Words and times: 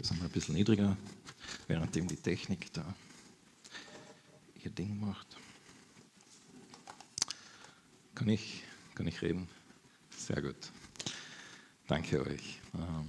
das 0.00 0.10
einmal 0.10 0.28
ein 0.28 0.32
bisschen 0.32 0.54
niedriger, 0.54 0.96
währenddem 1.68 2.08
die 2.08 2.16
Technik 2.16 2.72
da 2.72 2.94
ihr 4.64 4.70
Ding 4.70 4.98
macht. 5.00 5.26
Kann 8.14 8.28
ich, 8.28 8.62
kann 8.94 9.06
ich 9.06 9.20
reden? 9.22 9.48
Sehr 10.16 10.40
gut. 10.42 10.56
Danke 11.86 12.20
euch. 12.20 12.60
Ähm, 12.74 13.08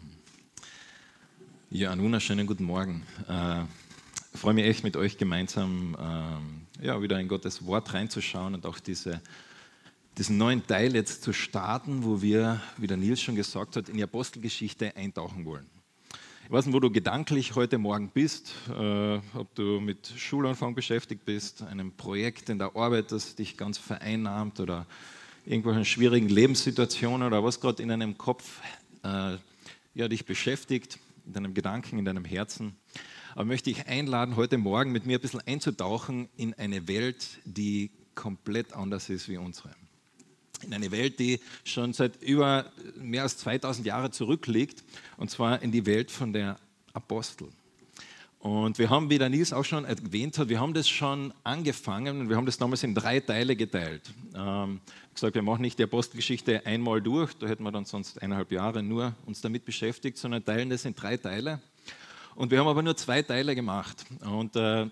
ja, 1.69 1.91
einen 1.91 2.03
wunderschönen 2.03 2.47
guten 2.47 2.63
Morgen. 2.65 3.05
Äh, 3.27 3.63
ich 4.33 4.39
freue 4.39 4.53
mich 4.53 4.65
echt 4.65 4.83
mit 4.83 4.95
euch 4.97 5.17
gemeinsam 5.17 5.95
ähm, 5.99 6.67
ja, 6.81 7.01
wieder 7.01 7.19
in 7.19 7.27
Gottes 7.27 7.65
Wort 7.65 7.93
reinzuschauen 7.93 8.53
und 8.53 8.65
auch 8.65 8.79
diese, 8.79 9.21
diesen 10.17 10.37
neuen 10.37 10.65
Teil 10.65 10.95
jetzt 10.95 11.23
zu 11.23 11.31
starten, 11.31 12.03
wo 12.03 12.21
wir, 12.21 12.61
wie 12.77 12.87
der 12.87 12.97
Nils 12.97 13.21
schon 13.21 13.35
gesagt 13.35 13.75
hat, 13.75 13.89
in 13.89 13.97
die 13.97 14.03
Apostelgeschichte 14.03 14.95
eintauchen 14.95 15.45
wollen. 15.45 15.80
Ich 16.51 16.53
weiß 16.53 16.65
nicht, 16.65 16.75
wo 16.75 16.81
du 16.81 16.91
gedanklich 16.91 17.55
heute 17.55 17.77
Morgen 17.77 18.09
bist, 18.09 18.53
äh, 18.77 19.19
ob 19.35 19.55
du 19.55 19.79
mit 19.79 20.11
Schulanfang 20.17 20.75
beschäftigt 20.75 21.23
bist, 21.23 21.61
einem 21.63 21.93
Projekt 21.93 22.49
in 22.49 22.59
der 22.59 22.75
Arbeit, 22.75 23.13
das 23.13 23.35
dich 23.35 23.55
ganz 23.55 23.77
vereinnahmt 23.77 24.59
oder 24.59 24.85
irgendwelchen 25.45 25.85
schwierigen 25.85 26.27
Lebenssituationen 26.27 27.25
oder 27.25 27.41
was 27.41 27.61
gerade 27.61 27.81
in 27.81 27.87
deinem 27.87 28.17
Kopf 28.17 28.59
äh, 29.05 29.37
ja, 29.93 30.09
dich 30.09 30.25
beschäftigt, 30.25 30.99
in 31.25 31.31
deinem 31.31 31.53
Gedanken, 31.53 31.97
in 31.97 32.03
deinem 32.03 32.25
Herzen. 32.25 32.75
Aber 33.33 33.45
möchte 33.45 33.69
ich 33.69 33.87
einladen, 33.87 34.35
heute 34.35 34.57
Morgen 34.57 34.91
mit 34.91 35.05
mir 35.05 35.19
ein 35.19 35.21
bisschen 35.21 35.47
einzutauchen 35.47 36.27
in 36.35 36.53
eine 36.55 36.85
Welt, 36.89 37.39
die 37.45 37.91
komplett 38.13 38.73
anders 38.73 39.09
ist 39.09 39.29
wie 39.29 39.37
unsere 39.37 39.69
in 40.63 40.73
eine 40.73 40.91
Welt, 40.91 41.19
die 41.19 41.39
schon 41.63 41.93
seit 41.93 42.21
über 42.21 42.71
mehr 42.95 43.23
als 43.23 43.37
2000 43.37 43.85
Jahren 43.85 44.11
zurückliegt, 44.11 44.83
und 45.17 45.29
zwar 45.29 45.61
in 45.61 45.71
die 45.71 45.85
Welt 45.85 46.11
von 46.11 46.33
der 46.33 46.57
Apostel. 46.93 47.47
Und 48.39 48.79
wir 48.79 48.89
haben, 48.89 49.11
wie 49.11 49.19
der 49.19 49.29
Nils 49.29 49.53
auch 49.53 49.65
schon 49.65 49.85
erwähnt 49.85 50.37
hat, 50.39 50.49
wir 50.49 50.59
haben 50.59 50.73
das 50.73 50.89
schon 50.89 51.31
angefangen 51.43 52.21
und 52.21 52.29
wir 52.29 52.37
haben 52.37 52.47
das 52.47 52.57
damals 52.57 52.81
in 52.81 52.95
drei 52.95 53.19
Teile 53.19 53.55
geteilt. 53.55 54.01
Ähm, 54.35 54.81
gesagt, 55.13 55.35
wir 55.35 55.43
machen 55.43 55.61
nicht 55.61 55.77
die 55.77 55.83
Apostelgeschichte 55.83 56.65
einmal 56.65 57.01
durch, 57.01 57.33
da 57.35 57.45
hätten 57.45 57.63
wir 57.63 57.71
dann 57.71 57.85
sonst 57.85 58.19
eineinhalb 58.19 58.51
Jahre 58.51 58.81
nur 58.81 59.13
uns 59.27 59.41
damit 59.41 59.63
beschäftigt, 59.63 60.17
sondern 60.17 60.43
teilen 60.43 60.71
das 60.71 60.85
in 60.85 60.95
drei 60.95 61.17
Teile. 61.17 61.61
Und 62.33 62.49
wir 62.49 62.59
haben 62.59 62.67
aber 62.67 62.81
nur 62.81 62.97
zwei 62.97 63.21
Teile 63.21 63.53
gemacht. 63.53 64.05
Und 64.21 64.55
äh, 64.55 64.87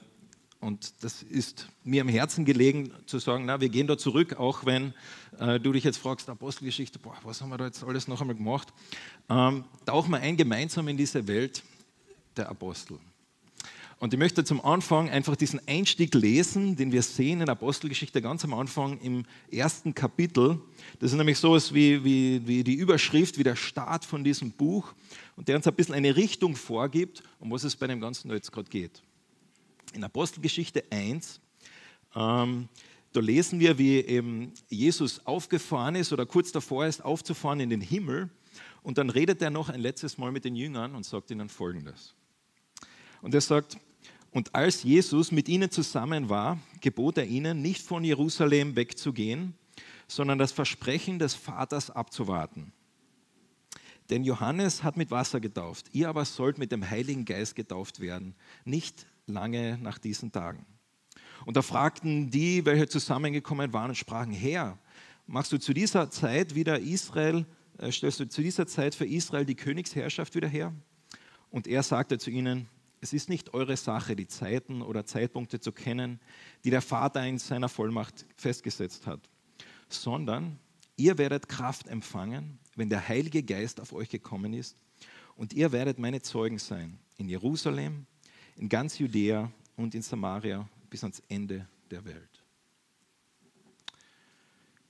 und 0.61 1.03
das 1.03 1.23
ist 1.23 1.69
mir 1.83 2.01
am 2.01 2.09
Herzen 2.09 2.43
gelegen, 2.43 2.91
zu 3.05 3.19
sagen, 3.19 3.45
na, 3.45 3.61
wir 3.61 3.69
gehen 3.69 3.87
da 3.87 3.97
zurück, 3.97 4.37
auch 4.37 4.65
wenn 4.65 4.93
äh, 5.39 5.59
du 5.59 5.71
dich 5.71 5.85
jetzt 5.85 5.97
fragst, 5.97 6.29
Apostelgeschichte, 6.29 6.99
boah, 6.99 7.15
was 7.23 7.41
haben 7.41 7.49
wir 7.49 7.57
da 7.57 7.65
jetzt 7.65 7.83
alles 7.83 8.09
noch 8.09 8.19
einmal 8.19 8.35
gemacht? 8.35 8.73
Ähm, 9.29 9.63
tauchen 9.85 10.11
wir 10.11 10.17
ein 10.17 10.35
gemeinsam 10.35 10.89
in 10.89 10.97
diese 10.97 11.25
Welt 11.27 11.63
der 12.35 12.49
Apostel. 12.49 12.99
Und 13.99 14.13
ich 14.13 14.19
möchte 14.19 14.43
zum 14.45 14.63
Anfang 14.63 15.09
einfach 15.09 15.35
diesen 15.35 15.65
Einstieg 15.67 16.13
lesen, 16.13 16.75
den 16.75 16.91
wir 16.91 17.03
sehen 17.03 17.41
in 17.41 17.49
Apostelgeschichte 17.49 18.21
ganz 18.21 18.43
am 18.45 18.53
Anfang 18.53 18.99
im 18.99 19.25
ersten 19.51 19.93
Kapitel. 19.93 20.59
Das 20.99 21.11
ist 21.11 21.17
nämlich 21.17 21.37
so 21.37 21.55
wie, 21.73 22.03
wie, 22.03 22.47
wie 22.47 22.63
die 22.63 22.75
Überschrift, 22.75 23.37
wie 23.37 23.43
der 23.43 23.57
Start 23.57 24.05
von 24.05 24.23
diesem 24.23 24.51
Buch 24.51 24.93
und 25.35 25.47
der 25.47 25.57
uns 25.57 25.67
ein 25.67 25.73
bisschen 25.73 25.95
eine 25.95 26.15
Richtung 26.15 26.55
vorgibt, 26.55 27.23
um 27.39 27.51
was 27.51 27.63
es 27.63 27.75
bei 27.75 27.87
dem 27.87 27.99
Ganzen 27.99 28.31
jetzt 28.31 28.51
gerade 28.51 28.69
geht 28.69 29.01
in 29.93 30.03
Apostelgeschichte 30.03 30.83
1, 30.91 31.39
ähm, 32.15 32.69
da 33.11 33.19
lesen 33.19 33.59
wir, 33.59 33.77
wie 33.77 33.99
eben 33.99 34.53
Jesus 34.69 35.25
aufgefahren 35.25 35.95
ist 35.95 36.13
oder 36.13 36.25
kurz 36.25 36.51
davor 36.51 36.85
ist, 36.85 37.03
aufzufahren 37.03 37.59
in 37.59 37.69
den 37.69 37.81
Himmel. 37.81 38.29
Und 38.83 38.97
dann 38.97 39.09
redet 39.09 39.41
er 39.41 39.49
noch 39.49 39.69
ein 39.69 39.79
letztes 39.79 40.17
Mal 40.17 40.31
mit 40.31 40.45
den 40.45 40.55
Jüngern 40.55 40.95
und 40.95 41.05
sagt 41.05 41.31
ihnen 41.31 41.49
Folgendes. 41.49 42.13
Und 43.21 43.33
er 43.33 43.41
sagt, 43.41 43.77
und 44.31 44.53
als 44.53 44.83
Jesus 44.83 45.31
mit 45.31 45.49
ihnen 45.49 45.71
zusammen 45.71 46.29
war, 46.29 46.59
gebot 46.81 47.17
er 47.17 47.25
ihnen, 47.25 47.61
nicht 47.61 47.81
von 47.81 48.03
Jerusalem 48.03 48.75
wegzugehen, 48.75 49.55
sondern 50.07 50.37
das 50.37 50.51
Versprechen 50.51 51.17
des 51.19 51.33
Vaters 51.33 51.89
abzuwarten. 51.89 52.71
Denn 54.09 54.23
Johannes 54.23 54.83
hat 54.83 54.97
mit 54.97 55.11
Wasser 55.11 55.39
getauft, 55.39 55.87
ihr 55.93 56.09
aber 56.09 56.25
sollt 56.25 56.57
mit 56.57 56.71
dem 56.71 56.87
Heiligen 56.87 57.25
Geist 57.25 57.55
getauft 57.55 57.99
werden, 57.99 58.35
nicht 58.65 59.05
lange 59.29 59.77
nach 59.77 59.97
diesen 59.97 60.31
Tagen. 60.31 60.65
Und 61.45 61.55
da 61.55 61.61
fragten 61.61 62.29
die, 62.29 62.65
welche 62.65 62.87
zusammengekommen 62.87 63.71
waren 63.71 63.91
und 63.91 63.95
sprachen, 63.95 64.33
Herr, 64.33 64.77
machst 65.25 65.51
du 65.51 65.57
zu 65.57 65.73
dieser 65.73 66.09
Zeit 66.09 66.55
wieder 66.55 66.79
Israel, 66.79 67.45
äh, 67.77 67.91
stellst 67.91 68.19
du 68.19 68.27
zu 68.27 68.41
dieser 68.41 68.67
Zeit 68.67 68.95
für 68.95 69.05
Israel 69.05 69.45
die 69.45 69.55
Königsherrschaft 69.55 70.35
wieder 70.35 70.47
her? 70.47 70.73
Und 71.49 71.67
er 71.67 71.83
sagte 71.83 72.17
zu 72.17 72.29
ihnen, 72.29 72.67
es 73.01 73.13
ist 73.13 73.29
nicht 73.29 73.53
eure 73.53 73.77
Sache, 73.77 74.15
die 74.15 74.27
Zeiten 74.27 74.81
oder 74.81 75.05
Zeitpunkte 75.05 75.59
zu 75.59 75.71
kennen, 75.71 76.19
die 76.65 76.69
der 76.69 76.81
Vater 76.81 77.25
in 77.25 77.37
seiner 77.37 77.69
Vollmacht 77.69 78.25
festgesetzt 78.35 79.07
hat, 79.07 79.21
sondern 79.87 80.59
ihr 80.97 81.17
werdet 81.17 81.47
Kraft 81.47 81.87
empfangen, 81.87 82.59
wenn 82.75 82.89
der 82.89 83.07
Heilige 83.07 83.41
Geist 83.41 83.79
auf 83.79 83.93
euch 83.93 84.09
gekommen 84.09 84.53
ist, 84.53 84.77
und 85.35 85.53
ihr 85.53 85.71
werdet 85.71 85.99
meine 85.99 86.21
Zeugen 86.21 86.59
sein 86.59 86.99
in 87.15 87.29
Jerusalem, 87.29 88.05
in 88.59 88.67
ganz 88.67 88.99
Judäa 88.99 89.49
und 89.77 89.95
in 89.95 90.01
Samaria 90.01 90.67
bis 90.89 91.03
ans 91.03 91.23
Ende 91.29 91.65
der 91.89 92.03
Welt. 92.03 92.43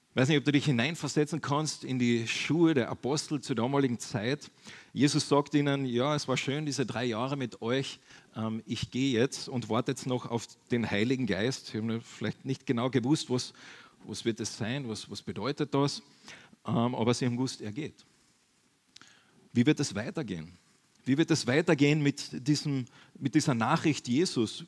Ich 0.10 0.16
weiß 0.16 0.28
nicht, 0.28 0.40
ob 0.40 0.44
du 0.44 0.52
dich 0.52 0.66
hineinversetzen 0.66 1.40
kannst 1.40 1.84
in 1.84 2.00
die 2.00 2.28
Schuhe 2.28 2.74
der 2.74 2.90
Apostel 2.90 3.40
zur 3.42 3.56
damaligen 3.56 4.00
Zeit. 4.00 4.50
Jesus 4.92 5.30
sagt 5.30 5.54
ihnen, 5.54 5.86
ja, 5.86 6.16
es 6.16 6.28
war 6.28 6.36
schön, 6.36 6.66
diese 6.66 6.86
drei 6.86 7.06
Jahre 7.06 7.38
mit 7.38 7.62
euch. 7.62 8.00
Ähm, 8.36 8.64
ich 8.66 8.90
gehe 8.90 9.18
jetzt 9.18 9.48
und 9.48 9.70
warte 9.70 9.92
jetzt 9.92 10.08
noch 10.08 10.26
auf 10.26 10.48
den 10.72 10.90
Heiligen 10.90 11.28
Geist. 11.28 11.68
Sie 11.68 11.78
haben 11.78 12.02
vielleicht 12.02 12.44
nicht 12.44 12.66
genau 12.66 12.90
gewusst, 12.90 13.30
was, 13.30 13.54
was 14.04 14.26
wird 14.26 14.40
es 14.40 14.58
sein, 14.58 14.90
was, 14.90 15.10
was 15.12 15.22
bedeutet 15.22 15.74
das. 15.76 16.02
Ähm, 16.66 16.96
aber 16.96 17.14
sie 17.14 17.28
haben 17.28 17.38
gewusst, 17.38 17.62
er 17.62 17.72
geht. 17.72 18.04
Wie 19.54 19.66
wird 19.66 19.80
es 19.80 19.94
weitergehen? 19.94 20.58
Wie 21.10 21.18
wird 21.18 21.32
es 21.32 21.48
weitergehen 21.48 22.04
mit, 22.04 22.48
diesem, 22.48 22.86
mit 23.18 23.34
dieser 23.34 23.56
Nachricht 23.56 24.08
Jesus? 24.08 24.64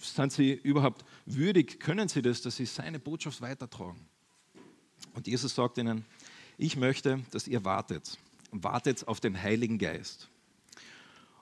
Sind 0.00 0.32
sie 0.32 0.54
überhaupt 0.54 1.04
würdig? 1.24 1.78
Können 1.78 2.08
sie 2.08 2.20
das, 2.20 2.42
dass 2.42 2.56
sie 2.56 2.66
seine 2.66 2.98
Botschaft 2.98 3.40
weitertragen? 3.40 4.04
Und 5.14 5.28
Jesus 5.28 5.54
sagt 5.54 5.78
ihnen, 5.78 6.04
ich 6.56 6.76
möchte, 6.76 7.22
dass 7.30 7.46
ihr 7.46 7.64
wartet. 7.64 8.18
Wartet 8.50 9.06
auf 9.06 9.20
den 9.20 9.40
Heiligen 9.40 9.78
Geist. 9.78 10.28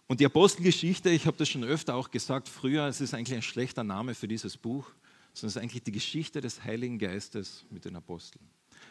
Und 0.07 0.21
die 0.21 0.27
Apostelgeschichte, 0.27 1.09
ich 1.09 1.27
habe 1.27 1.39
das 1.39 1.49
schon 1.49 1.65
öfter 1.65 1.95
auch 1.95 2.11
gesagt, 2.11 2.51
früher, 2.51 2.87
es 2.89 3.01
ist 3.01 3.15
eigentlich 3.15 3.37
ein 3.37 3.41
schlechter 3.41 3.85
Name 3.85 4.15
für 4.15 4.29
dieses 4.29 4.59
Buch, 4.59 4.87
sondern 5.33 5.49
es 5.49 5.57
ist 5.57 5.63
eigentlich 5.63 5.83
die 5.83 5.93
Geschichte 5.93 6.43
des 6.43 6.63
Heiligen 6.63 6.99
Geistes 6.99 7.65
mit 7.71 7.87
den 7.87 7.97
Aposteln. 7.97 8.47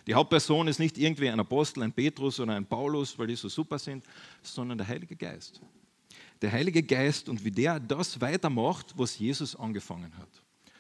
Die 0.08 0.14
Hauptperson 0.14 0.68
ist 0.68 0.80
nicht 0.80 0.98
irgendwie 0.98 1.30
ein 1.30 1.40
Apostel, 1.40 1.84
ein 1.84 1.92
Petrus 1.92 2.40
oder 2.40 2.56
ein 2.56 2.66
Paulus, 2.66 3.18
weil 3.18 3.28
die 3.28 3.36
so 3.36 3.50
super 3.50 3.80
sind, 3.80 4.04
sondern 4.44 4.78
der 4.78 4.88
Heilige 4.88 5.16
Geist. 5.16 5.62
Der 6.42 6.52
Heilige 6.52 6.84
Geist 6.84 7.28
und 7.28 7.44
wie 7.44 7.52
der 7.52 7.80
das 7.80 8.22
weitermacht, 8.22 8.94
was 8.96 9.18
Jesus 9.18 9.56
angefangen 9.56 10.16
hat. 10.18 10.30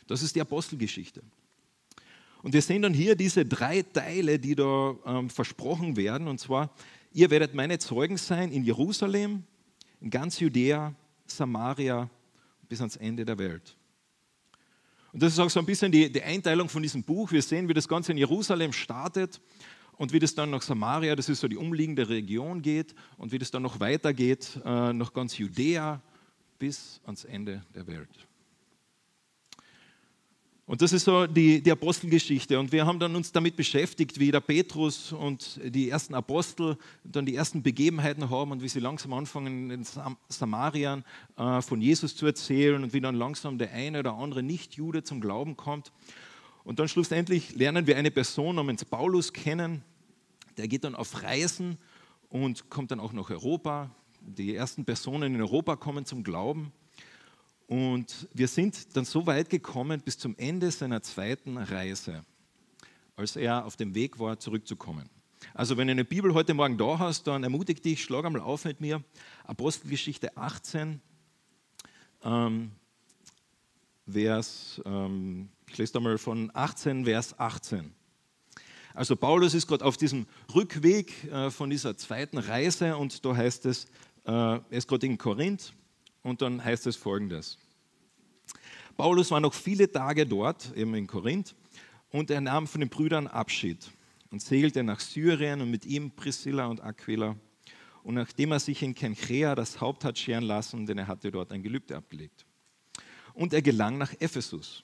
Das 0.07 0.21
ist 0.21 0.35
die 0.35 0.41
Apostelgeschichte. 0.41 1.23
Und 2.43 2.53
wir 2.53 2.61
sehen 2.61 2.83
dann 2.83 2.93
hier 2.93 3.15
diese 3.15 3.43
drei 3.43 3.81
Teile, 3.81 4.37
die 4.37 4.53
da 4.53 4.95
ähm, 5.05 5.31
versprochen 5.31 5.95
werden. 5.95 6.27
Und 6.27 6.39
zwar, 6.39 6.69
ihr 7.11 7.31
werdet 7.31 7.55
meine 7.55 7.79
Zeugen 7.79 8.17
sein 8.17 8.51
in 8.51 8.63
Jerusalem, 8.63 9.43
in 9.99 10.11
ganz 10.11 10.39
Judäa, 10.39 10.93
Samaria 11.25 12.07
bis 12.69 12.81
ans 12.81 12.97
Ende 12.97 13.25
der 13.25 13.39
Welt. 13.39 13.75
Und 15.15 15.23
das 15.23 15.31
ist 15.31 15.39
auch 15.39 15.49
so 15.49 15.61
ein 15.61 15.65
bisschen 15.65 15.93
die, 15.93 16.11
die 16.11 16.21
Einteilung 16.21 16.67
von 16.67 16.83
diesem 16.83 17.01
Buch. 17.01 17.31
Wir 17.31 17.41
sehen, 17.41 17.69
wie 17.69 17.73
das 17.73 17.87
Ganze 17.87 18.11
in 18.11 18.17
Jerusalem 18.17 18.73
startet 18.73 19.39
und 19.93 20.11
wie 20.11 20.19
das 20.19 20.35
dann 20.35 20.49
nach 20.49 20.61
Samaria, 20.61 21.15
das 21.15 21.29
ist 21.29 21.39
so 21.39 21.47
die 21.47 21.55
umliegende 21.55 22.09
Region 22.09 22.61
geht 22.61 22.93
und 23.15 23.31
wie 23.31 23.39
das 23.39 23.49
dann 23.49 23.63
noch 23.63 23.79
weitergeht 23.79 24.59
äh, 24.65 24.91
nach 24.91 25.13
ganz 25.13 25.37
Judäa 25.37 26.01
bis 26.59 26.99
ans 27.05 27.23
Ende 27.23 27.63
der 27.73 27.87
Welt. 27.87 28.09
Und 30.67 30.81
das 30.81 30.93
ist 30.93 31.05
so 31.05 31.27
die, 31.27 31.61
die 31.61 31.71
Apostelgeschichte. 31.71 32.59
Und 32.59 32.71
wir 32.71 32.87
haben 32.87 32.99
dann 32.99 33.15
uns 33.15 33.31
damit 33.31 33.55
beschäftigt, 33.55 34.19
wie 34.19 34.31
der 34.31 34.39
Petrus 34.39 35.13
und 35.13 35.59
die 35.63 35.91
ersten 35.91 36.15
Apostel 36.15 36.77
dann 37.03 37.27
die 37.27 37.35
ersten 37.35 37.61
Begebenheiten 37.61 38.31
haben 38.31 38.51
und 38.51 38.63
wie 38.63 38.69
sie 38.69 38.79
langsam 38.79 39.13
anfangen, 39.13 39.69
in 39.69 39.83
Sam 39.83 40.17
Samarien 40.27 41.03
äh, 41.37 41.61
von 41.61 41.81
Jesus 41.81 42.15
zu 42.15 42.25
erzählen 42.25 42.83
und 42.83 42.93
wie 42.93 43.01
dann 43.01 43.13
langsam 43.13 43.59
der 43.59 43.73
eine 43.73 43.99
oder 43.99 44.15
andere 44.15 44.41
Nicht-Jude 44.41 45.03
zum 45.03 45.21
Glauben 45.21 45.55
kommt. 45.55 45.91
Und 46.63 46.79
dann 46.79 46.87
schlussendlich 46.87 47.55
lernen 47.55 47.85
wir 47.85 47.95
eine 47.95 48.09
Person 48.09 48.55
namens 48.55 48.85
Paulus 48.85 49.33
kennen. 49.33 49.83
Der 50.57 50.67
geht 50.67 50.83
dann 50.83 50.95
auf 50.95 51.21
Reisen 51.21 51.77
und 52.29 52.71
kommt 52.71 52.89
dann 52.89 52.99
auch 52.99 53.13
nach 53.13 53.29
Europa. 53.29 53.91
Die 54.19 54.55
ersten 54.55 54.83
Personen 54.83 55.35
in 55.35 55.41
Europa 55.41 55.75
kommen 55.75 56.05
zum 56.05 56.23
Glauben. 56.23 56.71
Und 57.67 58.27
wir 58.33 58.47
sind 58.47 58.95
dann 58.95 59.05
so 59.05 59.25
weit 59.25 59.49
gekommen 59.49 60.01
bis 60.01 60.17
zum 60.17 60.35
Ende 60.37 60.69
seiner 60.69 61.01
zweiten 61.01 61.57
Reise, 61.57 62.23
als 63.15 63.35
er 63.35 63.65
auf 63.65 63.75
dem 63.75 63.95
Weg 63.95 64.19
war, 64.19 64.39
zurückzukommen. 64.39 65.09
Also 65.53 65.77
wenn 65.77 65.87
du 65.87 65.91
eine 65.91 66.05
Bibel 66.05 66.33
heute 66.33 66.53
Morgen 66.53 66.77
da 66.77 66.99
hast, 66.99 67.27
dann 67.27 67.43
ermutige 67.43 67.81
dich, 67.81 68.03
schlag 68.03 68.25
einmal 68.25 68.41
auf 68.41 68.65
mit 68.65 68.81
mir. 68.81 69.03
Apostelgeschichte 69.45 70.35
18, 70.37 71.01
ähm, 72.23 72.71
Vers, 74.07 74.81
ähm, 74.85 75.49
ich 75.67 75.77
lese 75.77 75.93
da 75.93 75.99
mal 75.99 76.17
von 76.17 76.51
18, 76.53 77.05
Vers 77.05 77.39
18. 77.39 77.93
Also 78.93 79.15
Paulus 79.15 79.53
ist 79.53 79.67
gerade 79.67 79.83
auf 79.83 79.97
diesem 79.97 80.25
Rückweg 80.53 81.25
äh, 81.25 81.49
von 81.49 81.69
dieser 81.69 81.97
zweiten 81.97 82.37
Reise 82.37 82.95
und 82.95 83.25
da 83.25 83.35
heißt 83.35 83.65
es, 83.65 83.85
äh, 84.25 84.31
er 84.31 84.63
ist 84.69 84.87
gerade 84.87 85.05
in 85.05 85.17
Korinth 85.17 85.73
und 86.25 86.41
dann 86.41 86.63
heißt 86.63 86.87
es 86.87 86.95
folgendes. 86.95 87.59
Paulus 88.97 89.29
war 89.29 89.39
noch 89.39 89.53
viele 89.53 89.91
Tage 89.91 90.25
dort, 90.25 90.75
eben 90.75 90.95
in 90.95 91.05
Korinth, 91.05 91.55
und 92.09 92.31
er 92.31 92.41
nahm 92.41 92.65
von 92.65 92.81
den 92.81 92.89
Brüdern 92.89 93.27
Abschied 93.27 93.91
und 94.31 94.41
segelte 94.41 94.83
nach 94.83 94.99
Syrien 94.99 95.61
und 95.61 95.69
mit 95.69 95.85
ihm 95.85 96.09
Priscilla 96.09 96.65
und 96.65 96.81
Aquila. 96.81 97.35
Und 98.01 98.15
nachdem 98.15 98.53
er 98.53 98.59
sich 98.59 98.81
in 98.81 98.95
Kenchrea 98.95 99.53
das 99.53 99.79
Haupt 99.79 100.03
hat 100.03 100.17
scheren 100.17 100.43
lassen, 100.43 100.87
denn 100.87 100.97
er 100.97 101.07
hatte 101.07 101.29
dort 101.29 101.51
ein 101.51 101.61
Gelübde 101.61 101.95
abgelegt. 101.95 102.45
Und 103.35 103.53
er 103.53 103.61
gelang 103.61 103.99
nach 103.99 104.13
Ephesus 104.19 104.83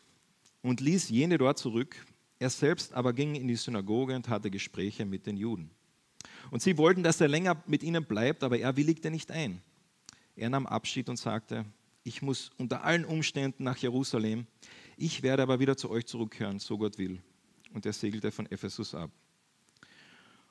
und 0.61 0.79
ließ 0.79 1.09
jene 1.09 1.39
dort 1.39 1.57
zurück, 1.57 1.95
er 2.37 2.51
selbst 2.51 2.94
aber 2.94 3.13
ging 3.13 3.33
in 3.33 3.47
die 3.47 3.55
Synagoge 3.55 4.15
und 4.15 4.29
hatte 4.29 4.51
Gespräche 4.51 5.05
mit 5.05 5.25
den 5.25 5.37
Juden. 5.37 5.71
Und 6.51 6.61
sie 6.61 6.77
wollten, 6.77 7.01
dass 7.01 7.19
er 7.19 7.29
länger 7.29 7.63
mit 7.65 7.81
ihnen 7.81 8.05
bleibt, 8.05 8.44
aber 8.44 8.59
er 8.59 8.77
willigte 8.77 9.09
nicht 9.09 9.31
ein. 9.31 9.61
Er 10.41 10.49
nahm 10.49 10.65
Abschied 10.65 11.07
und 11.07 11.17
sagte, 11.17 11.65
ich 12.03 12.23
muss 12.23 12.49
unter 12.57 12.83
allen 12.83 13.05
Umständen 13.05 13.63
nach 13.63 13.77
Jerusalem, 13.77 14.47
ich 14.97 15.21
werde 15.21 15.43
aber 15.43 15.59
wieder 15.59 15.77
zu 15.77 15.88
euch 15.91 16.07
zurückkehren, 16.07 16.57
so 16.57 16.79
Gott 16.79 16.97
will. 16.97 17.21
Und 17.75 17.85
er 17.85 17.93
segelte 17.93 18.31
von 18.31 18.47
Ephesus 18.47 18.95
ab. 18.95 19.11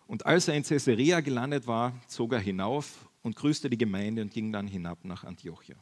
Und 0.06 0.24
als 0.26 0.46
er 0.46 0.54
in 0.54 0.62
Caesarea 0.62 1.18
gelandet 1.18 1.66
war, 1.66 1.92
zog 2.06 2.34
er 2.34 2.38
hinauf 2.38 3.08
und 3.22 3.34
grüßte 3.34 3.68
die 3.68 3.78
Gemeinde 3.78 4.22
und 4.22 4.32
ging 4.32 4.52
dann 4.52 4.68
hinab 4.68 5.04
nach 5.04 5.24
Antiochia. 5.24 5.74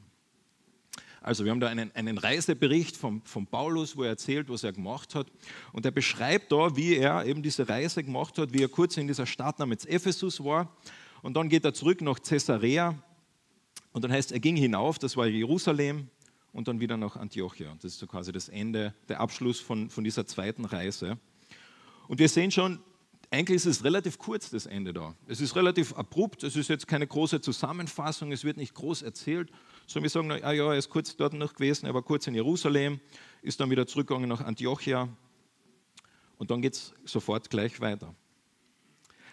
Also 1.21 1.45
wir 1.45 1.51
haben 1.51 1.61
da 1.61 1.69
einen, 1.69 1.95
einen 1.95 2.17
Reisebericht 2.17 2.97
von, 2.97 3.21
von 3.25 3.47
Paulus, 3.47 3.95
wo 3.95 4.05
er 4.05 4.09
erzählt, 4.09 4.49
was 4.49 4.65
er 4.65 4.73
gemacht 4.73 5.15
hat. 5.15 5.27
Und 5.75 5.85
er 5.85 5.93
beschreibt 5.93 6.51
da, 6.51 6.75
wie 6.75 6.97
er 6.97 7.27
eben 7.27 7.43
diese 7.43 7.69
Reise 7.69 8.03
gemacht 8.03 8.39
hat, 8.39 8.55
wie 8.55 8.63
er 8.63 8.69
kurz 8.71 8.97
in 8.97 9.07
dieser 9.07 9.27
Stadt 9.27 9.59
namens 9.59 9.85
Ephesus 9.85 10.43
war. 10.43 10.75
Und 11.21 11.35
dann 11.35 11.51
geht 11.51 11.67
er 11.67 11.75
zurück 11.75 12.01
nach 12.01 12.23
Caesarea. 12.23 12.95
Und 13.93 14.05
dann 14.05 14.13
heißt, 14.13 14.33
er 14.33 14.41
ging 14.41 14.57
hinauf, 14.57 14.99
das 14.99 15.17
war 15.17 15.27
Jerusalem, 15.27 16.09
und 16.53 16.69
dann 16.69 16.81
wieder 16.81 16.97
nach 16.97 17.17
Antiochia. 17.17 17.75
Das 17.81 17.93
ist 17.93 17.99
so 17.99 18.07
quasi 18.07 18.33
das 18.33 18.49
Ende, 18.49 18.95
der 19.09 19.21
Abschluss 19.21 19.61
von, 19.61 19.91
von 19.91 20.05
dieser 20.05 20.27
zweiten 20.27 20.65
Reise. 20.65 21.19
Und 22.09 22.19
wir 22.19 22.29
sehen 22.29 22.51
schon, 22.51 22.81
eigentlich 23.31 23.57
ist 23.57 23.67
es 23.67 23.85
relativ 23.85 24.19
kurz, 24.19 24.51
das 24.51 24.67
Ende 24.67 24.93
da. 24.95 25.15
Es 25.27 25.41
ist 25.41 25.55
relativ 25.55 25.93
abrupt, 25.95 26.43
es 26.43 26.57
ist 26.57 26.69
jetzt 26.69 26.89
keine 26.89 27.07
große 27.07 27.41
Zusammenfassung, 27.41 28.33
es 28.33 28.43
wird 28.45 28.57
nicht 28.57 28.75
groß 28.75 29.03
erzählt, 29.03 29.51
sondern 29.87 30.03
wir 30.05 30.11
sagen, 30.11 30.33
ah 30.33 30.53
ja, 30.53 30.73
er 30.73 30.79
ist 30.79 30.89
kurz 30.89 31.15
dort 31.17 31.35
noch 31.35 31.55
gewesen, 31.55 31.87
er 31.87 31.95
war 31.95 32.03
kurz 32.03 32.27
in 32.27 32.35
Jerusalem, 32.35 33.01
ist 33.43 33.61
dann 33.61 33.71
wieder 33.71 33.87
zurückgegangen 33.87 34.29
nach 34.29 34.41
Antiochia 34.41 35.09
und 36.39 36.51
dann 36.51 36.63
geht 36.63 36.75
es 36.75 36.95
sofort 37.05 37.51
gleich 37.51 37.81
weiter. 37.81 38.15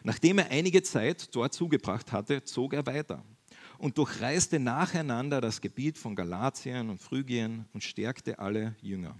Nachdem 0.03 0.39
er 0.39 0.51
einige 0.51 0.83
Zeit 0.83 1.33
dort 1.33 1.53
zugebracht 1.53 2.11
hatte, 2.11 2.43
zog 2.43 2.73
er 2.73 2.85
weiter 2.85 3.23
und 3.77 3.97
durchreiste 3.97 4.59
nacheinander 4.59 5.41
das 5.41 5.61
Gebiet 5.61 5.97
von 5.97 6.15
Galatien 6.15 6.89
und 6.89 7.01
Phrygien 7.01 7.65
und 7.73 7.83
stärkte 7.83 8.39
alle 8.39 8.75
Jünger. 8.81 9.15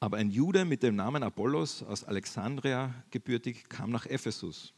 Aber 0.00 0.16
ein 0.16 0.30
Jude 0.30 0.64
mit 0.64 0.82
dem 0.82 0.94
Namen 0.94 1.22
Apollos 1.22 1.82
aus 1.82 2.04
Alexandria 2.04 2.94
gebürtig 3.10 3.68
kam 3.68 3.90
nach 3.90 4.06
Ephesus, 4.06 4.72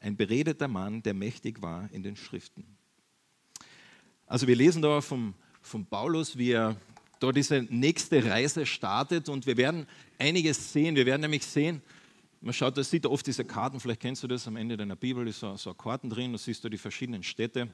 ein 0.00 0.16
beredeter 0.16 0.68
Mann, 0.68 1.02
der 1.02 1.14
mächtig 1.14 1.62
war 1.62 1.88
in 1.92 2.02
den 2.02 2.16
Schriften. 2.16 2.64
Also 4.26 4.46
wir 4.46 4.56
lesen 4.56 4.82
da 4.82 5.00
vom, 5.00 5.34
vom 5.62 5.86
Paulus, 5.86 6.36
wie 6.36 6.52
er 6.52 6.76
da 7.20 7.32
diese 7.32 7.62
nächste 7.70 8.24
Reise 8.24 8.66
startet 8.66 9.28
und 9.28 9.46
wir 9.46 9.56
werden 9.56 9.86
einiges 10.18 10.72
sehen. 10.72 10.94
Wir 10.96 11.06
werden 11.06 11.22
nämlich 11.22 11.44
sehen, 11.46 11.82
man 12.40 12.54
schaut, 12.54 12.76
da 12.76 12.84
sieht 12.84 13.06
oft 13.06 13.26
diese 13.26 13.44
Karten, 13.44 13.80
vielleicht 13.80 14.00
kennst 14.00 14.22
du 14.22 14.28
das, 14.28 14.46
am 14.46 14.56
Ende 14.56 14.76
deiner 14.76 14.96
Bibel 14.96 15.26
ist 15.26 15.40
so, 15.40 15.56
so 15.56 15.74
Karten 15.74 16.08
drin, 16.10 16.32
da 16.32 16.38
siehst 16.38 16.62
du 16.62 16.68
die 16.68 16.78
verschiedenen 16.78 17.22
Städte 17.22 17.68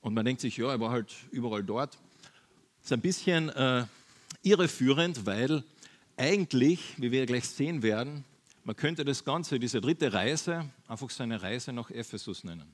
und 0.00 0.14
man 0.14 0.24
denkt 0.24 0.40
sich, 0.40 0.56
ja, 0.56 0.70
er 0.70 0.80
war 0.80 0.90
halt 0.90 1.14
überall 1.30 1.62
dort. 1.62 1.94
Das 1.94 2.86
ist 2.86 2.92
ein 2.92 3.00
bisschen 3.00 3.48
äh, 3.50 3.84
irreführend, 4.42 5.26
weil 5.26 5.62
eigentlich, 6.16 6.94
wie 6.96 7.10
wir 7.10 7.26
gleich 7.26 7.48
sehen 7.48 7.82
werden, 7.82 8.24
man 8.64 8.76
könnte 8.76 9.04
das 9.04 9.24
Ganze, 9.24 9.58
diese 9.58 9.80
dritte 9.80 10.12
Reise, 10.12 10.68
einfach 10.88 11.10
seine 11.10 11.40
Reise 11.40 11.72
nach 11.72 11.90
Ephesus 11.90 12.44
nennen. 12.44 12.70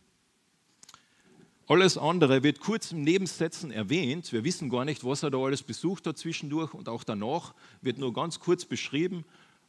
Alles 1.66 1.96
andere 1.96 2.42
wird 2.42 2.60
kurz 2.60 2.92
im 2.92 3.02
Nebensätzen 3.02 3.70
erwähnt. 3.70 4.32
Wir 4.32 4.44
wissen 4.44 4.68
gar 4.68 4.84
nicht, 4.84 5.02
was 5.02 5.22
er 5.22 5.30
da 5.30 5.38
alles 5.38 5.62
besucht 5.62 6.06
hat 6.06 6.18
zwischendurch 6.18 6.74
und 6.74 6.88
auch 6.88 7.04
danach 7.04 7.54
wird 7.80 7.96
nur 7.96 8.12
ganz 8.12 8.38
kurz 8.38 8.66
beschrieben. 8.66 9.24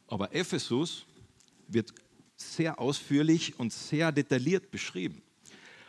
Aber 0.08 0.34
Ephesus 0.34 1.04
wird 1.68 1.92
sehr 2.36 2.78
ausführlich 2.78 3.58
und 3.58 3.72
sehr 3.72 4.12
detailliert 4.12 4.70
beschrieben. 4.70 5.22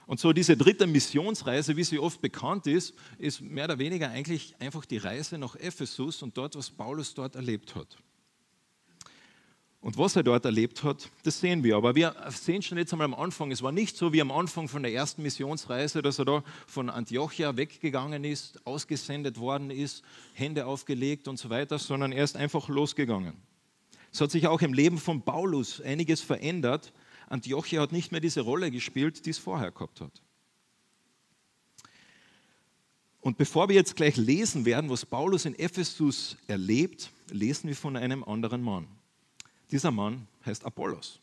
Und 0.07 0.21
so 0.21 0.31
diese 0.31 0.55
dritte 0.55 0.87
Missionsreise, 0.87 1.75
wie 1.75 1.83
sie 1.83 1.99
oft 1.99 2.21
bekannt 2.21 2.65
ist, 2.65 2.93
ist 3.17 3.41
mehr 3.41 3.65
oder 3.65 3.77
weniger 3.77 4.09
eigentlich 4.09 4.55
einfach 4.57 4.85
die 4.85 4.97
Reise 4.97 5.37
nach 5.37 5.55
Ephesus 5.57 6.23
und 6.23 6.37
dort, 6.37 6.55
was 6.55 6.69
Paulus 6.69 7.13
dort 7.13 7.35
erlebt 7.35 7.75
hat. 7.75 7.97
Und 9.81 9.97
was 9.97 10.15
er 10.15 10.23
dort 10.23 10.43
erlebt 10.45 10.83
hat, 10.83 11.09
das 11.23 11.39
sehen 11.39 11.63
wir. 11.63 11.75
Aber 11.75 11.93
wir 11.93 12.15
sehen 12.29 12.61
schon 12.61 12.77
jetzt 12.77 12.93
einmal 12.93 13.05
am 13.05 13.13
Anfang, 13.13 13.51
es 13.51 13.61
war 13.61 13.71
nicht 13.71 13.95
so 13.95 14.11
wie 14.11 14.21
am 14.21 14.31
Anfang 14.31 14.67
von 14.67 14.81
der 14.81 14.93
ersten 14.93 15.21
Missionsreise, 15.21 16.01
dass 16.01 16.19
er 16.19 16.25
da 16.25 16.43
von 16.65 16.89
Antiochia 16.89 17.55
weggegangen 17.55 18.23
ist, 18.23 18.65
ausgesendet 18.65 19.37
worden 19.37 19.71
ist, 19.71 20.03
Hände 20.33 20.65
aufgelegt 20.65 21.27
und 21.27 21.37
so 21.37 21.49
weiter, 21.49 21.79
sondern 21.79 22.11
er 22.11 22.23
ist 22.23 22.37
einfach 22.37 22.69
losgegangen. 22.69 23.33
Es 24.11 24.21
hat 24.21 24.31
sich 24.31 24.47
auch 24.47 24.61
im 24.61 24.73
Leben 24.73 24.97
von 24.97 25.21
Paulus 25.21 25.81
einiges 25.81 26.21
verändert, 26.21 26.93
Antiochia 27.29 27.81
hat 27.81 27.91
nicht 27.91 28.11
mehr 28.11 28.21
diese 28.21 28.41
Rolle 28.41 28.71
gespielt, 28.71 29.25
die 29.25 29.31
es 29.31 29.37
vorher 29.37 29.71
gehabt 29.71 30.01
hat. 30.01 30.21
Und 33.19 33.37
bevor 33.37 33.67
wir 33.67 33.75
jetzt 33.75 33.95
gleich 33.95 34.15
lesen 34.15 34.63
werden, 34.63 34.89
was 34.89 35.05
Paulus 35.05 35.45
in 35.45 35.57
Ephesus 35.59 36.37
erlebt, 36.47 37.11
lesen 37.29 37.67
wir 37.67 37.75
von 37.75 37.97
einem 37.97 38.23
anderen 38.23 38.61
Mann. 38.61 38.87
Dieser 39.71 39.91
Mann 39.91 40.27
heißt 40.45 40.63
Apollos. 40.65 41.19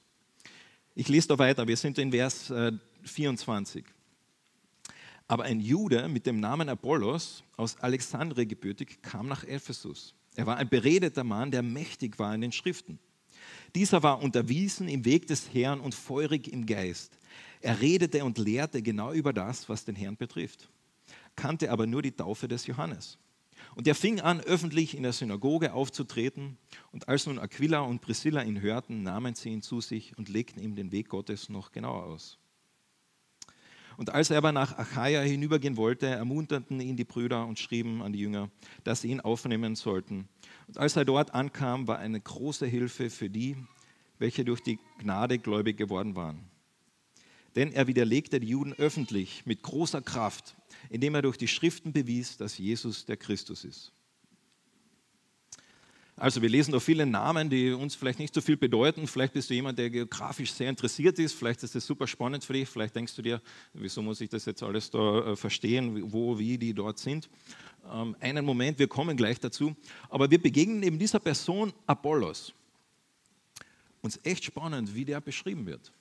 Ich 0.94 1.08
lese 1.08 1.28
da 1.28 1.38
weiter, 1.38 1.66
wir 1.66 1.76
sind 1.76 1.98
in 1.98 2.10
Vers 2.12 2.52
24. 3.04 3.84
Äh, 3.84 3.88
Aber 5.26 5.44
ein 5.44 5.60
Jude 5.60 6.06
mit 6.08 6.26
dem 6.26 6.40
Namen 6.40 6.68
Apollos 6.68 7.42
aus 7.56 7.78
Alexandria 7.80 8.44
gebürtig 8.44 9.00
kam 9.00 9.26
nach 9.26 9.44
Ephesus. 9.44 10.14
Er 10.36 10.46
war 10.46 10.56
ein 10.56 10.68
beredeter 10.68 11.24
Mann, 11.24 11.50
der 11.50 11.62
mächtig 11.62 12.18
war 12.18 12.34
in 12.34 12.40
den 12.40 12.52
Schriften. 12.52 12.98
Dieser 13.74 14.02
war 14.02 14.22
unterwiesen 14.22 14.88
im 14.88 15.04
Weg 15.04 15.26
des 15.26 15.52
Herrn 15.52 15.80
und 15.80 15.94
feurig 15.94 16.52
im 16.52 16.66
Geist. 16.66 17.18
Er 17.60 17.80
redete 17.80 18.24
und 18.24 18.38
lehrte 18.38 18.82
genau 18.82 19.12
über 19.12 19.32
das, 19.32 19.68
was 19.68 19.84
den 19.84 19.96
Herrn 19.96 20.16
betrifft, 20.16 20.68
kannte 21.34 21.70
aber 21.70 21.86
nur 21.86 22.02
die 22.02 22.12
Taufe 22.12 22.46
des 22.46 22.66
Johannes. 22.66 23.18
Und 23.74 23.88
er 23.88 23.94
fing 23.94 24.20
an, 24.20 24.40
öffentlich 24.40 24.96
in 24.96 25.02
der 25.02 25.12
Synagoge 25.12 25.72
aufzutreten. 25.72 26.58
Und 26.92 27.08
als 27.08 27.26
nun 27.26 27.38
Aquila 27.38 27.80
und 27.80 28.00
Priscilla 28.00 28.42
ihn 28.42 28.60
hörten, 28.60 29.02
nahmen 29.02 29.34
sie 29.34 29.50
ihn 29.50 29.62
zu 29.62 29.80
sich 29.80 30.16
und 30.16 30.28
legten 30.28 30.62
ihm 30.62 30.76
den 30.76 30.92
Weg 30.92 31.08
Gottes 31.08 31.48
noch 31.48 31.72
genauer 31.72 32.04
aus. 32.04 32.38
Und 33.96 34.10
als 34.10 34.30
er 34.30 34.38
aber 34.38 34.52
nach 34.52 34.76
Achaia 34.76 35.22
hinübergehen 35.22 35.76
wollte, 35.76 36.06
ermunterten 36.06 36.80
ihn 36.80 36.96
die 36.96 37.04
Brüder 37.04 37.46
und 37.46 37.58
schrieben 37.58 38.02
an 38.02 38.12
die 38.12 38.20
Jünger, 38.20 38.50
dass 38.82 39.00
sie 39.00 39.08
ihn 39.08 39.20
aufnehmen 39.20 39.76
sollten. 39.76 40.28
Und 40.66 40.78
als 40.78 40.96
er 40.96 41.04
dort 41.04 41.34
ankam, 41.34 41.86
war 41.86 41.98
eine 41.98 42.20
große 42.20 42.66
Hilfe 42.66 43.10
für 43.10 43.30
die, 43.30 43.56
welche 44.18 44.44
durch 44.44 44.62
die 44.62 44.78
Gnade 44.98 45.38
gläubig 45.38 45.76
geworden 45.76 46.16
waren. 46.16 46.44
Denn 47.56 47.72
er 47.72 47.86
widerlegte 47.86 48.40
die 48.40 48.48
Juden 48.48 48.72
öffentlich 48.74 49.46
mit 49.46 49.62
großer 49.62 50.02
Kraft, 50.02 50.56
indem 50.90 51.14
er 51.14 51.22
durch 51.22 51.38
die 51.38 51.48
Schriften 51.48 51.92
bewies, 51.92 52.36
dass 52.36 52.58
Jesus 52.58 53.06
der 53.06 53.16
Christus 53.16 53.64
ist. 53.64 53.93
Also 56.16 56.40
wir 56.42 56.48
lesen 56.48 56.70
da 56.70 56.78
viele 56.78 57.06
Namen, 57.06 57.50
die 57.50 57.72
uns 57.72 57.96
vielleicht 57.96 58.20
nicht 58.20 58.32
so 58.32 58.40
viel 58.40 58.56
bedeuten. 58.56 59.08
Vielleicht 59.08 59.32
bist 59.32 59.50
du 59.50 59.54
jemand, 59.54 59.78
der 59.80 59.90
geografisch 59.90 60.52
sehr 60.52 60.70
interessiert 60.70 61.18
ist. 61.18 61.34
Vielleicht 61.34 61.62
ist 61.64 61.74
das 61.74 61.84
super 61.84 62.06
spannend 62.06 62.44
für 62.44 62.52
dich. 62.52 62.68
Vielleicht 62.68 62.94
denkst 62.94 63.16
du 63.16 63.22
dir, 63.22 63.42
wieso 63.72 64.00
muss 64.00 64.20
ich 64.20 64.28
das 64.28 64.44
jetzt 64.44 64.62
alles 64.62 64.90
da 64.90 65.32
äh, 65.32 65.36
verstehen, 65.36 66.12
wo, 66.12 66.38
wie 66.38 66.56
die 66.56 66.72
dort 66.72 67.00
sind. 67.00 67.28
Ähm, 67.92 68.14
einen 68.20 68.44
Moment, 68.44 68.78
wir 68.78 68.86
kommen 68.86 69.16
gleich 69.16 69.40
dazu. 69.40 69.74
Aber 70.08 70.30
wir 70.30 70.40
begegnen 70.40 70.84
eben 70.84 71.00
dieser 71.00 71.18
Person 71.18 71.72
Apollos. 71.84 72.52
Uns 74.00 74.20
echt 74.22 74.44
spannend, 74.44 74.94
wie 74.94 75.04
der 75.04 75.20
beschrieben 75.20 75.66
wird. 75.66 75.92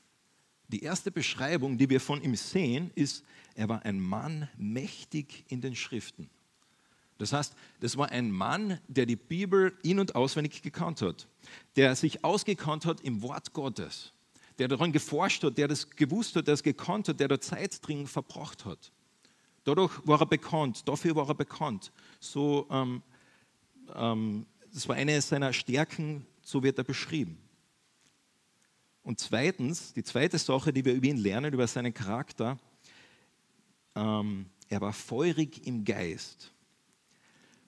Die 0.67 0.83
erste 0.83 1.09
Beschreibung, 1.09 1.77
die 1.77 1.89
wir 1.89 1.99
von 1.99 2.21
ihm 2.21 2.35
sehen, 2.35 2.91
ist, 2.93 3.23
er 3.55 3.67
war 3.67 3.83
ein 3.83 3.99
Mann 3.99 4.47
mächtig 4.57 5.43
in 5.47 5.61
den 5.61 5.75
Schriften. 5.75 6.29
Das 7.17 7.33
heißt, 7.33 7.55
das 7.79 7.97
war 7.97 8.09
ein 8.09 8.31
Mann, 8.31 8.79
der 8.87 9.05
die 9.05 9.15
Bibel 9.15 9.77
in- 9.83 9.99
und 9.99 10.15
auswendig 10.15 10.61
gekannt 10.61 11.01
hat, 11.01 11.27
der 11.75 11.95
sich 11.95 12.23
ausgekannt 12.23 12.85
hat 12.85 13.01
im 13.01 13.21
Wort 13.21 13.53
Gottes, 13.53 14.13
der 14.57 14.67
daran 14.67 14.91
geforscht 14.91 15.43
hat, 15.43 15.57
der 15.57 15.67
das 15.67 15.89
gewusst 15.89 16.35
hat, 16.35 16.47
der 16.47 16.55
es 16.55 16.63
gekannt 16.63 17.07
hat, 17.07 17.19
der 17.19 17.27
da 17.27 17.39
Zeit 17.39 17.85
drin 17.85 18.07
verbracht 18.07 18.65
hat. 18.65 18.91
Dadurch 19.63 19.93
war 20.05 20.19
er 20.19 20.25
bekannt, 20.25 20.87
dafür 20.87 21.15
war 21.15 21.29
er 21.29 21.35
bekannt. 21.35 21.91
So, 22.19 22.67
ähm, 22.69 23.01
ähm, 23.95 24.45
das 24.73 24.87
war 24.87 24.95
eine 24.95 25.21
seiner 25.21 25.53
Stärken, 25.53 26.25
so 26.41 26.63
wird 26.63 26.77
er 26.77 26.83
beschrieben. 26.83 27.37
Und 29.03 29.19
zweitens, 29.19 29.93
die 29.93 30.03
zweite 30.03 30.37
Sache, 30.37 30.73
die 30.73 30.83
wir 30.83 30.93
über 30.93 31.07
ihn 31.07 31.17
lernen, 31.17 31.53
über 31.53 31.67
seinen 31.67 31.93
Charakter, 31.93 32.57
ähm, 33.95 34.47
er 34.69 34.81
war 34.81 34.93
feurig 34.93 35.67
im 35.67 35.83
Geist. 35.83 36.52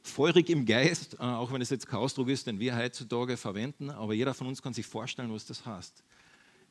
Feurig 0.06 0.50
im 0.50 0.66
Geist, 0.66 1.16
äh, 1.16 1.24
auch 1.24 1.52
wenn 1.52 1.62
es 1.62 1.70
jetzt 1.70 1.88
kein 1.88 2.00
Ausdruck 2.00 2.30
ist, 2.30 2.48
den 2.48 2.60
wir 2.60 2.78
heutzutage 2.78 3.38
verwenden, 3.38 3.90
aber 3.90 4.14
jeder 4.14 4.34
von 4.34 4.48
uns 4.48 4.62
kann 4.62 4.74
sich 4.74 4.86
vorstellen, 4.86 5.32
was 5.34 5.46
das 5.46 5.66
heißt 5.66 6.04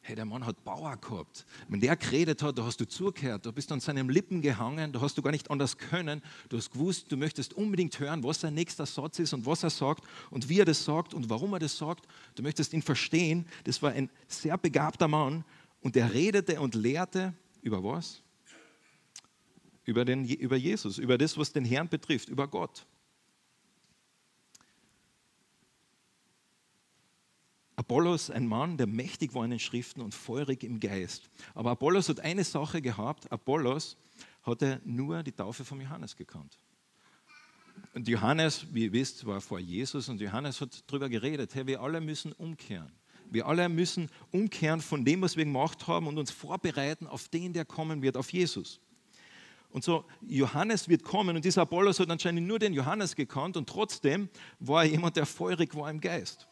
hey, 0.05 0.15
der 0.15 0.27
Mann 0.27 0.45
hat 0.45 0.63
Bauer 0.65 0.97
gehabt. 0.99 1.47
Wenn 1.67 1.81
der 1.81 1.97
geredet 1.97 2.43
hat, 2.43 2.59
da 2.59 2.65
hast 2.65 2.79
du 2.79 2.87
zugehört, 2.87 3.47
da 3.47 3.51
bist 3.51 3.71
du 3.71 3.75
an 3.75 3.81
seinen 3.81 4.11
Lippen 4.11 4.43
gehangen, 4.43 4.93
da 4.93 5.01
hast 5.01 5.17
du 5.17 5.23
gar 5.23 5.31
nicht 5.31 5.51
anders 5.51 5.79
können. 5.79 6.21
Du 6.51 6.59
hast 6.59 6.71
gewusst, 6.73 7.11
du 7.11 7.17
möchtest 7.17 7.55
unbedingt 7.55 7.99
hören, 7.99 8.23
was 8.23 8.41
sein 8.41 8.53
nächster 8.53 8.85
Satz 8.85 9.19
ist 9.19 9.33
und 9.33 9.47
was 9.47 9.63
er 9.63 9.71
sagt 9.71 10.05
und 10.31 10.49
wie 10.51 10.61
er 10.61 10.67
das 10.67 10.85
sagt 10.85 11.15
und 11.15 11.31
warum 11.31 11.55
er 11.55 11.59
das 11.59 11.79
sagt. 11.79 12.07
Du 12.35 12.43
möchtest 12.43 12.75
ihn 12.75 12.83
verstehen. 12.83 13.47
Das 13.65 13.81
war 13.81 13.93
ein 13.93 14.11
sehr 14.29 14.59
begabter 14.59 15.09
Mann 15.09 15.43
und 15.81 15.95
der 15.95 16.13
redete 16.13 16.61
und 16.61 16.75
lehrte 16.75 17.33
über 17.63 17.83
was? 17.83 18.21
Über, 19.87 20.05
den, 20.05 20.27
über 20.27 20.57
Jesus, 20.57 20.99
über 20.99 21.17
das, 21.17 21.39
was 21.39 21.53
den 21.53 21.65
Herrn 21.65 21.89
betrifft, 21.89 22.29
über 22.29 22.47
Gott. 22.47 22.87
Apollos 27.77 28.31
ein 28.31 28.47
Mann, 28.47 28.77
der 28.77 28.87
mächtig 28.87 29.35
war 29.35 29.45
in 29.45 29.51
den 29.51 29.59
Schriften 29.59 30.01
und 30.01 30.15
feurig 30.15 30.63
im 30.63 30.79
Geist. 30.79 31.29
Aber 31.55 31.73
Apollos 31.73 32.09
hat 32.09 32.21
eine 32.21 32.45
Sache 32.45 32.81
gehabt. 32.81 33.31
Apollos 33.33 33.97
hatte 34.43 34.81
nur 34.85 35.23
die 35.23 35.33
Taufe 35.33 35.65
von 35.65 35.81
Johannes 35.81 36.17
gekannt. 36.17 36.59
Und 37.95 38.07
Johannes, 38.09 38.67
wie 38.73 38.85
ihr 38.85 38.93
wisst, 38.93 39.27
war 39.27 39.41
vor 39.41 39.59
Jesus 39.59 40.09
und 40.09 40.21
Johannes 40.21 40.61
hat 40.61 40.85
darüber 40.87 41.09
geredet, 41.09 41.55
hey, 41.55 41.67
wir 41.67 41.81
alle 41.81 42.01
müssen 42.01 42.33
umkehren. 42.33 42.93
Wir 43.31 43.47
alle 43.47 43.69
müssen 43.69 44.11
umkehren 44.31 44.81
von 44.81 45.05
dem, 45.05 45.23
was 45.23 45.37
wir 45.37 45.45
gemacht 45.45 45.87
haben 45.89 46.07
und 46.07 46.19
uns 46.19 46.31
vorbereiten 46.31 47.07
auf 47.07 47.29
den, 47.29 47.53
der 47.53 47.65
kommen 47.65 48.03
wird, 48.03 48.17
auf 48.17 48.33
Jesus. 48.33 48.81
Und 49.71 49.83
so, 49.83 50.05
Johannes 50.23 50.89
wird 50.89 51.03
kommen 51.03 51.35
und 51.35 51.45
dieser 51.45 51.63
Apollos 51.63 51.99
hat 51.99 52.09
anscheinend 52.11 52.47
nur 52.47 52.61
den 52.61 52.75
Johannes 52.75 53.17
gekannt 53.17 53.57
und 53.57 53.69
trotzdem 53.69 54.29
war 54.61 54.85
er 54.85 54.91
jemand, 54.91 55.17
der 55.17 55.27
feurig 55.27 55.75
war 55.75 55.91
im 55.91 56.01
Geist. 56.01 56.47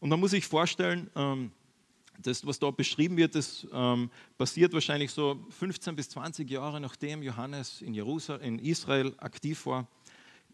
Und 0.00 0.10
man 0.10 0.20
muss 0.20 0.30
sich 0.30 0.46
vorstellen, 0.46 1.10
ähm, 1.16 1.50
das, 2.20 2.44
was 2.46 2.58
da 2.58 2.70
beschrieben 2.70 3.16
wird, 3.16 3.34
das 3.34 3.66
ähm, 3.72 4.10
passiert 4.36 4.72
wahrscheinlich 4.72 5.10
so 5.10 5.44
15 5.50 5.94
bis 5.94 6.08
20 6.10 6.50
Jahre 6.50 6.80
nachdem 6.80 7.22
Johannes 7.22 7.80
in, 7.80 7.94
Jerusalem, 7.94 8.42
in 8.42 8.58
Israel 8.58 9.14
aktiv 9.18 9.64
war. 9.66 9.86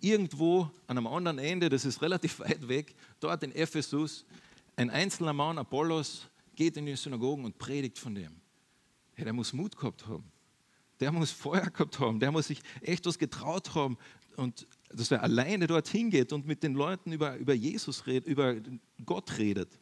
Irgendwo 0.01 0.71
an 0.87 0.99
einem 0.99 1.07
anderen 1.07 1.39
Ende, 1.39 1.69
das 1.69 1.85
ist 1.85 2.03
relativ 2.03 2.39
weit 2.41 2.69
weg, 2.69 2.95
dort 3.21 3.43
in 3.43 3.53
Ephesus, 3.55 4.27
ein 4.77 4.91
einzelner 4.91 5.33
Mann, 5.33 5.59
Apollos, 5.59 6.27
geht 6.55 6.77
in 6.77 6.87
die 6.87 6.97
Synagogen 6.97 7.45
und 7.45 7.59
predigt 7.59 7.99
von 7.99 8.15
dem. 8.15 8.41
Hey, 9.15 9.25
der 9.25 9.33
muss 9.33 9.53
Mut 9.53 9.77
gehabt 9.77 10.07
haben. 10.07 10.25
Der 11.01 11.13
muss 11.13 11.31
Feuer 11.31 11.71
gehabt 11.71 11.99
haben. 11.99 12.21
Der 12.21 12.31
muss 12.33 12.49
sich 12.49 12.61
echt 12.81 13.07
was 13.07 13.19
getraut 13.19 13.75
haben. 13.75 13.97
Und 14.37 14.67
dass 14.91 15.11
er 15.11 15.23
alleine 15.23 15.67
dorthin 15.67 16.11
geht 16.11 16.33
und 16.33 16.47
mit 16.47 16.63
den 16.63 16.75
Leuten 16.75 17.13
über, 17.13 17.37
über 17.37 17.55
Jesus 17.55 18.07
redet, 18.07 18.27
über 18.27 18.57
Gott 19.05 19.39
redet. 19.39 19.79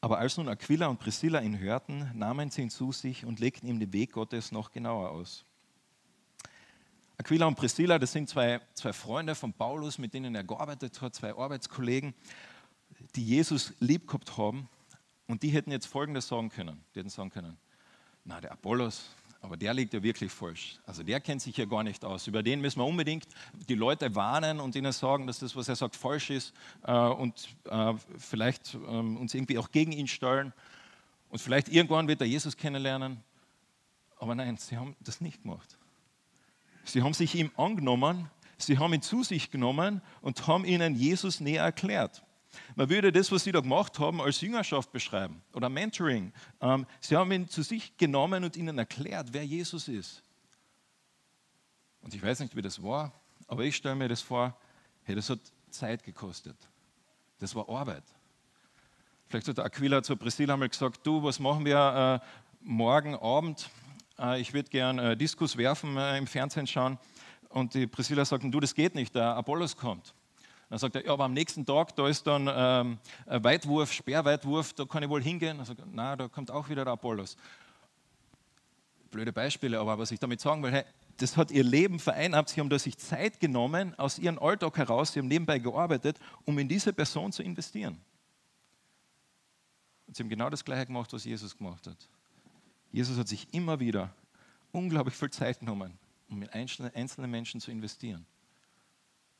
Aber 0.00 0.18
als 0.18 0.36
nun 0.36 0.48
Aquila 0.48 0.88
und 0.88 0.98
Priscilla 0.98 1.40
ihn 1.40 1.58
hörten, 1.60 2.10
nahmen 2.14 2.50
sie 2.50 2.62
ihn 2.62 2.70
zu 2.70 2.90
sich 2.90 3.24
und 3.24 3.38
legten 3.38 3.68
ihm 3.68 3.78
den 3.78 3.92
Weg 3.92 4.12
Gottes 4.12 4.50
noch 4.50 4.72
genauer 4.72 5.10
aus. 5.10 5.44
Aquila 7.18 7.46
und 7.46 7.54
Priscilla, 7.54 8.00
das 8.00 8.10
sind 8.10 8.28
zwei, 8.28 8.60
zwei 8.74 8.92
Freunde 8.92 9.36
von 9.36 9.52
Paulus, 9.52 9.98
mit 9.98 10.12
denen 10.12 10.34
er 10.34 10.42
gearbeitet 10.42 11.00
hat, 11.00 11.14
zwei 11.14 11.32
Arbeitskollegen, 11.32 12.14
die 13.14 13.24
Jesus 13.24 13.74
lieb 13.78 14.08
gehabt 14.08 14.36
haben. 14.36 14.68
Und 15.28 15.44
die 15.44 15.50
hätten 15.50 15.70
jetzt 15.70 15.86
Folgendes 15.86 16.26
sagen 16.26 16.48
können. 16.48 16.84
Die 16.94 16.98
hätten 16.98 17.08
sagen 17.08 17.30
können, 17.30 17.56
na, 18.24 18.40
der 18.40 18.50
Apollos, 18.50 19.10
aber 19.42 19.56
der 19.56 19.74
liegt 19.74 19.92
ja 19.92 20.02
wirklich 20.02 20.30
falsch. 20.30 20.78
Also 20.86 21.02
der 21.02 21.20
kennt 21.20 21.42
sich 21.42 21.56
ja 21.56 21.64
gar 21.64 21.82
nicht 21.82 22.04
aus. 22.04 22.28
Über 22.28 22.44
den 22.44 22.60
müssen 22.60 22.78
wir 22.78 22.86
unbedingt 22.86 23.26
die 23.68 23.74
Leute 23.74 24.14
warnen 24.14 24.60
und 24.60 24.76
ihnen 24.76 24.92
sagen, 24.92 25.26
dass 25.26 25.40
das, 25.40 25.56
was 25.56 25.68
er 25.68 25.74
sagt, 25.74 25.96
falsch 25.96 26.30
ist 26.30 26.54
äh, 26.84 26.92
und 26.92 27.48
äh, 27.64 27.92
vielleicht 28.16 28.74
äh, 28.74 28.78
uns 28.78 29.34
irgendwie 29.34 29.58
auch 29.58 29.72
gegen 29.72 29.90
ihn 29.90 30.06
stellen. 30.06 30.52
Und 31.28 31.40
vielleicht 31.40 31.68
irgendwann 31.68 32.06
wird 32.06 32.20
er 32.20 32.26
Jesus 32.28 32.56
kennenlernen. 32.56 33.20
Aber 34.16 34.36
nein, 34.36 34.56
sie 34.58 34.76
haben 34.76 34.94
das 35.00 35.20
nicht 35.20 35.42
gemacht. 35.42 35.76
Sie 36.84 37.02
haben 37.02 37.12
sich 37.12 37.34
ihm 37.34 37.50
angenommen, 37.56 38.30
sie 38.58 38.78
haben 38.78 38.94
ihn 38.94 39.02
zu 39.02 39.24
sich 39.24 39.50
genommen 39.50 40.02
und 40.20 40.46
haben 40.46 40.64
ihnen 40.64 40.94
Jesus 40.94 41.40
näher 41.40 41.64
erklärt. 41.64 42.22
Man 42.74 42.88
würde 42.90 43.12
das, 43.12 43.32
was 43.32 43.44
sie 43.44 43.52
da 43.52 43.60
gemacht 43.60 43.98
haben, 43.98 44.20
als 44.20 44.40
Jüngerschaft 44.40 44.92
beschreiben 44.92 45.42
oder 45.54 45.68
Mentoring. 45.68 46.32
Ähm, 46.60 46.86
sie 47.00 47.16
haben 47.16 47.32
ihn 47.32 47.48
zu 47.48 47.62
sich 47.62 47.96
genommen 47.96 48.44
und 48.44 48.56
ihnen 48.56 48.78
erklärt, 48.78 49.28
wer 49.32 49.44
Jesus 49.44 49.88
ist. 49.88 50.22
Und 52.02 52.14
ich 52.14 52.22
weiß 52.22 52.40
nicht, 52.40 52.56
wie 52.56 52.62
das 52.62 52.82
war, 52.82 53.12
aber 53.46 53.64
ich 53.64 53.76
stelle 53.76 53.94
mir 53.94 54.08
das 54.08 54.20
vor, 54.20 54.56
hey, 55.04 55.14
das 55.14 55.30
hat 55.30 55.40
Zeit 55.70 56.02
gekostet. 56.02 56.56
Das 57.38 57.54
war 57.54 57.68
Arbeit. 57.68 58.04
Vielleicht 59.28 59.48
hat 59.48 59.58
der 59.58 59.64
Aquila 59.64 60.02
zu 60.02 60.16
Priscilla 60.16 60.54
einmal 60.54 60.68
gesagt, 60.68 61.06
du, 61.06 61.22
was 61.22 61.38
machen 61.38 61.64
wir 61.64 62.20
äh, 62.22 62.26
morgen 62.60 63.14
Abend? 63.14 63.70
Äh, 64.18 64.40
ich 64.40 64.52
würde 64.52 64.68
gern 64.68 64.98
äh, 64.98 65.16
Diskus 65.16 65.56
werfen, 65.56 65.96
äh, 65.96 66.18
im 66.18 66.26
Fernsehen 66.26 66.66
schauen. 66.66 66.98
Und 67.48 67.74
die 67.74 67.86
Priscilla 67.86 68.24
sagt, 68.24 68.44
du, 68.44 68.60
das 68.60 68.74
geht 68.74 68.94
nicht, 68.94 69.14
der 69.14 69.36
Apollos 69.36 69.76
kommt. 69.76 70.14
Dann 70.72 70.78
sagt 70.78 70.96
er, 70.96 71.04
ja, 71.04 71.12
aber 71.12 71.24
am 71.24 71.34
nächsten 71.34 71.66
Tag, 71.66 71.94
da 71.96 72.08
ist 72.08 72.26
dann 72.26 72.48
ähm, 72.50 72.98
Weitwurf, 73.26 73.92
Speerweitwurf, 73.92 74.72
da 74.72 74.86
kann 74.86 75.02
ich 75.02 75.08
wohl 75.10 75.22
hingehen. 75.22 75.58
Dann 75.58 75.66
sagt 75.66 75.80
er, 75.80 75.86
na, 75.92 76.16
da 76.16 76.28
kommt 76.28 76.50
auch 76.50 76.66
wieder 76.70 76.82
der 76.86 76.94
Apollos. 76.94 77.36
Blöde 79.10 79.34
Beispiele, 79.34 79.78
aber 79.78 79.98
was 79.98 80.10
ich 80.12 80.18
damit 80.18 80.40
sagen 80.40 80.62
will, 80.62 80.72
hey, 80.72 80.84
das 81.18 81.36
hat 81.36 81.50
ihr 81.50 81.62
Leben 81.62 81.98
vereinnahmt. 81.98 82.48
Sie 82.48 82.58
haben 82.58 82.70
da 82.70 82.78
sich 82.78 82.96
Zeit 82.96 83.38
genommen 83.38 83.94
aus 83.98 84.18
ihrem 84.18 84.38
Alltag 84.38 84.78
heraus, 84.78 85.12
sie 85.12 85.18
haben 85.18 85.28
nebenbei 85.28 85.58
gearbeitet, 85.58 86.18
um 86.46 86.58
in 86.58 86.68
diese 86.68 86.94
Person 86.94 87.32
zu 87.32 87.42
investieren. 87.42 88.00
Und 90.06 90.16
sie 90.16 90.22
haben 90.22 90.30
genau 90.30 90.48
das 90.48 90.64
Gleiche 90.64 90.86
gemacht, 90.86 91.12
was 91.12 91.26
Jesus 91.26 91.54
gemacht 91.54 91.86
hat. 91.86 92.08
Jesus 92.92 93.18
hat 93.18 93.28
sich 93.28 93.46
immer 93.52 93.78
wieder 93.78 94.08
unglaublich 94.70 95.16
viel 95.16 95.28
Zeit 95.28 95.60
genommen, 95.60 95.98
um 96.30 96.40
in 96.40 96.48
einzelne 96.48 97.28
Menschen 97.28 97.60
zu 97.60 97.70
investieren. 97.70 98.24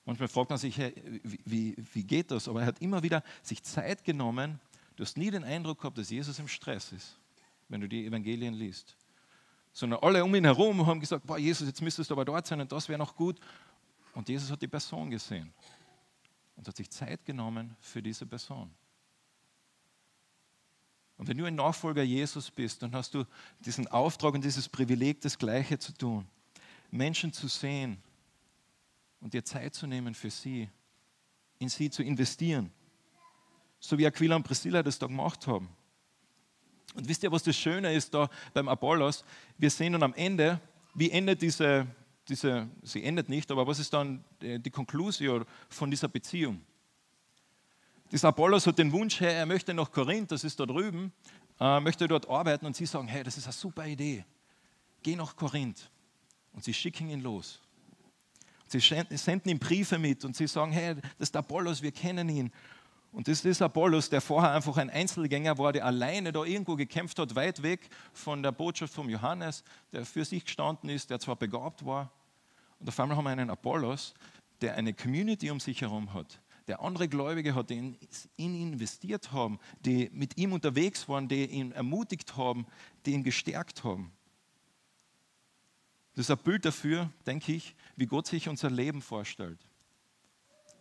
Manchmal 0.04 0.28
fragt 0.28 0.50
man 0.50 0.58
sich, 0.58 0.76
hey, 0.78 1.20
wie, 1.44 1.76
wie 1.92 2.02
geht 2.02 2.30
das? 2.30 2.48
Aber 2.48 2.60
er 2.60 2.66
hat 2.66 2.80
immer 2.80 3.02
wieder 3.02 3.22
sich 3.42 3.62
Zeit 3.62 4.04
genommen. 4.04 4.60
Du 4.96 5.04
hast 5.04 5.16
nie 5.16 5.30
den 5.30 5.44
Eindruck 5.44 5.78
gehabt, 5.78 5.96
dass 5.96 6.10
Jesus 6.10 6.38
im 6.38 6.48
Stress 6.48 6.92
ist, 6.92 7.18
wenn 7.68 7.80
du 7.80 7.88
die 7.88 8.06
Evangelien 8.06 8.54
liest. 8.54 8.96
Sondern 9.72 10.00
alle 10.00 10.24
um 10.24 10.34
ihn 10.34 10.44
herum 10.44 10.84
haben 10.86 11.00
gesagt, 11.00 11.26
boah, 11.26 11.38
Jesus, 11.38 11.66
jetzt 11.66 11.80
müsstest 11.80 12.10
du 12.10 12.14
aber 12.14 12.24
dort 12.24 12.46
sein 12.46 12.60
und 12.60 12.70
das 12.72 12.88
wäre 12.88 12.98
noch 12.98 13.14
gut. 13.14 13.38
Und 14.14 14.28
Jesus 14.28 14.50
hat 14.50 14.60
die 14.60 14.68
Person 14.68 15.08
gesehen 15.08 15.52
und 16.56 16.66
hat 16.66 16.76
sich 16.76 16.90
Zeit 16.90 17.24
genommen 17.24 17.74
für 17.80 18.02
diese 18.02 18.26
Person. 18.26 18.70
Und 21.16 21.28
wenn 21.28 21.38
du 21.38 21.44
ein 21.44 21.54
Nachfolger 21.54 22.02
Jesus 22.02 22.50
bist, 22.50 22.82
dann 22.82 22.92
hast 22.94 23.14
du 23.14 23.24
diesen 23.60 23.86
Auftrag 23.86 24.34
und 24.34 24.44
dieses 24.44 24.68
Privileg, 24.68 25.20
das 25.20 25.38
Gleiche 25.38 25.78
zu 25.78 25.92
tun. 25.92 26.26
Menschen 26.90 27.32
zu 27.32 27.46
sehen, 27.46 28.02
und 29.22 29.32
dir 29.32 29.44
Zeit 29.44 29.74
zu 29.74 29.86
nehmen 29.86 30.14
für 30.14 30.30
sie, 30.30 30.68
in 31.58 31.68
sie 31.68 31.88
zu 31.88 32.02
investieren. 32.02 32.70
So 33.80 33.96
wie 33.96 34.06
Aquila 34.06 34.36
und 34.36 34.42
Priscilla 34.42 34.82
das 34.82 34.98
da 34.98 35.06
gemacht 35.06 35.46
haben. 35.46 35.68
Und 36.94 37.08
wisst 37.08 37.22
ihr, 37.22 37.32
was 37.32 37.42
das 37.42 37.56
Schöne 37.56 37.94
ist 37.94 38.12
da 38.12 38.28
beim 38.52 38.68
Apollos? 38.68 39.24
Wir 39.56 39.70
sehen 39.70 39.94
dann 39.94 40.02
am 40.02 40.14
Ende, 40.14 40.60
wie 40.94 41.10
endet 41.10 41.40
diese, 41.40 41.86
diese, 42.28 42.68
sie 42.82 43.02
endet 43.02 43.28
nicht, 43.28 43.50
aber 43.50 43.66
was 43.66 43.78
ist 43.78 43.92
dann 43.94 44.22
die 44.42 44.70
Konklusion 44.70 45.46
von 45.70 45.90
dieser 45.90 46.08
Beziehung? 46.08 46.60
Dieser 48.10 48.28
Apollos 48.28 48.66
hat 48.66 48.78
den 48.78 48.92
Wunsch, 48.92 49.20
hey, 49.20 49.32
er 49.32 49.46
möchte 49.46 49.72
nach 49.72 49.90
Korinth, 49.90 50.32
das 50.32 50.44
ist 50.44 50.60
da 50.60 50.66
drüben, 50.66 51.12
äh, 51.58 51.80
möchte 51.80 52.06
dort 52.06 52.28
arbeiten 52.28 52.66
und 52.66 52.76
sie 52.76 52.84
sagen, 52.84 53.08
hey, 53.08 53.22
das 53.22 53.38
ist 53.38 53.44
eine 53.44 53.54
super 53.54 53.86
Idee, 53.86 54.26
geh 55.02 55.16
nach 55.16 55.34
Korinth. 55.34 55.90
Und 56.52 56.62
sie 56.62 56.74
schicken 56.74 57.08
ihn 57.08 57.22
los. 57.22 57.61
Sie 58.72 58.80
senden 58.80 59.48
ihm 59.50 59.58
Briefe 59.58 59.98
mit 59.98 60.24
und 60.24 60.34
sie 60.34 60.46
sagen, 60.46 60.72
hey, 60.72 60.94
das 60.94 61.28
ist 61.28 61.36
Apollos, 61.36 61.82
wir 61.82 61.92
kennen 61.92 62.28
ihn. 62.28 62.50
Und 63.12 63.28
das 63.28 63.44
ist 63.44 63.60
Apollos, 63.60 64.08
der 64.08 64.22
vorher 64.22 64.52
einfach 64.52 64.78
ein 64.78 64.88
Einzelgänger 64.88 65.58
war, 65.58 65.74
der 65.74 65.84
alleine 65.84 66.32
da 66.32 66.44
irgendwo 66.44 66.76
gekämpft 66.76 67.18
hat, 67.18 67.34
weit 67.34 67.62
weg 67.62 67.90
von 68.14 68.42
der 68.42 68.52
Botschaft 68.52 68.94
vom 68.94 69.10
Johannes, 69.10 69.62
der 69.92 70.06
für 70.06 70.24
sich 70.24 70.46
gestanden 70.46 70.88
ist, 70.88 71.10
der 71.10 71.20
zwar 71.20 71.36
begabt 71.36 71.84
war. 71.84 72.10
Und 72.80 72.88
auf 72.88 72.98
einmal 72.98 73.18
haben 73.18 73.24
wir 73.24 73.30
einen 73.30 73.50
Apollos, 73.50 74.14
der 74.62 74.76
eine 74.76 74.94
Community 74.94 75.50
um 75.50 75.60
sich 75.60 75.82
herum 75.82 76.14
hat, 76.14 76.40
der 76.68 76.80
andere 76.80 77.06
Gläubige 77.06 77.54
hat, 77.54 77.68
die 77.68 77.76
in, 77.76 77.98
ihn 78.36 78.72
investiert 78.72 79.32
haben, 79.32 79.58
die 79.84 80.08
mit 80.14 80.38
ihm 80.38 80.54
unterwegs 80.54 81.06
waren, 81.06 81.28
die 81.28 81.44
ihn 81.44 81.72
ermutigt 81.72 82.38
haben, 82.38 82.66
die 83.04 83.12
ihn 83.12 83.24
gestärkt 83.24 83.84
haben. 83.84 84.10
Das 86.14 86.26
ist 86.26 86.30
ein 86.30 86.42
Bild 86.44 86.64
dafür, 86.64 87.10
denke 87.26 87.52
ich, 87.52 87.74
wie 87.96 88.06
Gott 88.06 88.26
sich 88.26 88.48
unser 88.48 88.70
Leben 88.70 89.00
vorstellt. 89.00 89.58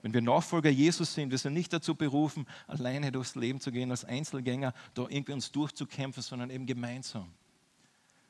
Wenn 0.01 0.13
wir 0.13 0.21
Nachfolger 0.21 0.69
Jesus 0.69 1.13
sind, 1.13 1.29
wir 1.29 1.37
sind 1.37 1.53
nicht 1.53 1.71
dazu 1.71 1.95
berufen, 1.95 2.47
alleine 2.67 3.11
durchs 3.11 3.35
Leben 3.35 3.59
zu 3.59 3.71
gehen, 3.71 3.91
als 3.91 4.03
Einzelgänger, 4.03 4.73
da 4.93 5.03
irgendwie 5.07 5.33
uns 5.33 5.51
durchzukämpfen, 5.51 6.23
sondern 6.23 6.49
eben 6.49 6.65
gemeinsam. 6.65 7.31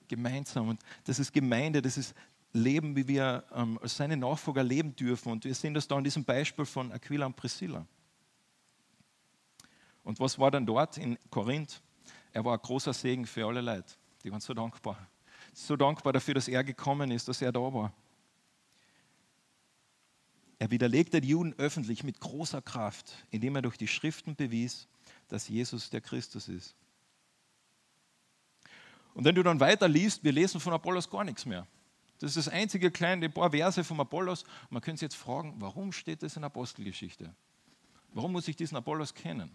Gemeinsam. 0.08 0.68
Und 0.68 0.82
das 1.06 1.18
ist 1.20 1.32
Gemeinde, 1.32 1.82
das 1.82 1.98
ist 1.98 2.14
Leben, 2.54 2.96
wie 2.98 3.08
wir 3.08 3.46
ähm, 3.56 3.80
als 3.82 3.96
seine 3.96 4.18
Nachfolger 4.18 4.64
leben 4.64 4.96
dürfen. 4.96 5.32
Und 5.32 5.46
wir 5.46 5.56
sehen 5.56 5.74
das 5.74 5.88
da 5.88 5.98
in 5.98 6.04
diesem 6.04 6.26
Beispiel 6.26 6.66
von 6.66 6.92
Aquila 6.92 7.26
und 7.26 7.36
Priscilla. 7.38 7.86
Und 10.04 10.20
was 10.20 10.38
war 10.38 10.52
dann 10.52 10.66
dort 10.66 10.98
in 10.98 11.18
Korinth? 11.30 11.82
Er 12.34 12.44
war 12.44 12.54
ein 12.54 12.62
großer 12.62 12.94
Segen 12.94 13.26
für 13.26 13.46
alle 13.46 13.62
Leute. 13.62 13.94
Die 14.24 14.32
waren 14.32 14.42
so 14.42 14.54
dankbar. 14.54 15.08
So 15.54 15.76
dankbar 15.76 16.14
dafür, 16.14 16.34
dass 16.34 16.48
er 16.48 16.64
gekommen 16.64 17.12
ist, 17.12 17.28
dass 17.28 17.42
er 17.42 17.52
da 17.52 17.74
war. 17.74 17.94
Er 20.60 20.70
widerlegte 20.70 21.20
die 21.22 21.30
Juden 21.30 21.56
öffentlich 21.58 22.04
mit 22.04 22.20
großer 22.20 22.62
Kraft, 22.62 23.26
indem 23.32 23.56
er 23.56 23.64
durch 23.64 23.78
die 23.78 23.88
Schriften 23.88 24.36
bewies, 24.36 24.88
dass 25.28 25.48
Jesus 25.48 25.90
der 25.90 26.02
Christus 26.02 26.48
ist. 26.48 26.76
Und 29.14 29.26
wenn 29.26 29.36
du 29.36 29.44
dann 29.44 29.60
weiter 29.60 29.88
liest, 29.88 30.24
wir 30.24 30.32
lesen 30.32 30.62
von 30.62 30.74
Apollos 30.74 31.10
gar 31.10 31.24
nichts 31.24 31.46
mehr. 31.46 31.68
Das 32.20 32.36
ist 32.36 32.46
das 32.46 32.54
einzige 32.54 32.92
kleine 32.92 33.30
paar 33.30 33.50
Verse 33.50 33.84
vom 33.84 34.00
Apollos. 34.00 34.46
Man 34.70 34.82
könnte 34.82 35.00
sich 35.00 35.08
jetzt 35.08 35.16
fragen, 35.16 35.56
warum 35.58 35.92
steht 35.92 36.22
das 36.22 36.38
in 36.38 36.44
Apostelgeschichte? 36.44 37.34
Warum 38.14 38.32
muss 38.32 38.48
ich 38.48 38.56
diesen 38.56 38.78
Apollos 38.78 39.14
kennen? 39.14 39.50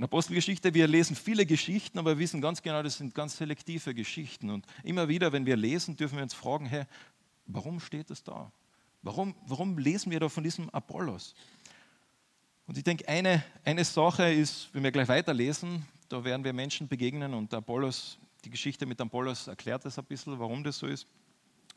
In 0.00 0.04
Apostelgeschichte, 0.04 0.72
wir 0.72 0.88
lesen 0.88 1.14
viele 1.14 1.44
Geschichten, 1.44 1.98
aber 1.98 2.12
wir 2.12 2.20
wissen 2.20 2.40
ganz 2.40 2.62
genau, 2.62 2.82
das 2.82 2.96
sind 2.96 3.14
ganz 3.14 3.36
selektive 3.36 3.92
Geschichten. 3.94 4.48
Und 4.48 4.64
immer 4.82 5.08
wieder, 5.08 5.30
wenn 5.30 5.44
wir 5.44 5.58
lesen, 5.58 5.94
dürfen 5.94 6.16
wir 6.16 6.22
uns 6.22 6.32
fragen, 6.32 6.64
hey, 6.64 6.86
warum 7.44 7.80
steht 7.80 8.08
das 8.08 8.24
da? 8.24 8.50
Warum, 9.02 9.34
warum 9.46 9.76
lesen 9.76 10.10
wir 10.10 10.18
da 10.18 10.30
von 10.30 10.42
diesem 10.42 10.70
Apollos? 10.70 11.34
Und 12.66 12.78
ich 12.78 12.84
denke, 12.84 13.06
eine, 13.06 13.44
eine 13.62 13.84
Sache 13.84 14.32
ist, 14.32 14.70
wenn 14.72 14.82
wir 14.84 14.90
gleich 14.90 15.08
weiterlesen, 15.08 15.86
da 16.08 16.24
werden 16.24 16.44
wir 16.44 16.54
Menschen 16.54 16.88
begegnen 16.88 17.34
und 17.34 17.52
Apollos, 17.52 18.16
die 18.46 18.48
Geschichte 18.48 18.86
mit 18.86 18.98
Apollos 19.02 19.48
erklärt 19.48 19.84
das 19.84 19.98
ein 19.98 20.06
bisschen, 20.06 20.38
warum 20.38 20.64
das 20.64 20.78
so 20.78 20.86
ist. 20.86 21.06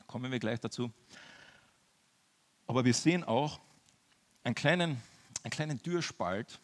Kommen 0.08 0.32
wir 0.32 0.40
gleich 0.40 0.62
dazu. 0.62 0.90
Aber 2.68 2.86
wir 2.86 2.94
sehen 2.94 3.26
auch 3.26 3.60
einen 4.46 4.56
kleinen, 4.56 5.02
einen 5.44 5.52
kleinen 5.52 5.82
Türspalt, 5.84 6.62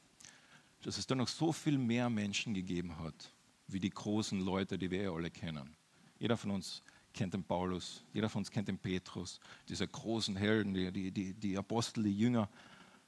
dass 0.83 0.97
es 0.97 1.07
da 1.07 1.15
noch 1.15 1.27
so 1.27 1.51
viel 1.51 1.77
mehr 1.77 2.09
Menschen 2.09 2.53
gegeben 2.53 2.97
hat, 2.99 3.33
wie 3.67 3.79
die 3.79 3.89
großen 3.89 4.39
Leute, 4.39 4.77
die 4.77 4.89
wir 4.89 5.03
ja 5.03 5.11
alle 5.11 5.29
kennen. 5.29 5.75
Jeder 6.19 6.37
von 6.37 6.51
uns 6.51 6.81
kennt 7.13 7.33
den 7.33 7.43
Paulus, 7.43 8.03
jeder 8.13 8.29
von 8.29 8.41
uns 8.41 8.51
kennt 8.51 8.67
den 8.67 8.77
Petrus, 8.77 9.39
diese 9.67 9.87
großen 9.87 10.35
Helden, 10.35 10.73
die, 10.73 11.11
die, 11.11 11.33
die 11.33 11.57
Apostel, 11.57 12.03
die 12.03 12.17
Jünger. 12.17 12.49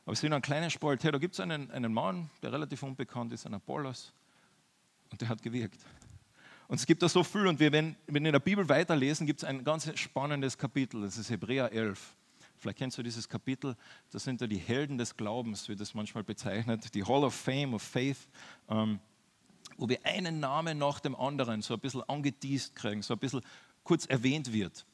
Aber 0.04 0.14
wir 0.14 0.16
sehen 0.16 0.34
einen 0.34 0.42
kleinen 0.42 0.70
Spalt. 0.70 1.04
Hey, 1.04 1.12
da 1.12 1.18
gibt 1.18 1.36
es 1.36 1.40
einen, 1.40 1.70
einen 1.72 1.94
Mann, 1.94 2.30
der 2.42 2.52
relativ 2.52 2.84
unbekannt 2.84 3.32
ist, 3.34 3.46
ein 3.46 3.54
Apollos, 3.54 4.14
und 5.10 5.22
der 5.22 5.30
hat 5.30 5.42
gewirkt. 5.42 5.80
Und 6.68 6.80
es 6.80 6.86
gibt 6.86 7.04
da 7.04 7.10
so 7.10 7.24
viel. 7.24 7.48
Und 7.48 7.60
wir, 7.60 7.72
wenn, 7.72 7.98
wenn 8.08 8.24
wir 8.24 8.30
in 8.30 8.34
der 8.34 8.40
Bibel 8.40 8.68
weiterlesen, 8.70 9.28
gibt 9.28 9.42
es 9.42 9.44
ein 9.44 9.64
ganz 9.64 9.92
spannendes 10.00 10.58
Kapitel. 10.58 11.02
Das 11.02 11.18
ist 11.18 11.30
Hebräer 11.30 11.72
11. 11.72 12.16
Vielleicht 12.62 12.78
kennst 12.78 12.96
du 13.00 13.02
dieses 13.02 13.28
Kapitel. 13.28 13.76
Das 14.12 14.24
sind 14.24 14.40
da 14.40 14.46
die 14.46 14.58
Helden 14.58 15.00
des 15.00 15.18
Glaubens, 15.18 15.68
wie 15.68 15.76
das 15.76 15.96
manchmal 15.96 16.24
bezeichnet. 16.24 16.94
Die 16.94 17.04
Hall 17.04 17.24
of 17.24 17.34
Fame 17.34 17.74
of 17.74 17.82
Faith. 17.82 18.28
Ähm, 18.70 19.00
wo 19.78 19.90
wir 19.90 20.06
einen 20.06 20.40
Namen 20.40 20.78
nach 20.78 21.00
dem 21.00 21.16
anderen 21.16 21.64
so 21.64 21.74
ein 21.74 21.80
bisschen 21.80 22.04
angeteased 22.04 22.76
kriegen, 22.76 23.02
so 23.02 23.16
ein 23.16 23.20
bisschen 23.20 23.42
kurz 23.84 24.06
erwähnt 24.06 24.54
wird. 24.54 24.86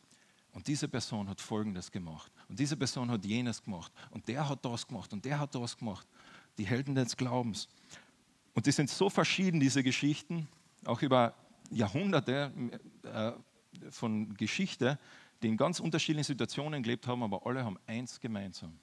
Und 0.54 0.66
diese 0.68 0.88
Person 0.88 1.28
hat 1.28 1.42
Folgendes 1.42 1.92
gemacht. 1.92 2.32
Und 2.48 2.58
diese 2.58 2.78
Person 2.78 3.12
hat 3.12 3.26
jenes 3.26 3.62
gemacht. 3.62 3.92
Und 4.12 4.30
der 4.30 4.48
hat 4.48 4.64
das 4.64 4.88
gemacht. 4.88 5.12
Und 5.12 5.26
der 5.26 5.38
hat 5.38 5.54
das 5.54 5.78
gemacht. 5.78 6.08
Die 6.58 6.66
Helden 6.66 6.96
des 6.96 7.18
Glaubens. 7.18 7.68
Und 8.54 8.66
die 8.66 8.72
sind 8.72 8.90
so 8.90 9.10
verschieden, 9.10 9.60
diese 9.60 9.84
Geschichten, 9.84 10.48
auch 10.86 11.02
über 11.02 11.34
Jahrhunderte 11.70 12.54
äh, 13.04 13.34
von 13.92 14.34
Geschichte, 14.36 14.98
die 15.42 15.48
in 15.48 15.58
ganz 15.58 15.80
unterschiedlichen 15.80 16.26
Situationen 16.26 16.84
gelebt 16.84 17.08
haben, 17.08 17.24
aber 17.24 17.46
alle 17.46 17.64
haben 17.64 17.78
eins 17.86 18.20
gemeinsam. 18.20 18.78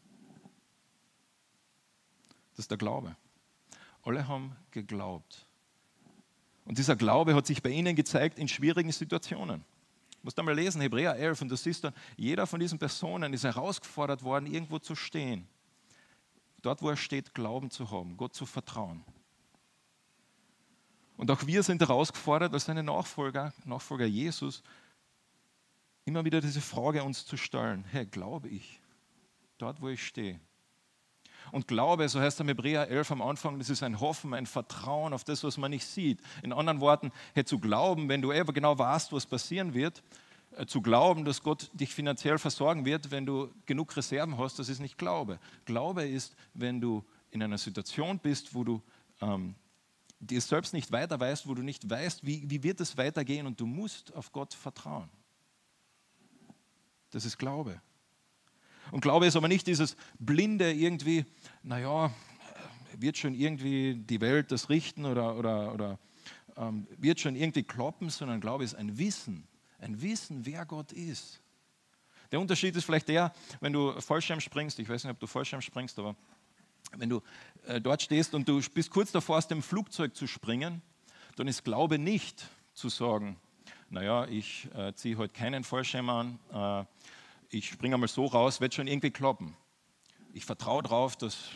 Das 2.53 2.65
ist 2.65 2.71
der 2.71 2.79
Glaube. 2.79 3.17
Alle 4.03 4.29
haben 4.29 4.57
geglaubt. 4.71 5.47
Und 6.65 6.79
dieser 6.79 6.97
Glaube 6.97 7.35
hat 7.35 7.47
sich 7.47 7.63
bei 7.63 7.71
ihnen 7.71 7.97
gezeigt 7.97 8.39
in 8.39 8.49
schwierigen 8.49 8.93
Situationen. 8.93 9.65
Du 10.13 10.19
musst 10.27 10.39
einmal 10.39 10.55
lesen, 10.55 10.81
Hebräer 10.81 11.17
11, 11.17 11.43
und 11.43 11.49
du 11.51 11.57
siehst 11.57 11.85
dann, 11.85 11.93
jeder 12.17 12.47
von 12.47 12.61
diesen 12.61 12.79
Personen 12.79 13.33
ist 13.35 13.45
herausgefordert 13.45 14.23
worden, 14.23 14.47
irgendwo 14.47 14.79
zu 14.79 14.95
stehen. 14.95 15.47
Dort, 16.63 16.81
wo 16.81 16.89
er 16.89 16.97
steht, 16.97 17.35
Glauben 17.35 17.71
zu 17.71 17.91
haben, 17.91 18.17
Gott 18.17 18.35
zu 18.35 18.47
vertrauen. 18.47 19.05
Und 21.17 21.31
auch 21.31 21.47
wir 21.47 21.63
sind 21.63 21.81
herausgefordert, 21.81 22.55
als 22.55 22.65
seine 22.65 22.83
Nachfolger, 22.83 23.53
Nachfolger 23.65 24.07
Jesus, 24.07 24.63
immer 26.05 26.25
wieder 26.25 26.41
diese 26.41 26.61
Frage 26.61 27.03
uns 27.03 27.27
zu 27.27 27.37
stellen: 27.37 27.85
Hey, 27.91 28.07
glaube 28.07 28.49
ich, 28.49 28.81
dort, 29.59 29.81
wo 29.81 29.89
ich 29.89 30.07
stehe? 30.07 30.41
Und 31.53 31.69
Glaube, 31.69 32.09
so 32.09 32.21
heißt 32.21 32.41
im 32.41 32.49
Hebräer 32.49 32.89
11 32.89 33.13
am 33.13 33.23
Anfang, 33.23 33.59
das 33.59 33.71
ist 33.71 33.83
ein 33.83 34.01
Hoffen, 34.01 34.35
ein 34.35 34.47
Vertrauen 34.47 35.13
auf 35.13 35.25
das, 35.25 35.45
was 35.45 35.59
man 35.59 35.71
nicht 35.71 35.87
sieht. 35.87 36.21
In 36.43 36.53
anderen 36.53 36.81
Worten, 36.81 37.13
hey, 37.35 37.45
zu 37.45 37.59
glauben, 37.59 38.09
wenn 38.09 38.23
du 38.23 38.31
genau 38.53 38.79
weißt, 38.79 39.13
was 39.13 39.27
passieren 39.27 39.75
wird, 39.75 40.03
äh, 40.57 40.67
zu 40.67 40.81
glauben, 40.81 41.25
dass 41.25 41.43
Gott 41.43 41.71
dich 41.75 41.95
finanziell 41.95 42.39
versorgen 42.39 42.85
wird, 42.85 43.11
wenn 43.11 43.27
du 43.27 43.51
genug 43.67 43.97
Reserven 43.97 44.39
hast, 44.39 44.59
das 44.59 44.69
ist 44.69 44.81
nicht 44.81 44.99
Glaube. 44.99 45.39
Glaube 45.65 46.05
ist, 46.05 46.35
wenn 46.55 46.81
du 46.81 47.05
in 47.31 47.43
einer 47.43 47.59
Situation 47.59 48.19
bist, 48.19 48.55
wo 48.55 48.65
du 48.65 48.83
ähm, 49.21 49.55
dir 50.21 50.41
selbst 50.41 50.73
nicht 50.73 50.93
weiter 50.93 51.19
weißt, 51.19 51.47
wo 51.47 51.55
du 51.55 51.63
nicht 51.63 51.89
weißt, 51.89 52.25
wie, 52.25 52.49
wie 52.49 52.63
wird 52.63 52.81
es 52.81 52.97
weitergehen 52.97 53.47
und 53.47 53.61
du 53.61 53.67
musst 53.67 54.15
auf 54.15 54.33
Gott 54.33 54.55
vertrauen. 54.55 55.11
Das 57.15 57.25
ist 57.25 57.39
Glaube. 57.39 57.81
Und 58.91 59.01
Glaube 59.01 59.27
ist 59.27 59.37
aber 59.37 59.47
nicht 59.47 59.67
dieses 59.69 59.97
blinde 60.19 60.73
irgendwie, 60.73 61.25
naja, 61.63 62.13
wird 62.99 63.17
schon 63.17 63.35
irgendwie 63.35 63.95
die 63.95 64.21
Welt 64.21 64.51
das 64.51 64.69
richten 64.69 65.05
oder, 65.05 65.37
oder, 65.37 65.73
oder 65.73 65.99
ähm, 66.57 66.89
wird 66.99 67.21
schon 67.21 67.37
irgendwie 67.37 67.63
kloppen, 67.63 68.11
sondern 68.11 68.41
Glaube 68.41 68.65
ist 68.65 68.75
ein 68.75 68.99
Wissen, 68.99 69.47
ein 69.79 70.03
Wissen, 70.03 70.45
wer 70.45 70.67
Gott 70.67 70.93
ist. 70.93 71.41
Der 72.33 72.41
Unterschied 72.41 72.75
ist 72.75 72.85
vielleicht 72.85 73.09
der, 73.09 73.33
wenn 73.61 73.73
du 73.73 73.93
Fallschirm 74.01 74.41
springst, 74.41 74.81
ich 74.81 74.89
weiß 74.89 75.05
nicht, 75.05 75.13
ob 75.13 75.21
du 75.21 75.29
Fallschirm 75.29 75.61
springst, 75.61 75.99
aber 76.01 76.17
wenn 76.97 77.09
du 77.09 77.23
äh, 77.67 77.81
dort 77.81 78.03
stehst 78.03 78.35
und 78.35 78.49
du 78.49 78.61
bist 78.73 78.91
kurz 78.91 79.13
davor, 79.13 79.39
aus 79.39 79.47
dem 79.47 79.63
Flugzeug 79.63 80.17
zu 80.17 80.27
springen, 80.27 80.83
dann 81.37 81.47
ist 81.47 81.65
Glaube 81.65 81.99
nicht 81.99 82.49
zu 82.75 82.89
sagen, 82.89 83.37
naja, 83.95 84.27
ich 84.27 84.69
äh, 84.75 84.93
ziehe 84.95 85.17
heute 85.17 85.33
keinen 85.33 85.63
Fallschirm 85.63 86.11
an, 86.11 86.41
äh, 86.53 86.85
ich 87.57 87.69
springe 87.69 87.95
einmal 87.95 88.09
so 88.09 88.27
raus, 88.27 88.61
wird 88.61 88.75
schon 88.75 88.89
irgendwie 88.89 89.13
kloppen. 89.13 89.57
Ich 90.33 90.45
vertraue 90.45 90.83
darauf, 90.83 91.15
dass 91.15 91.51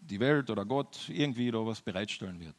die 0.00 0.18
Welt 0.18 0.48
oder 0.48 0.64
Gott 0.64 1.10
irgendwie 1.10 1.50
da 1.50 1.58
was 1.66 1.82
bereitstellen 1.82 2.40
wird. 2.40 2.56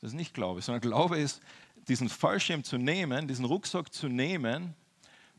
Das 0.00 0.12
ist 0.12 0.16
nicht 0.16 0.32
Glaube, 0.32 0.62
sondern 0.62 0.80
Glaube 0.80 1.18
ist, 1.18 1.42
diesen 1.86 2.08
Fallschirm 2.08 2.64
zu 2.64 2.78
nehmen, 2.78 3.28
diesen 3.28 3.44
Rucksack 3.44 3.92
zu 3.92 4.08
nehmen, 4.08 4.74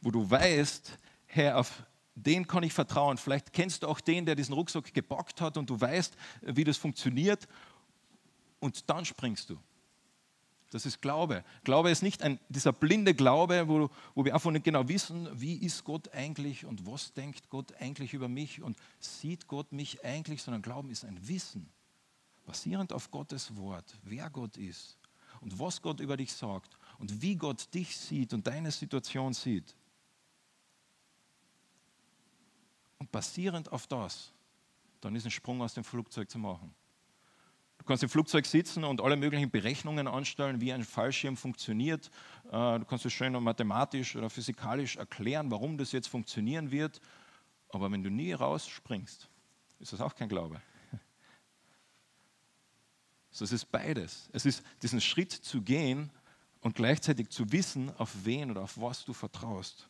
wo 0.02 0.12
du 0.12 0.30
weißt, 0.30 0.96
Herr, 1.26 1.58
auf 1.58 1.84
den 2.14 2.46
kann 2.46 2.62
ich 2.62 2.74
vertrauen. 2.74 3.18
Vielleicht 3.18 3.52
kennst 3.52 3.82
du 3.82 3.88
auch 3.88 4.00
den, 4.00 4.28
der 4.28 4.36
diesen 4.36 4.54
Rucksack 4.54 4.94
gepackt 4.94 5.42
hat 5.42 5.58
und 5.58 5.68
du 5.72 5.82
weißt, 5.82 6.16
wie 6.42 6.64
das 6.64 6.78
funktioniert. 6.78 7.48
Und 8.60 8.88
dann 8.88 9.06
springst 9.06 9.50
du. 9.50 9.58
Das 10.70 10.86
ist 10.86 11.02
Glaube. 11.02 11.44
Glaube 11.64 11.90
ist 11.90 12.04
nicht 12.04 12.22
ein, 12.22 12.40
dieser 12.50 12.72
blinde 12.72 13.14
Glaube, 13.14 13.68
wo, 13.68 13.90
wo 14.14 14.26
wir 14.26 14.34
einfach 14.34 14.52
nicht 14.52 14.66
genau 14.66 14.88
wissen, 14.88 15.28
wie 15.40 15.56
ist 15.56 15.84
Gott 15.84 16.14
eigentlich 16.14 16.66
und 16.66 16.86
was 16.86 17.14
denkt 17.14 17.50
Gott 17.50 17.74
eigentlich 17.80 18.14
über 18.14 18.28
mich 18.28 18.62
und 18.62 18.78
sieht 19.00 19.48
Gott 19.48 19.72
mich 19.72 20.04
eigentlich, 20.06 20.44
sondern 20.44 20.62
Glauben 20.62 20.92
ist 20.92 21.06
ein 21.06 21.28
Wissen, 21.28 21.70
basierend 22.46 22.94
auf 22.94 23.10
Gottes 23.10 23.56
Wort, 23.56 23.98
wer 24.04 24.30
Gott 24.30 24.58
ist 24.58 24.98
und 25.42 25.58
was 25.58 25.82
Gott 25.82 26.00
über 26.00 26.18
dich 26.18 26.32
sagt 26.32 26.78
und 27.00 27.22
wie 27.22 27.36
Gott 27.36 27.74
dich 27.74 27.98
sieht 27.98 28.34
und 28.34 28.46
deine 28.46 28.72
Situation 28.72 29.34
sieht. 29.34 29.76
Und 33.00 33.12
basierend 33.12 33.72
auf 33.72 33.88
das 33.88 34.32
dann 35.02 35.16
ist 35.16 35.26
ein 35.26 35.32
Sprung 35.32 35.62
aus 35.62 35.74
dem 35.74 35.84
Flugzeug 35.84 36.30
zu 36.30 36.38
machen. 36.38 36.74
Du 37.90 37.94
kannst 37.94 38.04
im 38.04 38.10
Flugzeug 38.10 38.46
sitzen 38.46 38.84
und 38.84 39.02
alle 39.02 39.18
möglichen 39.18 39.50
Berechnungen 39.50 40.08
anstellen, 40.08 40.62
wie 40.62 40.72
ein 40.72 40.84
Fallschirm 40.84 41.36
funktioniert. 41.36 42.12
Äh, 42.52 42.78
du 42.78 42.86
kannst 42.88 43.04
es 43.08 43.14
schön 43.14 43.34
mathematisch 43.42 44.16
oder 44.16 44.30
physikalisch 44.30 44.98
erklären, 44.98 45.50
warum 45.50 45.76
das 45.76 45.92
jetzt 45.92 46.06
funktionieren 46.06 46.70
wird. 46.70 47.02
Aber 47.70 47.92
wenn 47.92 48.04
du 48.04 48.12
nie 48.12 48.32
rausspringst, 48.32 49.28
ist 49.80 49.92
das 49.92 50.02
auch 50.02 50.14
kein 50.14 50.30
Glaube. 50.30 50.62
So, 53.32 53.44
es 53.44 53.52
ist 53.52 53.72
beides. 53.72 54.30
Es 54.34 54.46
ist 54.46 54.62
diesen 54.84 55.02
Schritt 55.02 55.32
zu 55.32 55.64
gehen 55.64 56.12
und 56.62 56.76
gleichzeitig 56.76 57.30
zu 57.30 57.52
wissen, 57.52 57.92
auf 57.98 58.14
wen 58.24 58.52
oder 58.52 58.62
auf 58.62 58.80
was 58.80 59.04
du 59.04 59.14
vertraust. 59.14 59.90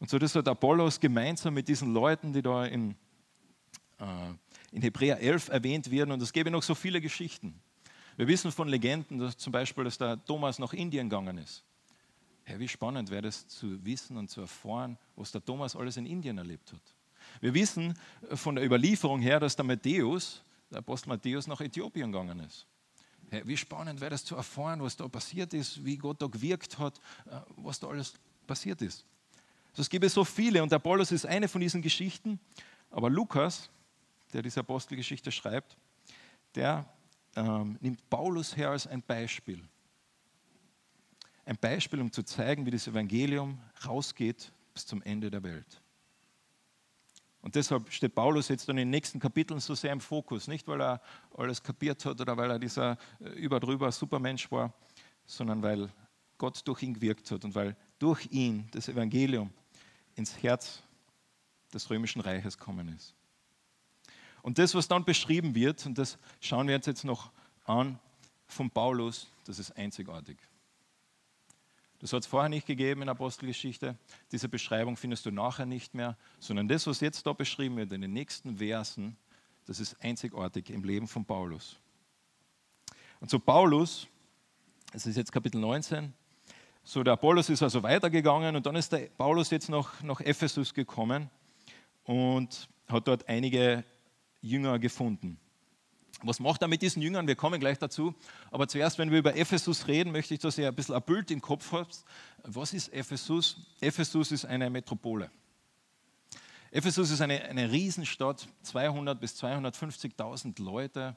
Und 0.00 0.08
so 0.08 0.18
das 0.18 0.34
hat 0.34 0.48
Apollos 0.48 0.98
gemeinsam 0.98 1.52
mit 1.52 1.68
diesen 1.68 1.92
Leuten, 1.92 2.32
die 2.32 2.40
da 2.40 2.64
in, 2.64 2.96
in 4.72 4.82
Hebräer 4.82 5.20
11 5.20 5.48
erwähnt 5.48 5.90
werden. 5.90 6.10
Und 6.10 6.22
es 6.22 6.32
gäbe 6.32 6.50
noch 6.50 6.62
so 6.62 6.74
viele 6.74 7.00
Geschichten. 7.00 7.60
Wir 8.16 8.26
wissen 8.26 8.50
von 8.50 8.68
Legenden, 8.68 9.18
dass 9.18 9.36
zum 9.36 9.52
Beispiel, 9.52 9.84
dass 9.84 9.98
der 9.98 10.22
Thomas 10.24 10.58
nach 10.58 10.72
Indien 10.72 11.08
gegangen 11.08 11.38
ist. 11.38 11.64
Hey, 12.44 12.58
wie 12.58 12.68
spannend 12.68 13.10
wäre 13.10 13.22
das 13.22 13.46
zu 13.46 13.84
wissen 13.84 14.16
und 14.16 14.28
zu 14.28 14.40
erfahren, 14.40 14.98
was 15.14 15.30
der 15.30 15.44
Thomas 15.44 15.76
alles 15.76 15.96
in 15.96 16.06
Indien 16.06 16.38
erlebt 16.38 16.72
hat. 16.72 16.82
Wir 17.40 17.54
wissen 17.54 17.94
von 18.34 18.56
der 18.56 18.64
Überlieferung 18.64 19.20
her, 19.20 19.38
dass 19.38 19.54
der 19.54 19.64
Matthäus, 19.64 20.42
der 20.70 20.78
Apostel 20.78 21.10
Matthäus, 21.10 21.46
nach 21.46 21.60
Äthiopien 21.60 22.10
gegangen 22.10 22.40
ist. 22.40 22.66
Hey, 23.30 23.42
wie 23.46 23.56
spannend 23.56 24.00
wäre 24.00 24.10
das 24.10 24.24
zu 24.24 24.36
erfahren, 24.36 24.82
was 24.82 24.96
da 24.96 25.08
passiert 25.08 25.54
ist, 25.54 25.82
wie 25.84 25.96
Gott 25.96 26.20
da 26.20 26.26
gewirkt 26.26 26.78
hat, 26.78 26.98
äh, 27.26 27.40
was 27.56 27.78
da 27.78 27.86
alles 27.86 28.14
passiert 28.46 28.82
ist. 28.82 29.06
Also 29.70 29.82
es 29.82 29.88
gibt 29.88 30.08
so 30.10 30.24
viele 30.24 30.62
und 30.62 30.70
der 30.70 30.76
Apollos 30.76 31.12
ist 31.12 31.24
eine 31.24 31.48
von 31.48 31.60
diesen 31.60 31.80
Geschichten, 31.80 32.38
aber 32.90 33.08
Lukas, 33.08 33.70
der 34.32 34.42
diese 34.42 34.60
Apostelgeschichte 34.60 35.30
schreibt, 35.30 35.76
der 36.54 36.86
ähm, 37.36 37.78
nimmt 37.80 38.08
Paulus 38.10 38.56
her 38.56 38.70
als 38.70 38.86
ein 38.86 39.02
Beispiel. 39.02 39.62
Ein 41.44 41.56
Beispiel, 41.56 42.00
um 42.00 42.12
zu 42.12 42.22
zeigen, 42.22 42.64
wie 42.66 42.70
das 42.70 42.86
Evangelium 42.86 43.58
rausgeht 43.86 44.52
bis 44.74 44.86
zum 44.86 45.02
Ende 45.02 45.30
der 45.30 45.42
Welt. 45.42 45.82
Und 47.40 47.56
deshalb 47.56 47.92
steht 47.92 48.14
Paulus 48.14 48.48
jetzt 48.48 48.68
dann 48.68 48.78
in 48.78 48.86
den 48.86 48.90
nächsten 48.90 49.18
Kapiteln 49.18 49.58
so 49.58 49.74
sehr 49.74 49.92
im 49.92 50.00
Fokus. 50.00 50.46
Nicht, 50.46 50.68
weil 50.68 50.80
er 50.80 51.00
alles 51.36 51.60
kapiert 51.60 52.04
hat 52.04 52.20
oder 52.20 52.36
weil 52.36 52.50
er 52.50 52.58
dieser 52.58 52.96
äh, 53.20 53.30
überdrüber 53.30 53.90
Supermensch 53.90 54.50
war, 54.52 54.72
sondern 55.26 55.62
weil 55.62 55.90
Gott 56.38 56.60
durch 56.66 56.82
ihn 56.82 56.94
gewirkt 56.94 57.30
hat 57.32 57.44
und 57.44 57.54
weil 57.54 57.76
durch 57.98 58.28
ihn 58.30 58.68
das 58.70 58.88
Evangelium 58.88 59.50
ins 60.14 60.40
Herz 60.42 60.82
des 61.74 61.90
römischen 61.90 62.20
Reiches 62.20 62.56
gekommen 62.56 62.88
ist. 62.88 63.14
Und 64.42 64.58
das, 64.58 64.74
was 64.74 64.88
dann 64.88 65.04
beschrieben 65.04 65.54
wird, 65.54 65.86
und 65.86 65.96
das 65.96 66.18
schauen 66.40 66.68
wir 66.68 66.76
uns 66.76 66.86
jetzt 66.86 67.04
noch 67.04 67.30
an 67.64 67.98
von 68.46 68.70
Paulus, 68.70 69.30
das 69.44 69.58
ist 69.58 69.76
einzigartig. 69.76 70.36
Das 72.00 72.12
hat 72.12 72.22
es 72.22 72.26
vorher 72.26 72.48
nicht 72.48 72.66
gegeben 72.66 73.02
in 73.02 73.08
Apostelgeschichte. 73.08 73.96
Diese 74.32 74.48
Beschreibung 74.48 74.96
findest 74.96 75.24
du 75.24 75.30
nachher 75.30 75.66
nicht 75.66 75.94
mehr, 75.94 76.16
sondern 76.40 76.66
das, 76.66 76.88
was 76.88 77.00
jetzt 77.00 77.24
da 77.24 77.32
beschrieben 77.32 77.76
wird 77.76 77.92
in 77.92 78.00
den 78.00 78.12
nächsten 78.12 78.58
Versen, 78.58 79.16
das 79.66 79.78
ist 79.78 79.96
einzigartig 80.02 80.70
im 80.70 80.82
Leben 80.82 81.06
von 81.06 81.24
Paulus. 81.24 81.78
Und 83.20 83.30
so 83.30 83.38
Paulus, 83.38 84.08
es 84.92 85.06
ist 85.06 85.16
jetzt 85.16 85.30
Kapitel 85.30 85.60
19, 85.60 86.12
so, 86.84 87.04
der 87.04 87.12
Apollos 87.12 87.48
ist 87.48 87.62
also 87.62 87.84
weitergegangen 87.84 88.56
und 88.56 88.66
dann 88.66 88.74
ist 88.74 88.92
der 88.92 89.08
Paulus 89.16 89.50
jetzt 89.50 89.68
nach, 89.68 90.02
nach 90.02 90.20
Ephesus 90.20 90.74
gekommen 90.74 91.30
und 92.02 92.68
hat 92.88 93.06
dort 93.06 93.28
einige 93.28 93.84
Jünger 94.42 94.78
gefunden. 94.78 95.38
Was 96.24 96.38
macht 96.38 96.62
er 96.62 96.68
mit 96.68 96.82
diesen 96.82 97.02
Jüngern? 97.02 97.26
Wir 97.26 97.34
kommen 97.34 97.58
gleich 97.58 97.78
dazu. 97.78 98.14
Aber 98.50 98.68
zuerst, 98.68 98.98
wenn 98.98 99.10
wir 99.10 99.18
über 99.18 99.34
Ephesus 99.34 99.88
reden, 99.88 100.12
möchte 100.12 100.34
ich, 100.34 100.40
dass 100.40 100.58
ihr 100.58 100.68
ein 100.68 100.74
bisschen 100.74 100.94
ein 100.94 101.02
Bild 101.02 101.30
im 101.30 101.40
Kopf 101.40 101.72
habt. 101.72 102.04
Was 102.44 102.74
ist 102.74 102.92
Ephesus? 102.92 103.56
Ephesus 103.80 104.30
ist 104.30 104.44
eine 104.44 104.70
Metropole. 104.70 105.30
Ephesus 106.70 107.10
ist 107.10 107.20
eine, 107.20 107.42
eine 107.42 107.70
Riesenstadt, 107.70 108.46
200 108.62 109.20
bis 109.20 109.42
250.000 109.42 110.62
Leute. 110.62 111.16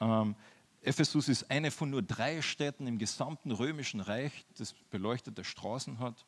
Ähm, 0.00 0.34
Ephesus 0.82 1.28
ist 1.28 1.50
eine 1.50 1.70
von 1.70 1.90
nur 1.90 2.02
drei 2.02 2.40
Städten 2.42 2.86
im 2.86 2.98
gesamten 2.98 3.50
römischen 3.50 4.00
Reich, 4.00 4.46
das 4.56 4.74
beleuchtete 4.90 5.44
Straßen 5.44 5.98
hat. 5.98 6.24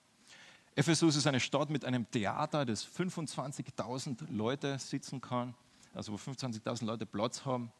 Ephesus 0.74 1.16
ist 1.16 1.26
eine 1.26 1.40
Stadt 1.40 1.70
mit 1.70 1.84
einem 1.84 2.10
Theater, 2.10 2.66
das 2.66 2.86
25.000 2.86 4.30
Leute 4.30 4.78
sitzen 4.78 5.20
kann, 5.20 5.54
also 5.96 6.12
wo 6.12 6.16
25.000 6.16 6.84
Leute 6.84 7.06
Platz 7.06 7.44
haben. 7.44 7.72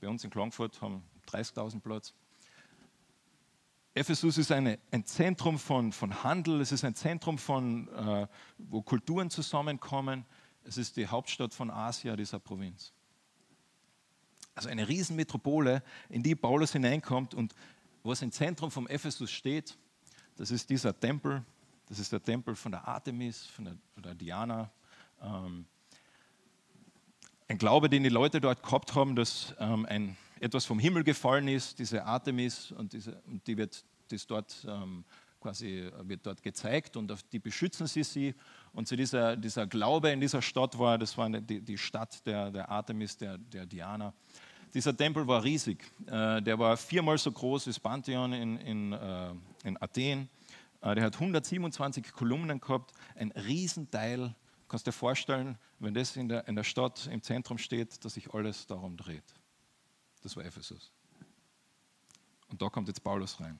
Bei 0.00 0.08
uns 0.08 0.24
in 0.24 0.30
Klagenfurt 0.30 0.80
haben 0.80 1.04
30.000 1.30 1.80
Platz. 1.80 2.14
Ephesus 3.94 4.38
ist 4.38 4.50
eine, 4.50 4.78
ein 4.90 5.04
Zentrum 5.04 5.58
von, 5.58 5.92
von 5.92 6.22
Handel, 6.22 6.60
es 6.60 6.72
ist 6.72 6.84
ein 6.84 6.94
Zentrum, 6.94 7.36
von, 7.36 7.88
äh, 7.88 8.26
wo 8.58 8.80
Kulturen 8.80 9.28
zusammenkommen. 9.28 10.24
Es 10.64 10.78
ist 10.78 10.96
die 10.96 11.06
Hauptstadt 11.06 11.52
von 11.52 11.70
Asia, 11.70 12.16
dieser 12.16 12.38
Provinz. 12.38 12.92
Also 14.54 14.68
eine 14.68 14.88
Riesenmetropole, 14.88 15.82
in 16.08 16.22
die 16.22 16.34
Paulus 16.34 16.72
hineinkommt 16.72 17.34
und 17.34 17.54
was 18.02 18.22
im 18.22 18.32
Zentrum 18.32 18.70
vom 18.70 18.86
Ephesus 18.86 19.30
steht, 19.30 19.76
das 20.36 20.50
ist 20.50 20.70
dieser 20.70 20.98
Tempel, 20.98 21.44
das 21.86 21.98
ist 21.98 22.12
der 22.12 22.22
Tempel 22.22 22.54
von 22.54 22.72
der 22.72 22.86
Artemis, 22.86 23.46
von 23.46 23.64
der, 23.66 23.76
von 23.94 24.02
der 24.02 24.14
Diana. 24.14 24.70
Ähm, 25.20 25.66
ein 27.48 27.58
Glaube, 27.58 27.88
den 27.88 28.02
die 28.02 28.10
Leute 28.10 28.40
dort 28.40 28.62
gehabt 28.62 28.94
haben, 28.94 29.16
dass 29.16 29.54
ähm, 29.58 29.86
ein, 29.86 30.16
etwas 30.38 30.66
vom 30.66 30.78
Himmel 30.78 31.02
gefallen 31.02 31.48
ist, 31.48 31.78
diese 31.78 32.04
Artemis, 32.04 32.72
und, 32.72 32.92
diese, 32.92 33.20
und 33.26 33.46
die 33.46 33.56
wird 33.56 33.84
das 34.08 34.26
dort 34.26 34.66
ähm, 34.68 35.04
quasi 35.40 35.88
wird 36.02 36.26
dort 36.26 36.42
gezeigt 36.42 36.96
und 36.96 37.10
auf 37.12 37.22
die 37.22 37.38
beschützen 37.38 37.86
sie 37.86 38.02
sie. 38.02 38.34
Und 38.72 38.88
so 38.88 38.96
dieser, 38.96 39.36
dieser 39.36 39.66
Glaube 39.66 40.10
in 40.10 40.20
dieser 40.20 40.42
Stadt 40.42 40.78
war, 40.78 40.98
das 40.98 41.16
war 41.16 41.28
die, 41.30 41.60
die 41.60 41.78
Stadt 41.78 42.26
der, 42.26 42.50
der 42.50 42.68
Artemis, 42.68 43.16
der, 43.16 43.38
der 43.38 43.64
Diana. 43.64 44.12
Dieser 44.74 44.94
Tempel 44.94 45.26
war 45.26 45.42
riesig. 45.42 45.90
Äh, 46.06 46.42
der 46.42 46.58
war 46.58 46.76
viermal 46.76 47.16
so 47.16 47.32
groß 47.32 47.66
wie 47.66 47.70
das 47.70 47.80
Pantheon 47.80 48.32
in, 48.32 48.58
in, 48.58 48.92
äh, 48.92 49.30
in 49.64 49.80
Athen. 49.80 50.28
Äh, 50.82 50.94
der 50.96 51.04
hat 51.04 51.14
127 51.14 52.12
Kolumnen 52.12 52.60
gehabt, 52.60 52.92
ein 53.14 53.32
Riesenteil. 53.32 54.34
Du 54.68 54.72
kannst 54.72 54.86
dir 54.86 54.92
vorstellen, 54.92 55.56
wenn 55.78 55.94
das 55.94 56.14
in 56.14 56.28
der, 56.28 56.46
in 56.46 56.54
der 56.54 56.62
Stadt 56.62 57.08
im 57.10 57.22
Zentrum 57.22 57.56
steht, 57.56 58.04
dass 58.04 58.12
sich 58.12 58.34
alles 58.34 58.66
darum 58.66 58.98
dreht. 58.98 59.24
Das 60.22 60.36
war 60.36 60.44
Ephesus. 60.44 60.92
Und 62.48 62.60
da 62.60 62.68
kommt 62.68 62.86
jetzt 62.86 63.02
Paulus 63.02 63.40
rein. 63.40 63.58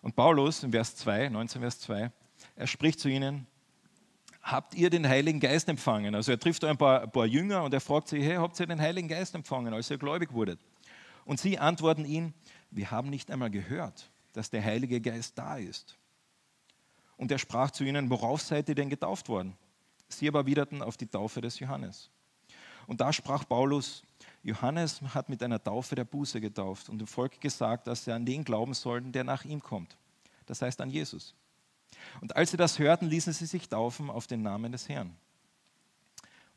Und 0.00 0.16
Paulus 0.16 0.62
in 0.62 0.72
Vers 0.72 0.96
2, 0.96 1.28
19 1.28 1.60
Vers 1.60 1.80
2, 1.80 2.10
er 2.54 2.66
spricht 2.66 3.00
zu 3.00 3.10
ihnen, 3.10 3.46
habt 4.40 4.74
ihr 4.74 4.88
den 4.88 5.06
Heiligen 5.06 5.40
Geist 5.40 5.68
empfangen? 5.68 6.14
Also 6.14 6.32
er 6.32 6.40
trifft 6.40 6.64
ein 6.64 6.78
paar, 6.78 7.02
ein 7.02 7.12
paar 7.12 7.26
Jünger 7.26 7.62
und 7.62 7.74
er 7.74 7.82
fragt 7.82 8.08
sie, 8.08 8.22
hey, 8.22 8.36
habt 8.36 8.58
ihr 8.58 8.66
den 8.66 8.80
Heiligen 8.80 9.08
Geist 9.08 9.34
empfangen, 9.34 9.74
als 9.74 9.90
ihr 9.90 9.98
gläubig 9.98 10.32
wurdet? 10.32 10.58
Und 11.26 11.38
sie 11.38 11.58
antworten 11.58 12.06
ihn, 12.06 12.32
wir 12.70 12.90
haben 12.90 13.10
nicht 13.10 13.30
einmal 13.30 13.50
gehört, 13.50 14.10
dass 14.32 14.48
der 14.48 14.64
Heilige 14.64 15.02
Geist 15.02 15.36
da 15.36 15.58
ist. 15.58 15.98
Und 17.18 17.30
er 17.30 17.38
sprach 17.38 17.72
zu 17.72 17.84
ihnen, 17.84 18.08
worauf 18.08 18.40
seid 18.40 18.70
ihr 18.70 18.74
denn 18.74 18.88
getauft 18.88 19.28
worden? 19.28 19.58
Sie 20.08 20.28
aber 20.28 20.46
widerten 20.46 20.82
auf 20.82 20.96
die 20.96 21.06
Taufe 21.06 21.40
des 21.40 21.58
Johannes. 21.58 22.10
Und 22.86 23.00
da 23.00 23.12
sprach 23.12 23.46
Paulus, 23.48 24.02
Johannes 24.42 25.02
hat 25.02 25.28
mit 25.28 25.42
einer 25.42 25.62
Taufe 25.62 25.96
der 25.96 26.04
Buße 26.04 26.40
getauft 26.40 26.88
und 26.88 26.98
dem 26.98 27.06
Volk 27.06 27.40
gesagt, 27.40 27.86
dass 27.88 28.04
sie 28.04 28.12
an 28.12 28.24
den 28.24 28.44
glauben 28.44 28.74
sollten, 28.74 29.10
der 29.10 29.24
nach 29.24 29.44
ihm 29.44 29.60
kommt. 29.60 29.96
Das 30.46 30.62
heißt 30.62 30.80
an 30.80 30.90
Jesus. 30.90 31.34
Und 32.20 32.36
als 32.36 32.52
sie 32.52 32.56
das 32.56 32.78
hörten, 32.78 33.06
ließen 33.06 33.32
sie 33.32 33.46
sich 33.46 33.68
taufen 33.68 34.08
auf 34.10 34.26
den 34.26 34.42
Namen 34.42 34.72
des 34.72 34.88
Herrn. 34.88 35.16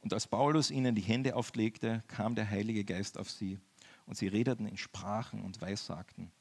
Und 0.01 0.13
als 0.13 0.27
Paulus 0.27 0.71
ihnen 0.71 0.95
die 0.95 1.01
Hände 1.01 1.35
auflegte, 1.35 2.03
kam 2.07 2.35
der 2.35 2.49
Heilige 2.49 2.85
Geist 2.85 3.17
auf 3.17 3.29
sie 3.29 3.59
und 4.05 4.17
sie 4.17 4.27
redeten 4.27 4.67
in 4.67 4.77
Sprachen 4.77 5.41
und 5.41 5.59
Weissagten. 5.61 6.31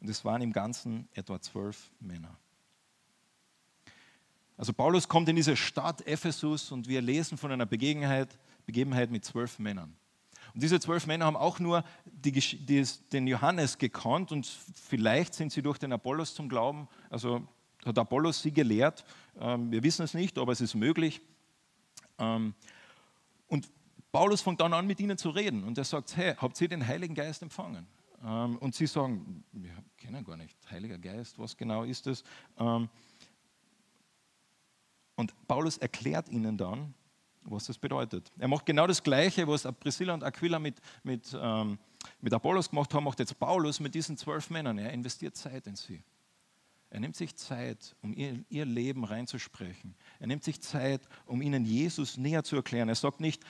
Und 0.00 0.08
es 0.08 0.24
waren 0.24 0.42
im 0.42 0.52
Ganzen 0.52 1.08
etwa 1.12 1.40
zwölf 1.40 1.90
Männer. 2.00 2.36
Also 4.58 4.72
Paulus 4.72 5.08
kommt 5.08 5.28
in 5.28 5.36
diese 5.36 5.56
Stadt 5.56 6.04
Ephesus 6.06 6.72
und 6.72 6.88
wir 6.88 7.00
lesen 7.00 7.38
von 7.38 7.52
einer 7.52 7.64
Begebenheit, 7.64 8.36
Begebenheit 8.66 9.08
mit 9.10 9.24
zwölf 9.24 9.60
Männern. 9.60 9.96
Und 10.52 10.62
diese 10.62 10.80
zwölf 10.80 11.06
Männer 11.06 11.26
haben 11.26 11.36
auch 11.36 11.60
nur 11.60 11.84
die, 12.04 12.32
die, 12.32 12.84
den 13.12 13.28
Johannes 13.28 13.78
gekannt 13.78 14.32
und 14.32 14.46
vielleicht 14.74 15.34
sind 15.34 15.52
sie 15.52 15.62
durch 15.62 15.78
den 15.78 15.92
Apollos 15.92 16.34
zum 16.34 16.48
Glauben, 16.48 16.88
also 17.08 17.46
hat 17.84 17.96
Apollos 17.98 18.42
sie 18.42 18.52
gelehrt? 18.52 19.04
Ähm, 19.38 19.70
wir 19.70 19.84
wissen 19.84 20.02
es 20.02 20.12
nicht, 20.12 20.36
aber 20.38 20.50
es 20.50 20.60
ist 20.60 20.74
möglich. 20.74 21.20
Ähm, 22.18 22.52
und 23.46 23.70
Paulus 24.10 24.40
fängt 24.40 24.60
dann 24.60 24.72
an, 24.72 24.88
mit 24.88 24.98
ihnen 24.98 25.16
zu 25.16 25.30
reden 25.30 25.62
und 25.62 25.78
er 25.78 25.84
sagt, 25.84 26.16
hey, 26.16 26.34
habt 26.34 26.60
ihr 26.60 26.68
den 26.68 26.84
Heiligen 26.84 27.14
Geist 27.14 27.42
empfangen? 27.42 27.86
Ähm, 28.24 28.56
und 28.58 28.74
sie 28.74 28.88
sagen, 28.88 29.44
wir 29.52 29.70
kennen 29.96 30.24
gar 30.24 30.36
nicht, 30.36 30.56
Heiliger 30.68 30.98
Geist, 30.98 31.38
was 31.38 31.56
genau 31.56 31.84
ist 31.84 32.06
das? 32.06 32.24
Und 35.18 35.34
Paulus 35.48 35.78
erklärt 35.78 36.28
ihnen 36.28 36.56
dann, 36.56 36.94
was 37.42 37.66
das 37.66 37.76
bedeutet. 37.76 38.30
Er 38.38 38.46
macht 38.46 38.64
genau 38.64 38.86
das 38.86 39.02
Gleiche, 39.02 39.48
was 39.48 39.66
Priscilla 39.80 40.14
und 40.14 40.22
Aquila 40.22 40.60
mit, 40.60 40.76
mit, 41.02 41.36
ähm, 41.36 41.76
mit 42.20 42.32
Apollos 42.32 42.70
gemacht 42.70 42.94
haben, 42.94 43.02
macht 43.02 43.18
jetzt 43.18 43.36
Paulus 43.36 43.80
mit 43.80 43.96
diesen 43.96 44.16
zwölf 44.16 44.48
Männern. 44.48 44.78
Er 44.78 44.92
investiert 44.92 45.34
Zeit 45.36 45.66
in 45.66 45.74
sie. 45.74 46.04
Er 46.90 47.00
nimmt 47.00 47.16
sich 47.16 47.34
Zeit, 47.34 47.96
um 48.00 48.14
ihr, 48.14 48.44
ihr 48.48 48.64
Leben 48.64 49.02
reinzusprechen. 49.02 49.96
Er 50.20 50.28
nimmt 50.28 50.44
sich 50.44 50.60
Zeit, 50.60 51.00
um 51.26 51.42
ihnen 51.42 51.64
Jesus 51.64 52.16
näher 52.16 52.44
zu 52.44 52.54
erklären. 52.54 52.88
Er 52.88 52.94
sagt 52.94 53.18
nicht, 53.18 53.42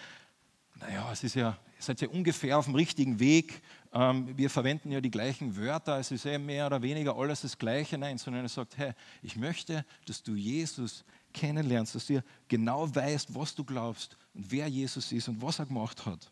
naja, 0.80 1.12
es 1.12 1.22
ist 1.22 1.34
ja, 1.34 1.50
ihr 1.76 1.82
seid 1.82 2.00
ja 2.00 2.08
ungefähr 2.08 2.58
auf 2.58 2.64
dem 2.64 2.74
richtigen 2.76 3.20
Weg. 3.20 3.60
Ähm, 3.92 4.36
wir 4.38 4.48
verwenden 4.48 4.90
ja 4.90 5.00
die 5.00 5.10
gleichen 5.10 5.56
Wörter. 5.56 5.98
Es 5.98 6.10
ist 6.10 6.24
ja 6.24 6.38
mehr 6.38 6.66
oder 6.66 6.80
weniger 6.80 7.16
alles 7.16 7.42
das 7.42 7.58
Gleiche. 7.58 7.98
Nein, 7.98 8.16
sondern 8.16 8.44
er 8.44 8.48
sagt, 8.48 8.78
hey, 8.78 8.92
ich 9.22 9.36
möchte, 9.36 9.84
dass 10.06 10.22
du 10.22 10.34
Jesus 10.34 11.04
kennenlernst, 11.32 11.94
dass 11.94 12.06
du 12.06 12.22
genau 12.48 12.94
weißt, 12.94 13.34
was 13.34 13.54
du 13.54 13.64
glaubst 13.64 14.16
und 14.34 14.50
wer 14.50 14.66
Jesus 14.68 15.12
ist 15.12 15.28
und 15.28 15.40
was 15.42 15.58
er 15.58 15.66
gemacht 15.66 16.04
hat. 16.06 16.30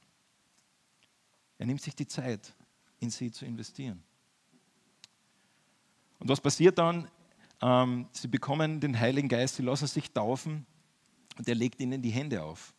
Er 1.59 1.67
nimmt 1.67 1.81
sich 1.81 1.95
die 1.95 2.07
Zeit, 2.07 2.53
in 3.01 3.11
sie 3.11 3.31
zu 3.31 3.45
investieren. 3.45 4.03
Und 6.19 6.29
was 6.29 6.41
passiert 6.41 6.79
dann? 6.79 7.09
Ähm, 7.63 8.07
sie 8.13 8.29
bekommen 8.29 8.81
den 8.81 8.99
Heiligen 8.99 9.29
Geist, 9.29 9.57
sie 9.57 9.63
lassen 9.63 9.87
sich 9.87 10.11
taufen 10.13 10.67
und 11.39 11.49
er 11.49 11.55
legt 11.55 11.81
ihnen 11.81 12.03
die 12.03 12.11
Hände 12.11 12.43
auf. 12.43 12.75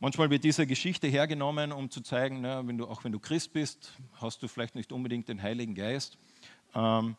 Manchmal 0.00 0.28
wird 0.28 0.44
diese 0.44 0.66
Geschichte 0.66 1.06
hergenommen, 1.06 1.72
um 1.72 1.88
zu 1.88 2.00
zeigen, 2.00 2.40
na, 2.40 2.66
wenn 2.66 2.76
du, 2.76 2.86
auch 2.86 3.04
wenn 3.04 3.12
du 3.12 3.18
Christ 3.18 3.52
bist, 3.52 3.92
hast 4.14 4.42
du 4.42 4.48
vielleicht 4.48 4.74
nicht 4.74 4.92
unbedingt 4.92 5.28
den 5.28 5.40
Heiligen 5.40 5.74
Geist. 5.74 6.18
Ähm, 6.74 7.16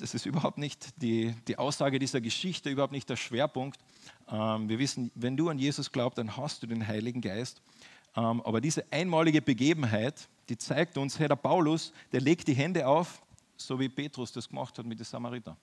das 0.00 0.14
ist 0.14 0.26
überhaupt 0.26 0.58
nicht 0.58 1.00
die, 1.02 1.34
die 1.46 1.58
Aussage 1.58 1.98
dieser 1.98 2.20
Geschichte, 2.20 2.70
überhaupt 2.70 2.92
nicht 2.92 3.08
der 3.08 3.16
Schwerpunkt. 3.16 3.78
Ähm, 4.30 4.68
wir 4.68 4.78
wissen, 4.78 5.10
wenn 5.14 5.36
du 5.36 5.48
an 5.48 5.58
Jesus 5.58 5.92
glaubst, 5.92 6.18
dann 6.18 6.36
hast 6.36 6.62
du 6.62 6.66
den 6.66 6.86
Heiligen 6.86 7.20
Geist. 7.20 7.60
Ähm, 8.16 8.40
aber 8.42 8.60
diese 8.60 8.84
einmalige 8.90 9.42
Begebenheit, 9.42 10.28
die 10.48 10.56
zeigt 10.56 10.96
uns, 10.98 11.18
Herr 11.18 11.28
der 11.28 11.36
Paulus, 11.36 11.92
der 12.12 12.20
legt 12.20 12.48
die 12.48 12.54
Hände 12.54 12.86
auf, 12.86 13.22
so 13.56 13.78
wie 13.78 13.88
Petrus 13.88 14.32
das 14.32 14.48
gemacht 14.48 14.78
hat 14.78 14.86
mit 14.86 14.98
den 14.98 15.04
Samariter. 15.04 15.56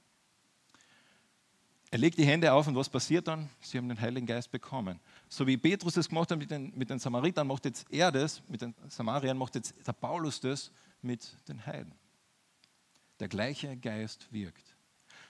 Er 1.90 2.00
legt 2.00 2.18
die 2.18 2.26
Hände 2.26 2.52
auf 2.52 2.68
und 2.68 2.76
was 2.76 2.90
passiert 2.90 3.28
dann? 3.28 3.50
Sie 3.62 3.78
haben 3.78 3.88
den 3.88 4.00
Heiligen 4.00 4.28
Geist 4.28 4.52
bekommen. 4.52 5.00
So 5.30 5.48
wie 5.48 5.58
Petrus 5.58 5.94
das 5.94 6.10
gemacht 6.10 6.30
hat 6.30 6.38
mit 6.38 6.52
den, 6.52 6.74
mit 6.76 6.90
den 6.90 7.00
Samaritern, 7.00 7.48
macht 7.48 7.66
jetzt 7.66 7.86
er 7.90 8.12
das, 8.12 8.42
mit 8.50 8.62
den 8.62 8.76
Samariern 8.90 9.38
macht 9.38 9.56
jetzt 9.56 9.74
der 9.86 9.94
Paulus 9.94 10.40
das 10.42 10.72
mit 11.02 11.34
den 11.48 11.66
Heiden. 11.66 11.94
Der 13.20 13.28
gleiche 13.28 13.76
Geist 13.78 14.32
wirkt. 14.32 14.78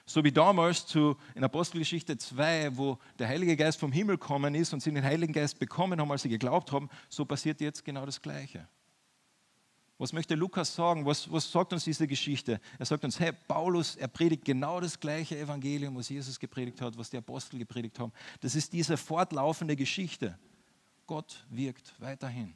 So 0.04 0.24
wie 0.24 0.32
damals 0.32 0.86
zu, 0.86 1.16
in 1.34 1.44
Apostelgeschichte 1.44 2.16
2, 2.16 2.76
wo 2.76 2.98
der 3.18 3.28
Heilige 3.28 3.56
Geist 3.56 3.78
vom 3.78 3.92
Himmel 3.92 4.16
gekommen 4.16 4.54
ist 4.54 4.72
und 4.72 4.82
sie 4.82 4.90
den 4.90 5.04
Heiligen 5.04 5.34
Geist 5.34 5.58
bekommen 5.58 6.00
haben, 6.00 6.10
als 6.10 6.22
sie 6.22 6.30
geglaubt 6.30 6.72
haben, 6.72 6.88
so 7.10 7.26
passiert 7.26 7.60
jetzt 7.60 7.84
genau 7.84 8.06
das 8.06 8.22
Gleiche. 8.22 8.66
Was 9.98 10.12
möchte 10.12 10.34
Lukas 10.34 10.74
sagen? 10.74 11.04
Was, 11.04 11.30
was 11.30 11.50
sagt 11.50 11.72
uns 11.72 11.84
diese 11.84 12.06
Geschichte? 12.06 12.60
Er 12.78 12.86
sagt 12.86 13.04
uns, 13.04 13.18
hey, 13.18 13.32
Paulus, 13.32 13.96
er 13.96 14.08
predigt 14.08 14.44
genau 14.44 14.80
das 14.80 14.98
gleiche 14.98 15.36
Evangelium, 15.36 15.96
was 15.96 16.08
Jesus 16.08 16.38
gepredigt 16.38 16.80
hat, 16.80 16.96
was 16.96 17.10
die 17.10 17.16
Apostel 17.16 17.58
gepredigt 17.58 17.98
haben. 17.98 18.12
Das 18.40 18.54
ist 18.54 18.72
diese 18.72 18.96
fortlaufende 18.96 19.76
Geschichte. 19.76 20.38
Gott 21.06 21.44
wirkt 21.50 21.94
weiterhin. 21.98 22.54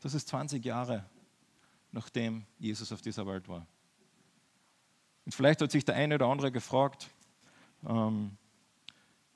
Das 0.00 0.12
ist 0.12 0.28
20 0.28 0.64
Jahre 0.64 1.08
nachdem 1.92 2.44
Jesus 2.58 2.92
auf 2.92 3.00
dieser 3.00 3.26
Welt 3.26 3.48
war. 3.48 3.66
Und 5.24 5.34
vielleicht 5.34 5.60
hat 5.60 5.70
sich 5.70 5.84
der 5.84 5.94
eine 5.94 6.14
oder 6.14 6.26
andere 6.26 6.50
gefragt, 6.50 7.08
ähm, 7.86 8.36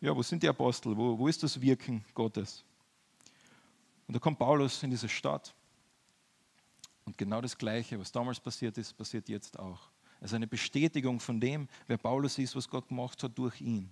ja, 0.01 0.17
wo 0.17 0.23
sind 0.23 0.43
die 0.43 0.49
Apostel? 0.49 0.97
Wo, 0.97 1.19
wo 1.19 1.29
ist 1.29 1.43
das 1.43 1.61
Wirken 1.61 2.05
Gottes? 2.15 2.65
Und 4.07 4.15
da 4.15 4.19
kommt 4.19 4.39
Paulus 4.39 4.83
in 4.83 4.91
diese 4.91 5.09
Stadt. 5.09 5.55
Und 7.05 7.19
genau 7.19 7.41
das 7.41 7.57
Gleiche, 7.57 7.99
was 7.99 8.11
damals 8.11 8.41
passiert 8.41 8.79
ist, 8.79 8.95
passiert 8.95 9.29
jetzt 9.29 9.59
auch. 9.59 9.89
Ist 10.21 10.35
eine 10.35 10.47
Bestätigung 10.47 11.19
von 11.19 11.41
dem, 11.41 11.69
wer 11.89 11.99
Paulus 11.99 12.39
ist, 12.39 12.55
was 12.55 12.69
Gott 12.69 12.89
gemacht 12.89 13.23
hat 13.23 13.37
durch 13.37 13.61
ihn. 13.61 13.91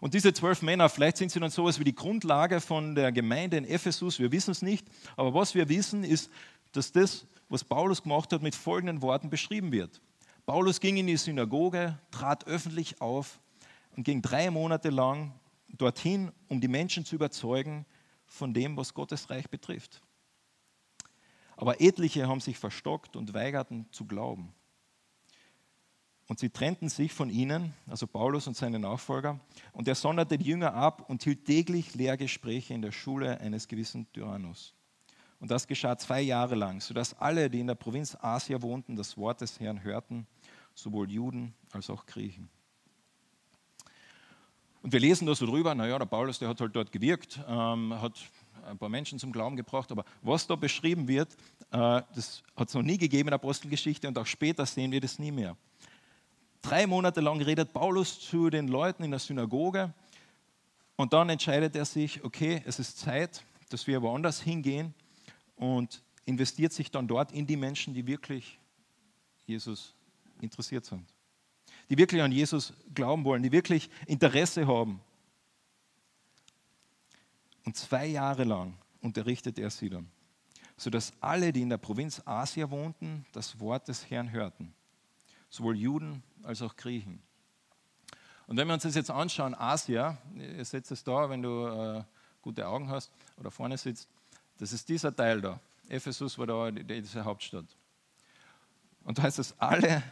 Und 0.00 0.14
diese 0.14 0.32
zwölf 0.32 0.60
Männer, 0.62 0.88
vielleicht 0.88 1.18
sind 1.18 1.30
sie 1.30 1.40
dann 1.40 1.50
sowas 1.50 1.78
wie 1.78 1.84
die 1.84 1.94
Grundlage 1.94 2.60
von 2.60 2.94
der 2.94 3.12
Gemeinde 3.12 3.56
in 3.56 3.64
Ephesus, 3.64 4.18
wir 4.18 4.32
wissen 4.32 4.50
es 4.50 4.60
nicht. 4.60 4.86
Aber 5.16 5.32
was 5.34 5.54
wir 5.54 5.68
wissen, 5.68 6.04
ist, 6.04 6.30
dass 6.76 6.92
das, 6.92 7.26
was 7.48 7.64
Paulus 7.64 8.02
gemacht 8.02 8.32
hat, 8.32 8.42
mit 8.42 8.54
folgenden 8.54 9.02
Worten 9.02 9.30
beschrieben 9.30 9.72
wird. 9.72 10.00
Paulus 10.46 10.80
ging 10.80 10.96
in 10.96 11.06
die 11.06 11.16
Synagoge, 11.16 11.98
trat 12.10 12.46
öffentlich 12.46 13.00
auf 13.00 13.40
und 13.96 14.04
ging 14.04 14.20
drei 14.20 14.50
Monate 14.50 14.90
lang 14.90 15.32
dorthin, 15.68 16.32
um 16.48 16.60
die 16.60 16.68
Menschen 16.68 17.04
zu 17.04 17.14
überzeugen 17.14 17.86
von 18.26 18.52
dem, 18.52 18.76
was 18.76 18.94
Gottes 18.94 19.30
Reich 19.30 19.48
betrifft. 19.48 20.02
Aber 21.56 21.80
etliche 21.80 22.26
haben 22.26 22.40
sich 22.40 22.58
verstockt 22.58 23.16
und 23.16 23.32
weigerten 23.32 23.86
zu 23.92 24.06
glauben. 24.06 24.52
Und 26.26 26.38
sie 26.38 26.50
trennten 26.50 26.88
sich 26.88 27.12
von 27.12 27.28
ihnen, 27.28 27.74
also 27.86 28.06
Paulus 28.06 28.46
und 28.46 28.56
seine 28.56 28.78
Nachfolger, 28.78 29.38
und 29.72 29.86
er 29.86 29.94
sonderte 29.94 30.38
die 30.38 30.46
Jünger 30.46 30.74
ab 30.74 31.08
und 31.08 31.22
hielt 31.22 31.44
täglich 31.44 31.94
Lehrgespräche 31.94 32.72
in 32.72 32.82
der 32.82 32.92
Schule 32.92 33.40
eines 33.40 33.68
gewissen 33.68 34.10
Tyrannus. 34.12 34.74
Und 35.40 35.50
das 35.50 35.66
geschah 35.66 35.96
zwei 35.98 36.22
Jahre 36.22 36.54
lang, 36.54 36.80
sodass 36.80 37.18
alle, 37.18 37.50
die 37.50 37.60
in 37.60 37.66
der 37.66 37.74
Provinz 37.74 38.16
Asia 38.20 38.60
wohnten, 38.62 38.96
das 38.96 39.16
Wort 39.16 39.40
des 39.40 39.60
Herrn 39.60 39.82
hörten, 39.82 40.26
sowohl 40.74 41.10
Juden 41.10 41.54
als 41.72 41.90
auch 41.90 42.06
Griechen. 42.06 42.48
Und 44.82 44.92
wir 44.92 45.00
lesen 45.00 45.26
da 45.26 45.34
so 45.34 45.46
drüber, 45.46 45.74
naja, 45.74 45.98
der 45.98 46.06
Paulus, 46.06 46.38
der 46.38 46.48
hat 46.48 46.60
halt 46.60 46.76
dort 46.76 46.92
gewirkt, 46.92 47.40
ähm, 47.48 47.98
hat 48.00 48.18
ein 48.66 48.78
paar 48.78 48.88
Menschen 48.88 49.18
zum 49.18 49.32
Glauben 49.32 49.56
gebracht, 49.56 49.90
aber 49.90 50.04
was 50.22 50.46
da 50.46 50.56
beschrieben 50.56 51.08
wird, 51.08 51.32
äh, 51.70 52.02
das 52.14 52.42
hat 52.56 52.68
es 52.68 52.74
noch 52.74 52.82
nie 52.82 52.98
gegeben 52.98 53.28
in 53.28 53.32
der 53.32 53.34
Apostelgeschichte 53.34 54.08
und 54.08 54.18
auch 54.18 54.26
später 54.26 54.66
sehen 54.66 54.92
wir 54.92 55.00
das 55.00 55.18
nie 55.18 55.32
mehr. 55.32 55.56
Drei 56.62 56.86
Monate 56.86 57.20
lang 57.20 57.40
redet 57.40 57.72
Paulus 57.72 58.20
zu 58.20 58.50
den 58.50 58.68
Leuten 58.68 59.04
in 59.04 59.10
der 59.10 59.20
Synagoge 59.20 59.92
und 60.96 61.12
dann 61.12 61.28
entscheidet 61.28 61.76
er 61.76 61.84
sich, 61.84 62.24
okay, 62.24 62.62
es 62.66 62.78
ist 62.78 62.98
Zeit, 62.98 63.42
dass 63.70 63.86
wir 63.86 64.02
woanders 64.02 64.40
hingehen 64.40 64.94
und 65.56 66.02
investiert 66.24 66.72
sich 66.72 66.90
dann 66.90 67.06
dort 67.06 67.32
in 67.32 67.46
die 67.46 67.56
Menschen, 67.56 67.94
die 67.94 68.06
wirklich 68.06 68.58
Jesus 69.46 69.94
interessiert 70.40 70.84
sind, 70.84 71.04
die 71.90 71.98
wirklich 71.98 72.22
an 72.22 72.32
Jesus 72.32 72.72
glauben 72.94 73.24
wollen, 73.24 73.42
die 73.42 73.52
wirklich 73.52 73.90
Interesse 74.06 74.66
haben. 74.66 75.00
Und 77.64 77.76
zwei 77.76 78.06
Jahre 78.06 78.44
lang 78.44 78.74
unterrichtet 79.00 79.58
er 79.58 79.70
sie 79.70 79.88
dann, 79.88 80.10
sodass 80.76 81.12
alle, 81.20 81.52
die 81.52 81.62
in 81.62 81.70
der 81.70 81.78
Provinz 81.78 82.22
Asia 82.24 82.70
wohnten, 82.70 83.26
das 83.32 83.58
Wort 83.60 83.88
des 83.88 84.10
Herrn 84.10 84.30
hörten, 84.32 84.74
sowohl 85.48 85.76
Juden 85.76 86.22
als 86.42 86.62
auch 86.62 86.76
Griechen. 86.76 87.22
Und 88.46 88.58
wenn 88.58 88.66
wir 88.66 88.74
uns 88.74 88.82
das 88.82 88.94
jetzt 88.94 89.10
anschauen, 89.10 89.54
Asia, 89.54 90.18
ihr 90.34 90.64
setzt 90.64 90.90
es 90.90 91.02
da, 91.02 91.30
wenn 91.30 91.42
du 91.42 91.66
äh, 91.66 92.04
gute 92.42 92.66
Augen 92.66 92.90
hast 92.90 93.10
oder 93.38 93.50
vorne 93.50 93.78
sitzt, 93.78 94.08
das 94.58 94.72
ist 94.72 94.88
dieser 94.88 95.14
Teil 95.14 95.40
da. 95.40 95.60
Ephesus 95.88 96.38
war 96.38 96.46
da 96.46 96.70
diese 96.70 97.24
Hauptstadt. 97.24 97.66
Und 99.04 99.18
da 99.18 99.22
heißt 99.22 99.38
es, 99.38 99.58
alle 99.58 100.02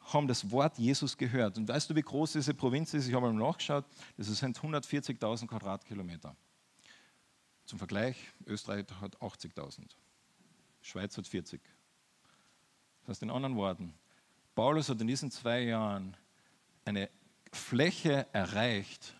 haben 0.00 0.26
das 0.26 0.50
Wort 0.50 0.78
Jesus 0.78 1.16
gehört. 1.16 1.56
Und 1.58 1.68
weißt 1.68 1.90
du, 1.90 1.94
wie 1.94 2.02
groß 2.02 2.32
diese 2.32 2.54
Provinz 2.54 2.92
ist? 2.94 3.06
Ich 3.06 3.14
habe 3.14 3.32
mal 3.32 3.48
nachgeschaut. 3.48 3.84
Das 4.16 4.26
sind 4.26 4.58
140.000 4.58 5.46
Quadratkilometer. 5.46 6.34
Zum 7.64 7.78
Vergleich, 7.78 8.16
Österreich 8.46 8.86
hat 9.00 9.16
80.000. 9.18 9.84
Schweiz 10.80 11.16
hat 11.16 11.26
40. 11.26 11.60
Das 13.00 13.10
heißt 13.10 13.22
in 13.22 13.30
anderen 13.30 13.56
Worten, 13.56 13.94
Paulus 14.54 14.88
hat 14.88 15.00
in 15.00 15.06
diesen 15.06 15.30
zwei 15.30 15.60
Jahren 15.62 16.16
eine 16.84 17.08
Fläche 17.52 18.26
erreicht, 18.32 19.14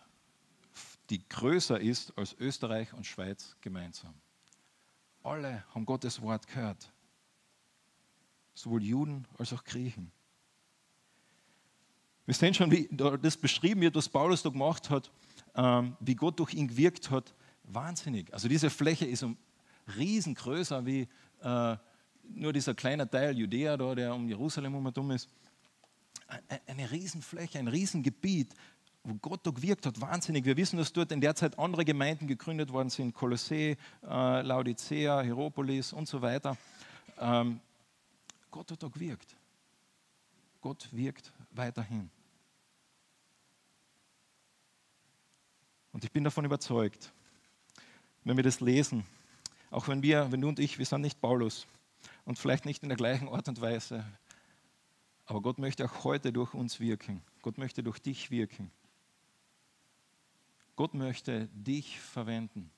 die 1.10 1.26
größer 1.28 1.80
ist 1.80 2.16
als 2.16 2.34
Österreich 2.38 2.92
und 2.92 3.06
Schweiz 3.06 3.56
gemeinsam. 3.60 4.14
Alle 5.22 5.64
haben 5.74 5.86
Gottes 5.86 6.20
Wort 6.20 6.46
gehört. 6.46 6.92
Sowohl 8.54 8.82
Juden 8.82 9.26
als 9.38 9.52
auch 9.52 9.64
Griechen. 9.64 10.10
Wir 12.26 12.34
sehen 12.34 12.54
schon, 12.54 12.70
wie 12.70 12.88
das 12.90 13.36
beschrieben 13.36 13.80
wird, 13.80 13.94
was 13.94 14.08
Paulus 14.08 14.42
da 14.42 14.50
gemacht 14.50 14.90
hat, 14.90 15.10
ähm, 15.54 15.96
wie 16.00 16.14
Gott 16.14 16.38
durch 16.38 16.54
ihn 16.54 16.68
gewirkt 16.68 17.10
hat. 17.10 17.34
Wahnsinnig. 17.64 18.32
Also 18.32 18.48
diese 18.48 18.70
Fläche 18.70 19.06
ist 19.06 19.22
um 19.22 19.36
riesengrößer 19.96 20.84
wie 20.86 21.08
äh, 21.40 21.76
nur 22.24 22.52
dieser 22.52 22.74
kleine 22.74 23.08
Teil 23.08 23.36
Judäa, 23.36 23.76
da, 23.76 23.94
der 23.94 24.14
um 24.14 24.28
Jerusalem 24.28 24.72
herum 24.72 25.10
ist. 25.10 25.28
Eine 26.66 26.90
Riesenfläche, 26.90 27.58
ein 27.58 27.68
Riesengebiet, 27.68 28.54
wo 29.04 29.14
Gott 29.14 29.44
da 29.44 29.50
gewirkt 29.50 29.86
hat, 29.86 30.00
wahnsinnig. 30.00 30.44
Wir 30.44 30.56
wissen, 30.56 30.76
dass 30.76 30.92
dort 30.92 31.10
in 31.10 31.20
der 31.20 31.34
Zeit 31.34 31.58
andere 31.58 31.84
Gemeinden 31.84 32.26
gegründet 32.26 32.72
worden 32.72 32.90
sind, 32.90 33.14
Kolossee, 33.14 33.76
äh, 34.02 34.42
Laodicea, 34.42 35.22
Hieropolis 35.22 35.92
und 35.92 36.06
so 36.06 36.22
weiter. 36.22 36.56
Ähm, 37.18 37.60
Gott 38.50 38.70
hat 38.70 38.82
da 38.82 38.88
gewirkt. 38.88 39.36
Gott 40.60 40.88
wirkt 40.92 41.32
weiterhin. 41.50 42.10
Und 45.92 46.04
ich 46.04 46.12
bin 46.12 46.24
davon 46.24 46.44
überzeugt, 46.44 47.12
wenn 48.24 48.36
wir 48.36 48.44
das 48.44 48.60
lesen, 48.60 49.04
auch 49.70 49.88
wenn 49.88 50.02
wir, 50.02 50.30
wenn 50.30 50.40
du 50.40 50.48
und 50.48 50.58
ich, 50.60 50.78
wir 50.78 50.86
sind 50.86 51.00
nicht 51.00 51.20
Paulus 51.20 51.66
und 52.24 52.38
vielleicht 52.38 52.66
nicht 52.66 52.82
in 52.82 52.88
der 52.88 52.96
gleichen 52.96 53.28
Art 53.28 53.48
und 53.48 53.60
Weise, 53.60 54.04
aber 55.26 55.40
Gott 55.40 55.58
möchte 55.58 55.84
auch 55.84 56.04
heute 56.04 56.32
durch 56.32 56.54
uns 56.54 56.78
wirken. 56.78 57.22
Gott 57.42 57.58
möchte 57.58 57.82
durch 57.82 57.98
dich 57.98 58.30
wirken. 58.30 58.70
Gott 60.82 60.94
möchte 60.94 61.46
dich 61.54 62.00
verwenden. 62.00 62.68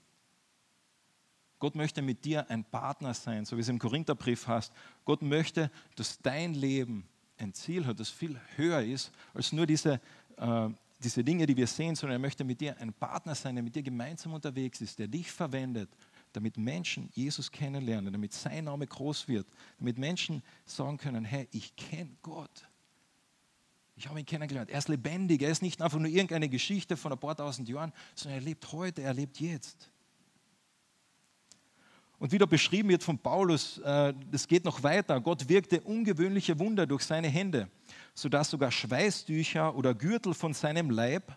Gott 1.58 1.74
möchte 1.74 2.02
mit 2.02 2.22
dir 2.22 2.50
ein 2.50 2.62
Partner 2.62 3.14
sein, 3.14 3.46
so 3.46 3.56
wie 3.56 3.62
es 3.62 3.68
im 3.70 3.78
Korintherbrief 3.78 4.46
heißt. 4.46 4.74
Gott 5.06 5.22
möchte, 5.22 5.70
dass 5.96 6.18
dein 6.18 6.52
Leben 6.52 7.08
ein 7.38 7.54
Ziel 7.54 7.86
hat, 7.86 7.98
das 7.98 8.10
viel 8.10 8.38
höher 8.56 8.82
ist 8.82 9.10
als 9.32 9.52
nur 9.52 9.64
diese, 9.64 10.02
äh, 10.36 10.68
diese 11.02 11.24
Dinge, 11.24 11.46
die 11.46 11.56
wir 11.56 11.66
sehen, 11.66 11.96
sondern 11.96 12.16
er 12.16 12.18
möchte 12.18 12.44
mit 12.44 12.60
dir 12.60 12.76
ein 12.78 12.92
Partner 12.92 13.34
sein, 13.34 13.54
der 13.54 13.64
mit 13.64 13.74
dir 13.74 13.82
gemeinsam 13.82 14.34
unterwegs 14.34 14.82
ist, 14.82 14.98
der 14.98 15.08
dich 15.08 15.32
verwendet, 15.32 15.88
damit 16.34 16.58
Menschen 16.58 17.08
Jesus 17.14 17.50
kennenlernen, 17.50 18.12
damit 18.12 18.34
sein 18.34 18.64
Name 18.64 18.86
groß 18.86 19.28
wird, 19.28 19.46
damit 19.78 19.96
Menschen 19.96 20.42
sagen 20.66 20.98
können, 20.98 21.24
hey, 21.24 21.48
ich 21.52 21.74
kenne 21.74 22.10
Gott. 22.20 22.68
Ich 23.96 24.08
habe 24.08 24.18
ihn 24.18 24.26
kennengelernt. 24.26 24.70
Er 24.70 24.78
ist 24.78 24.88
lebendig. 24.88 25.42
Er 25.42 25.50
ist 25.50 25.62
nicht 25.62 25.80
einfach 25.80 25.98
nur 25.98 26.08
irgendeine 26.08 26.48
Geschichte 26.48 26.96
von 26.96 27.12
ein 27.12 27.18
paar 27.18 27.36
tausend 27.36 27.68
Jahren, 27.68 27.92
sondern 28.14 28.40
er 28.40 28.44
lebt 28.44 28.72
heute, 28.72 29.02
er 29.02 29.14
lebt 29.14 29.38
jetzt. 29.40 29.90
Und 32.18 32.32
wie 32.32 32.38
da 32.38 32.46
beschrieben 32.46 32.88
wird 32.88 33.02
von 33.02 33.18
Paulus, 33.18 33.78
äh, 33.78 34.14
das 34.30 34.48
geht 34.48 34.64
noch 34.64 34.82
weiter. 34.82 35.20
Gott 35.20 35.48
wirkte 35.48 35.80
ungewöhnliche 35.80 36.58
Wunder 36.58 36.86
durch 36.86 37.02
seine 37.02 37.28
Hände, 37.28 37.68
sodass 38.14 38.50
sogar 38.50 38.70
Schweißtücher 38.70 39.74
oder 39.74 39.94
Gürtel 39.94 40.32
von 40.32 40.54
seinem 40.54 40.90
Leib 40.90 41.36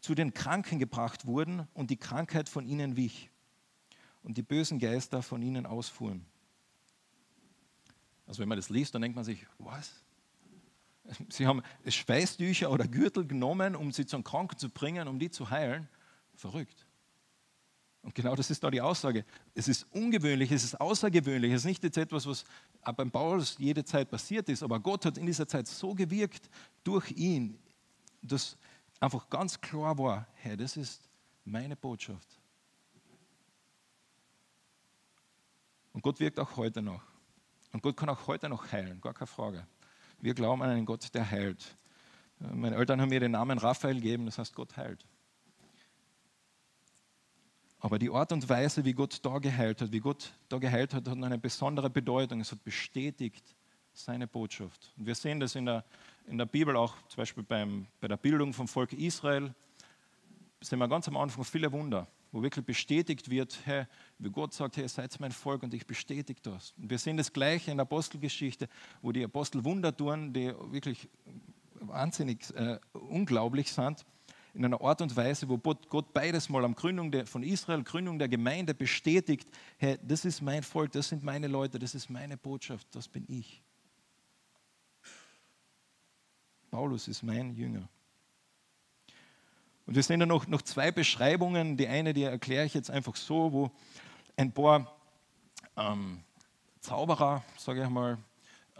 zu 0.00 0.14
den 0.14 0.34
Kranken 0.34 0.78
gebracht 0.78 1.26
wurden 1.26 1.66
und 1.74 1.90
die 1.90 1.96
Krankheit 1.96 2.48
von 2.48 2.66
ihnen 2.66 2.96
wich 2.96 3.30
und 4.22 4.36
die 4.36 4.42
bösen 4.42 4.78
Geister 4.78 5.22
von 5.22 5.40
ihnen 5.42 5.66
ausfuhren. 5.66 6.26
Also 8.26 8.40
wenn 8.40 8.48
man 8.48 8.58
das 8.58 8.68
liest, 8.68 8.94
dann 8.94 9.02
denkt 9.02 9.16
man 9.16 9.24
sich, 9.24 9.46
was? 9.58 10.04
Sie 11.28 11.46
haben 11.46 11.62
Schweißtücher 11.86 12.70
oder 12.70 12.86
Gürtel 12.88 13.26
genommen, 13.26 13.76
um 13.76 13.92
sie 13.92 14.06
zum 14.06 14.24
Kranken 14.24 14.58
zu 14.58 14.70
bringen, 14.70 15.08
um 15.08 15.18
die 15.18 15.30
zu 15.30 15.50
heilen. 15.50 15.88
Verrückt. 16.34 16.86
Und 18.02 18.14
genau 18.14 18.36
das 18.36 18.50
ist 18.50 18.62
da 18.62 18.70
die 18.70 18.80
Aussage. 18.80 19.24
Es 19.54 19.66
ist 19.66 19.86
ungewöhnlich, 19.90 20.52
es 20.52 20.62
ist 20.62 20.80
außergewöhnlich. 20.80 21.52
Es 21.52 21.62
ist 21.62 21.66
nicht 21.66 21.82
jetzt 21.82 21.96
etwas, 21.96 22.26
was 22.26 22.44
beim 22.94 23.10
Paulus 23.10 23.56
jede 23.58 23.84
Zeit 23.84 24.10
passiert 24.10 24.48
ist, 24.48 24.62
aber 24.62 24.78
Gott 24.78 25.04
hat 25.04 25.18
in 25.18 25.26
dieser 25.26 25.48
Zeit 25.48 25.66
so 25.66 25.92
gewirkt 25.92 26.48
durch 26.84 27.10
ihn, 27.12 27.58
dass 28.22 28.56
einfach 29.00 29.28
ganz 29.28 29.60
klar 29.60 29.98
war, 29.98 30.26
hey, 30.34 30.56
das 30.56 30.76
ist 30.76 31.08
meine 31.44 31.74
Botschaft. 31.74 32.40
Und 35.92 36.02
Gott 36.02 36.20
wirkt 36.20 36.38
auch 36.38 36.56
heute 36.56 36.82
noch. 36.82 37.02
Und 37.72 37.82
Gott 37.82 37.96
kann 37.96 38.08
auch 38.08 38.26
heute 38.26 38.48
noch 38.48 38.70
heilen, 38.70 39.00
gar 39.00 39.14
keine 39.14 39.26
Frage. 39.26 39.66
Wir 40.18 40.34
glauben 40.34 40.62
an 40.62 40.70
einen 40.70 40.86
Gott, 40.86 41.14
der 41.14 41.30
heilt. 41.30 41.76
Meine 42.38 42.76
Eltern 42.76 43.00
haben 43.00 43.08
mir 43.08 43.20
den 43.20 43.32
Namen 43.32 43.58
Raphael 43.58 43.94
gegeben, 43.94 44.26
das 44.26 44.38
heißt 44.38 44.54
Gott 44.54 44.76
heilt. 44.76 45.04
Aber 47.78 47.98
die 47.98 48.10
Art 48.10 48.32
und 48.32 48.48
Weise, 48.48 48.84
wie 48.84 48.92
Gott 48.92 49.24
da 49.24 49.38
geheilt 49.38 49.80
hat, 49.80 49.92
wie 49.92 50.00
Gott 50.00 50.32
da 50.48 50.58
geheilt 50.58 50.94
hat, 50.94 51.06
hat 51.08 51.16
eine 51.16 51.38
besondere 51.38 51.90
Bedeutung. 51.90 52.40
Es 52.40 52.52
hat 52.52 52.64
bestätigt 52.64 53.54
seine 53.92 54.26
Botschaft. 54.26 54.92
Und 54.96 55.06
wir 55.06 55.14
sehen 55.14 55.40
das 55.40 55.54
in 55.54 55.66
der, 55.66 55.84
in 56.26 56.38
der 56.38 56.46
Bibel 56.46 56.76
auch, 56.76 56.94
zum 57.08 57.18
Beispiel 57.18 57.44
beim, 57.44 57.86
bei 58.00 58.08
der 58.08 58.16
Bildung 58.16 58.52
vom 58.52 58.66
Volk 58.66 58.92
Israel, 58.92 59.54
sehen 60.60 60.78
wir 60.78 60.88
ganz 60.88 61.06
am 61.08 61.16
Anfang 61.16 61.44
viele 61.44 61.70
Wunder 61.70 62.08
wo 62.36 62.42
wirklich 62.42 62.66
bestätigt 62.66 63.30
wird, 63.30 63.58
hey, 63.64 63.86
wie 64.18 64.28
Gott 64.28 64.52
sagt, 64.52 64.76
hey, 64.76 64.84
ihr 64.84 64.90
seid 64.90 65.18
mein 65.20 65.32
Volk 65.32 65.62
und 65.62 65.72
ich 65.72 65.86
bestätige 65.86 66.38
das. 66.42 66.74
Und 66.76 66.90
wir 66.90 66.98
sehen 66.98 67.16
das 67.16 67.32
Gleiche 67.32 67.70
in 67.70 67.78
der 67.78 67.84
Apostelgeschichte, 67.84 68.68
wo 69.00 69.10
die 69.10 69.24
Apostel 69.24 69.64
Wunder 69.64 69.96
tun, 69.96 70.34
die 70.34 70.52
wirklich 70.70 71.08
wahnsinnig 71.80 72.54
äh, 72.54 72.78
unglaublich 72.92 73.72
sind, 73.72 74.04
in 74.52 74.66
einer 74.66 74.82
Art 74.82 75.00
und 75.00 75.16
Weise, 75.16 75.48
wo 75.48 75.56
Gott 75.56 76.12
beides 76.12 76.50
mal 76.50 76.62
am 76.66 76.74
Gründung 76.74 77.10
der, 77.10 77.26
von 77.26 77.42
Israel, 77.42 77.82
Gründung 77.82 78.18
der 78.18 78.28
Gemeinde 78.28 78.74
bestätigt, 78.74 79.48
hey, 79.78 79.96
das 80.06 80.26
ist 80.26 80.42
mein 80.42 80.62
Volk, 80.62 80.92
das 80.92 81.08
sind 81.08 81.22
meine 81.22 81.46
Leute, 81.46 81.78
das 81.78 81.94
ist 81.94 82.10
meine 82.10 82.36
Botschaft, 82.36 82.86
das 82.94 83.08
bin 83.08 83.24
ich. 83.28 83.62
Paulus 86.70 87.08
ist 87.08 87.22
mein 87.22 87.54
Jünger. 87.54 87.88
Und 89.86 89.94
wir 89.94 90.02
sehen 90.02 90.20
da 90.20 90.26
noch, 90.26 90.46
noch 90.48 90.62
zwei 90.62 90.90
Beschreibungen. 90.90 91.76
Die 91.76 91.86
eine, 91.86 92.12
die 92.12 92.24
erkläre 92.24 92.66
ich 92.66 92.74
jetzt 92.74 92.90
einfach 92.90 93.14
so, 93.16 93.52
wo 93.52 93.70
ein 94.36 94.52
paar 94.52 94.92
ähm, 95.76 96.20
Zauberer, 96.80 97.44
sage 97.56 97.84
ich 97.84 97.88
mal, 97.88 98.18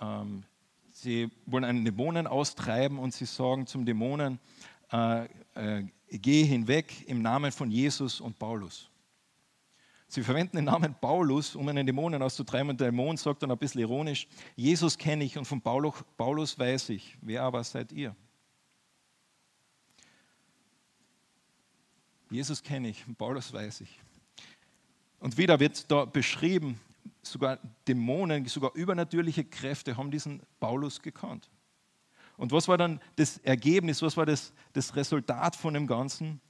ähm, 0.00 0.42
sie 0.90 1.30
wollen 1.46 1.64
einen 1.64 1.84
Dämonen 1.84 2.26
austreiben 2.26 2.98
und 2.98 3.14
sie 3.14 3.26
sagen 3.26 3.66
zum 3.66 3.84
Dämonen, 3.84 4.40
äh, 4.92 5.24
äh, 5.54 5.84
geh 6.10 6.44
hinweg 6.44 7.08
im 7.08 7.22
Namen 7.22 7.52
von 7.52 7.70
Jesus 7.70 8.20
und 8.20 8.38
Paulus. 8.38 8.90
Sie 10.08 10.22
verwenden 10.22 10.56
den 10.56 10.66
Namen 10.66 10.94
Paulus, 11.00 11.56
um 11.56 11.68
einen 11.68 11.84
Dämonen 11.84 12.22
auszutreiben 12.22 12.70
und 12.70 12.80
der 12.80 12.90
Dämon 12.90 13.16
sagt 13.16 13.42
dann 13.42 13.50
ein 13.50 13.58
bisschen 13.58 13.80
ironisch, 13.80 14.28
Jesus 14.54 14.96
kenne 14.96 15.24
ich 15.24 15.36
und 15.36 15.44
von 15.44 15.60
Paulus, 15.60 15.94
Paulus 16.16 16.58
weiß 16.58 16.90
ich, 16.90 17.16
wer 17.20 17.42
aber 17.42 17.64
seid 17.64 17.92
ihr? 17.92 18.14
Jesus 22.30 22.62
kenne 22.62 22.88
ich, 22.88 23.04
Paulus 23.18 23.52
weiß 23.52 23.82
ich. 23.82 24.00
Und 25.20 25.36
wieder 25.36 25.58
wird 25.60 25.90
da 25.90 26.04
beschrieben, 26.04 26.80
sogar 27.22 27.58
Dämonen, 27.86 28.46
sogar 28.46 28.74
übernatürliche 28.74 29.44
Kräfte 29.44 29.96
haben 29.96 30.10
diesen 30.10 30.42
Paulus 30.60 31.00
gekannt. 31.00 31.48
Und 32.36 32.52
was 32.52 32.68
war 32.68 32.76
dann 32.76 33.00
das 33.16 33.38
Ergebnis, 33.38 34.02
was 34.02 34.16
war 34.16 34.26
das, 34.26 34.52
das 34.72 34.94
Resultat 34.94 35.56
von 35.56 35.74
dem 35.74 35.86
Ganzen? 35.86 36.40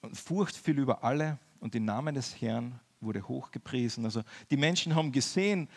Und 0.00 0.16
Furcht 0.16 0.56
fiel 0.56 0.78
über 0.78 1.04
alle 1.04 1.38
und 1.60 1.74
der 1.74 1.80
Name 1.80 2.12
des 2.12 2.40
Herrn 2.40 2.80
wurde 3.00 3.26
hochgepriesen. 3.26 4.04
Also 4.04 4.22
die 4.50 4.56
Menschen 4.56 4.94
haben 4.94 5.12
gesehen, 5.12 5.68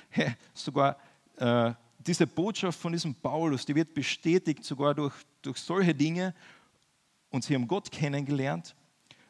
sogar 0.54 0.98
äh, 1.38 1.74
diese 2.08 2.28
Botschaft 2.28 2.80
von 2.80 2.92
diesem 2.92 3.16
Paulus, 3.16 3.66
die 3.66 3.76
wird 3.76 3.94
bestätigt 3.94 4.64
sogar 4.64 4.94
durch, 4.94 5.14
durch 5.42 5.58
solche 5.58 5.96
Dinge. 5.96 6.34
Und 7.30 7.44
sie 7.44 7.56
haben 7.56 7.68
Gott 7.68 7.92
kennengelernt. 7.92 8.76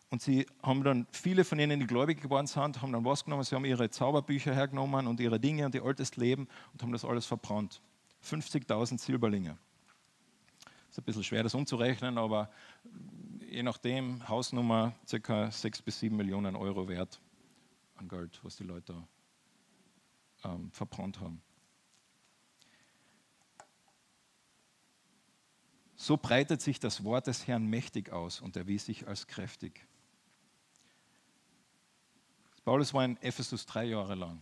Und 0.10 0.22
sie 0.22 0.46
haben 0.62 0.84
dann, 0.84 1.08
viele 1.12 1.44
von 1.44 1.60
ihnen, 1.60 1.80
die 1.80 1.88
gläubig 1.88 2.22
geworden 2.22 2.48
sind, 2.48 2.82
haben 2.82 2.92
dann 2.92 3.04
was 3.04 3.24
genommen. 3.24 3.44
Sie 3.44 3.56
haben 3.56 3.66
ihre 3.66 3.90
Zauberbücher 3.90 4.54
hergenommen 4.54 5.08
und 5.08 5.20
ihre 5.20 5.40
Dinge 5.40 5.66
und 5.66 5.76
ihr 5.76 5.84
altes 5.84 6.16
Leben 6.16 6.48
und 6.74 6.84
haben 6.84 6.92
das 6.92 7.04
alles 7.04 7.26
verbrannt. 7.26 7.82
50.000 8.24 9.00
Silberlinge. 9.00 9.58
Ist 10.90 11.00
ein 11.00 11.04
bisschen 11.04 11.24
schwer, 11.24 11.44
das 11.44 11.54
umzurechnen, 11.54 12.18
aber 12.18 12.50
je 13.50 13.64
nachdem, 13.64 14.28
Hausnummer 14.28 14.94
ca. 15.22 15.52
6 15.52 15.82
bis 15.82 16.00
7 16.00 16.16
Millionen 16.16 16.56
Euro 16.56 16.88
wert 16.88 17.20
an 17.96 18.08
Geld, 18.08 18.40
was 18.44 18.56
die 18.56 18.64
Leute 18.64 18.96
ähm, 20.44 20.72
verbrannt 20.72 21.20
haben. 21.20 21.42
So 25.96 26.18
breitet 26.18 26.62
sich 26.62 26.80
das 26.80 27.04
Wort 27.04 27.28
des 27.28 27.48
Herrn 27.48 27.66
mächtig 27.68 28.12
aus 28.12 28.42
und 28.42 28.58
erwies 28.58 28.86
sich 28.86 29.08
als 29.08 29.28
kräftig. 29.28 29.86
Paulus 32.66 32.94
war 32.94 33.06
in 33.06 33.18
Ephesus 33.22 33.66
drei 33.66 33.86
Jahre 33.86 34.16
lang. 34.16 34.42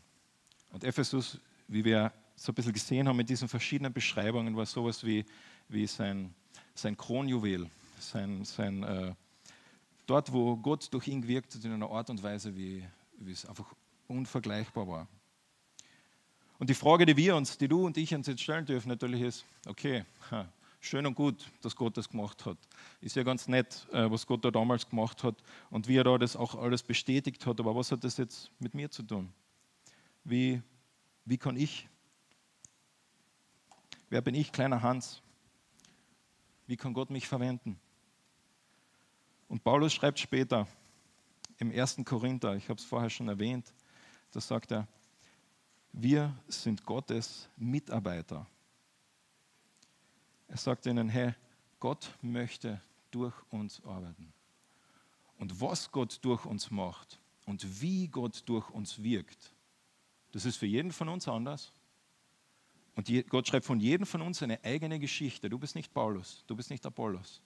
Und 0.71 0.83
Ephesus, 0.83 1.39
wie 1.67 1.83
wir 1.83 2.11
so 2.35 2.51
ein 2.51 2.55
bisschen 2.55 2.73
gesehen 2.73 3.07
haben 3.07 3.17
mit 3.17 3.29
diesen 3.29 3.47
verschiedenen 3.47 3.93
Beschreibungen, 3.93 4.55
war 4.55 4.65
sowas 4.65 5.05
wie, 5.05 5.25
wie 5.67 5.85
sein, 5.85 6.33
sein 6.73 6.97
Kronjuwel, 6.97 7.69
sein, 7.99 8.43
sein, 8.45 8.83
äh, 8.83 9.13
dort, 10.07 10.31
wo 10.33 10.55
Gott 10.57 10.91
durch 10.93 11.07
ihn 11.07 11.21
gewirkt 11.21 11.53
hat, 11.53 11.63
in 11.63 11.73
einer 11.73 11.89
Art 11.89 12.09
und 12.09 12.23
Weise, 12.23 12.55
wie, 12.55 12.83
wie 13.19 13.31
es 13.31 13.45
einfach 13.45 13.71
unvergleichbar 14.07 14.87
war. 14.87 15.07
Und 16.59 16.69
die 16.69 16.75
Frage, 16.75 17.05
die 17.05 17.17
wir 17.17 17.35
uns, 17.35 17.57
die 17.57 17.67
du 17.67 17.85
und 17.85 17.97
ich 17.97 18.15
uns 18.15 18.27
jetzt 18.27 18.41
stellen 18.41 18.65
dürfen, 18.65 18.87
natürlich 18.87 19.21
ist, 19.21 19.45
okay, 19.65 20.05
schön 20.83 21.05
und 21.05 21.15
gut, 21.15 21.49
dass 21.61 21.75
Gott 21.75 21.95
das 21.97 22.09
gemacht 22.09 22.45
hat. 22.45 22.57
Ist 22.99 23.15
ja 23.15 23.23
ganz 23.23 23.47
nett, 23.47 23.87
äh, 23.91 24.11
was 24.11 24.27
Gott 24.27 24.43
da 24.43 24.51
damals 24.51 24.87
gemacht 24.87 25.23
hat 25.23 25.41
und 25.69 25.87
wie 25.87 25.97
er 25.97 26.03
da 26.03 26.17
das 26.17 26.35
auch 26.35 26.55
alles 26.55 26.83
bestätigt 26.83 27.45
hat. 27.45 27.59
Aber 27.59 27.75
was 27.75 27.91
hat 27.91 28.03
das 28.03 28.17
jetzt 28.17 28.51
mit 28.59 28.73
mir 28.73 28.91
zu 28.91 29.03
tun? 29.03 29.31
Wie, 30.23 30.61
wie 31.25 31.37
kann 31.37 31.55
ich? 31.55 31.87
Wer 34.09 34.21
bin 34.21 34.35
ich, 34.35 34.51
kleiner 34.51 34.81
Hans? 34.81 35.21
Wie 36.67 36.77
kann 36.77 36.93
Gott 36.93 37.09
mich 37.09 37.27
verwenden? 37.27 37.79
Und 39.47 39.63
Paulus 39.63 39.93
schreibt 39.93 40.19
später 40.19 40.67
im 41.59 41.71
1. 41.71 42.01
Korinther, 42.05 42.55
ich 42.55 42.69
habe 42.69 42.79
es 42.79 42.85
vorher 42.85 43.09
schon 43.09 43.29
erwähnt, 43.29 43.73
da 44.31 44.41
sagt 44.41 44.71
er, 44.71 44.87
wir 45.91 46.35
sind 46.47 46.83
Gottes 46.83 47.47
Mitarbeiter 47.55 48.47
er 50.53 50.57
sagt 50.59 50.85
ihnen, 50.85 51.09
hey, 51.09 51.33
Gott 51.79 52.11
möchte 52.21 52.79
durch 53.09 53.33
uns 53.49 53.83
arbeiten. 53.83 54.31
Und 55.39 55.59
was 55.59 55.91
Gott 55.91 56.19
durch 56.21 56.45
uns 56.45 56.69
macht 56.69 57.19
und 57.47 57.81
wie 57.81 58.07
Gott 58.07 58.43
durch 58.45 58.69
uns 58.69 59.01
wirkt, 59.01 59.51
das 60.31 60.45
ist 60.45 60.57
für 60.57 60.67
jeden 60.67 60.91
von 60.91 61.09
uns 61.09 61.27
anders. 61.27 61.73
Und 62.93 63.09
Gott 63.29 63.47
schreibt 63.47 63.65
von 63.65 63.79
jedem 63.79 64.05
von 64.05 64.21
uns 64.21 64.43
eine 64.43 64.63
eigene 64.63 64.99
Geschichte. 64.99 65.49
Du 65.49 65.57
bist 65.57 65.73
nicht 65.73 65.91
Paulus, 65.91 66.43
du 66.45 66.55
bist 66.55 66.69
nicht 66.69 66.85
Apollos. 66.85 67.41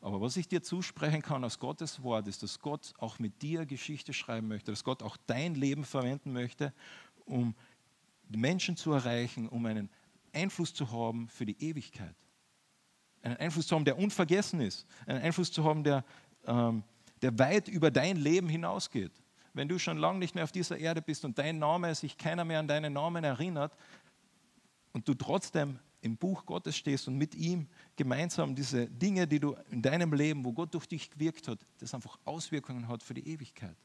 Aber 0.00 0.18
was 0.22 0.38
ich 0.38 0.48
dir 0.48 0.62
zusprechen 0.62 1.20
kann 1.20 1.44
aus 1.44 1.58
Gottes 1.58 2.02
Wort 2.02 2.28
ist, 2.28 2.42
dass 2.42 2.60
Gott 2.60 2.94
auch 2.96 3.18
mit 3.18 3.42
dir 3.42 3.66
Geschichte 3.66 4.14
schreiben 4.14 4.48
möchte, 4.48 4.72
dass 4.72 4.84
Gott 4.84 5.02
auch 5.02 5.18
dein 5.26 5.54
Leben 5.54 5.84
verwenden 5.84 6.32
möchte, 6.32 6.72
um 7.26 7.54
Menschen 8.30 8.74
zu 8.78 8.92
erreichen, 8.92 9.50
um 9.50 9.66
einen 9.66 9.90
Einfluss 10.32 10.72
zu 10.72 10.90
haben 10.90 11.28
für 11.28 11.44
die 11.44 11.62
Ewigkeit. 11.62 12.16
Einen 13.22 13.36
Einfluss 13.36 13.66
zu 13.66 13.74
haben, 13.74 13.84
der 13.84 13.98
unvergessen 13.98 14.60
ist. 14.60 14.86
Einen 15.06 15.22
Einfluss 15.22 15.50
zu 15.50 15.64
haben, 15.64 15.84
der, 15.84 16.04
ähm, 16.46 16.82
der 17.22 17.38
weit 17.38 17.68
über 17.68 17.90
dein 17.90 18.16
Leben 18.16 18.48
hinausgeht. 18.48 19.12
Wenn 19.54 19.68
du 19.68 19.78
schon 19.78 19.98
lange 19.98 20.18
nicht 20.18 20.34
mehr 20.34 20.44
auf 20.44 20.52
dieser 20.52 20.78
Erde 20.78 21.02
bist 21.02 21.24
und 21.24 21.38
dein 21.38 21.58
Name, 21.58 21.94
sich 21.94 22.16
keiner 22.16 22.44
mehr 22.44 22.60
an 22.60 22.68
deinen 22.68 22.92
Namen 22.92 23.24
erinnert 23.24 23.76
und 24.92 25.08
du 25.08 25.14
trotzdem 25.14 25.78
im 26.00 26.16
Buch 26.16 26.46
Gottes 26.46 26.76
stehst 26.76 27.08
und 27.08 27.16
mit 27.16 27.34
ihm 27.34 27.66
gemeinsam 27.96 28.54
diese 28.54 28.86
Dinge, 28.86 29.26
die 29.26 29.40
du 29.40 29.56
in 29.70 29.82
deinem 29.82 30.12
Leben, 30.12 30.44
wo 30.44 30.52
Gott 30.52 30.72
durch 30.74 30.86
dich 30.86 31.10
gewirkt 31.10 31.48
hat, 31.48 31.58
das 31.78 31.92
einfach 31.92 32.18
Auswirkungen 32.24 32.86
hat 32.88 33.02
für 33.02 33.14
die 33.14 33.28
Ewigkeit. 33.28 33.76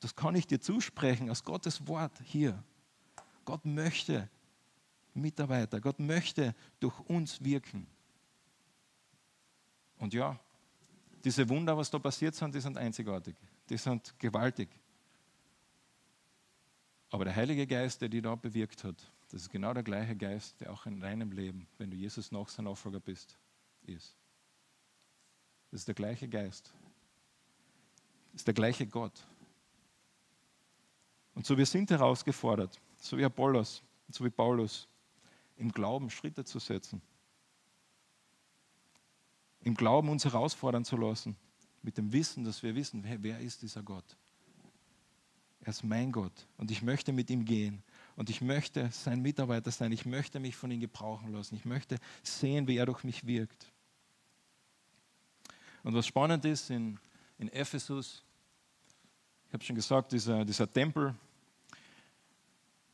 Das 0.00 0.14
kann 0.14 0.34
ich 0.34 0.46
dir 0.46 0.60
zusprechen 0.60 1.30
aus 1.30 1.42
Gottes 1.42 1.86
Wort 1.88 2.12
hier. 2.22 2.62
Gott 3.44 3.64
möchte 3.64 4.28
Mitarbeiter, 5.16 5.80
Gott 5.80 5.98
möchte 5.98 6.54
durch 6.80 6.98
uns 7.00 7.42
wirken. 7.42 7.86
Und 9.98 10.14
ja, 10.14 10.38
diese 11.24 11.48
Wunder, 11.48 11.76
was 11.76 11.90
da 11.90 11.98
passiert 11.98 12.34
sind, 12.34 12.54
die 12.54 12.60
sind 12.60 12.76
einzigartig, 12.76 13.34
die 13.68 13.76
sind 13.76 14.14
gewaltig. 14.18 14.68
Aber 17.10 17.24
der 17.24 17.34
Heilige 17.34 17.66
Geist, 17.66 18.00
der 18.00 18.08
die 18.08 18.20
da 18.20 18.34
bewirkt 18.34 18.84
hat, 18.84 19.10
das 19.30 19.42
ist 19.42 19.50
genau 19.50 19.72
der 19.74 19.82
gleiche 19.82 20.14
Geist, 20.14 20.60
der 20.60 20.72
auch 20.72 20.86
in 20.86 21.00
deinem 21.00 21.32
Leben, 21.32 21.66
wenn 21.78 21.90
du 21.90 21.96
Jesus 21.96 22.30
noch 22.30 22.48
sein 22.48 22.66
Nachfolger 22.66 23.00
bist, 23.00 23.36
ist. 23.82 24.16
Das 25.70 25.80
ist 25.80 25.88
der 25.88 25.94
gleiche 25.94 26.28
Geist. 26.28 26.72
Das 28.32 28.42
ist 28.42 28.46
der 28.46 28.54
gleiche 28.54 28.86
Gott. 28.86 29.26
Und 31.34 31.44
so 31.44 31.56
wir 31.56 31.66
sind 31.66 31.90
herausgefordert, 31.90 32.80
so 32.98 33.18
wie 33.18 33.24
Apollos, 33.24 33.82
so 34.08 34.24
wie 34.24 34.30
Paulus, 34.30 34.88
im 35.56 35.72
Glauben 35.72 36.10
Schritte 36.10 36.44
zu 36.44 36.58
setzen. 36.58 37.02
Im 39.60 39.74
Glauben 39.74 40.08
uns 40.08 40.24
herausfordern 40.24 40.84
zu 40.84 40.96
lassen, 40.96 41.36
mit 41.82 41.98
dem 41.98 42.12
Wissen, 42.12 42.44
dass 42.44 42.62
wir 42.62 42.74
wissen, 42.74 43.02
wer, 43.04 43.22
wer 43.22 43.40
ist 43.40 43.62
dieser 43.62 43.82
Gott? 43.82 44.16
Er 45.60 45.70
ist 45.70 45.82
mein 45.82 46.12
Gott 46.12 46.46
und 46.58 46.70
ich 46.70 46.82
möchte 46.82 47.12
mit 47.12 47.28
ihm 47.30 47.44
gehen 47.44 47.82
und 48.14 48.30
ich 48.30 48.40
möchte 48.40 48.88
sein 48.92 49.20
Mitarbeiter 49.20 49.70
sein. 49.70 49.90
Ich 49.90 50.06
möchte 50.06 50.38
mich 50.38 50.54
von 50.54 50.70
ihm 50.70 50.80
gebrauchen 50.80 51.32
lassen. 51.32 51.56
Ich 51.56 51.64
möchte 51.64 51.98
sehen, 52.22 52.68
wie 52.68 52.76
er 52.76 52.86
durch 52.86 53.02
mich 53.02 53.26
wirkt. 53.26 53.72
Und 55.82 55.94
was 55.94 56.06
spannend 56.06 56.44
ist 56.44 56.70
in, 56.70 56.98
in 57.38 57.48
Ephesus, 57.48 58.24
ich 59.48 59.52
habe 59.54 59.64
schon 59.64 59.76
gesagt, 59.76 60.12
dieser, 60.12 60.44
dieser 60.44 60.72
Tempel, 60.72 61.14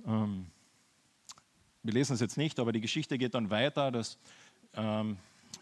ähm, 0.07 0.52
wir 1.83 1.93
lesen 1.93 2.15
es 2.15 2.21
jetzt 2.21 2.37
nicht, 2.37 2.59
aber 2.59 2.73
die 2.73 2.81
Geschichte 2.81 3.19
geht 3.19 3.35
dann 3.35 3.51
weiter, 3.51 3.91
dass 3.91 4.19
ähm, 4.75 5.17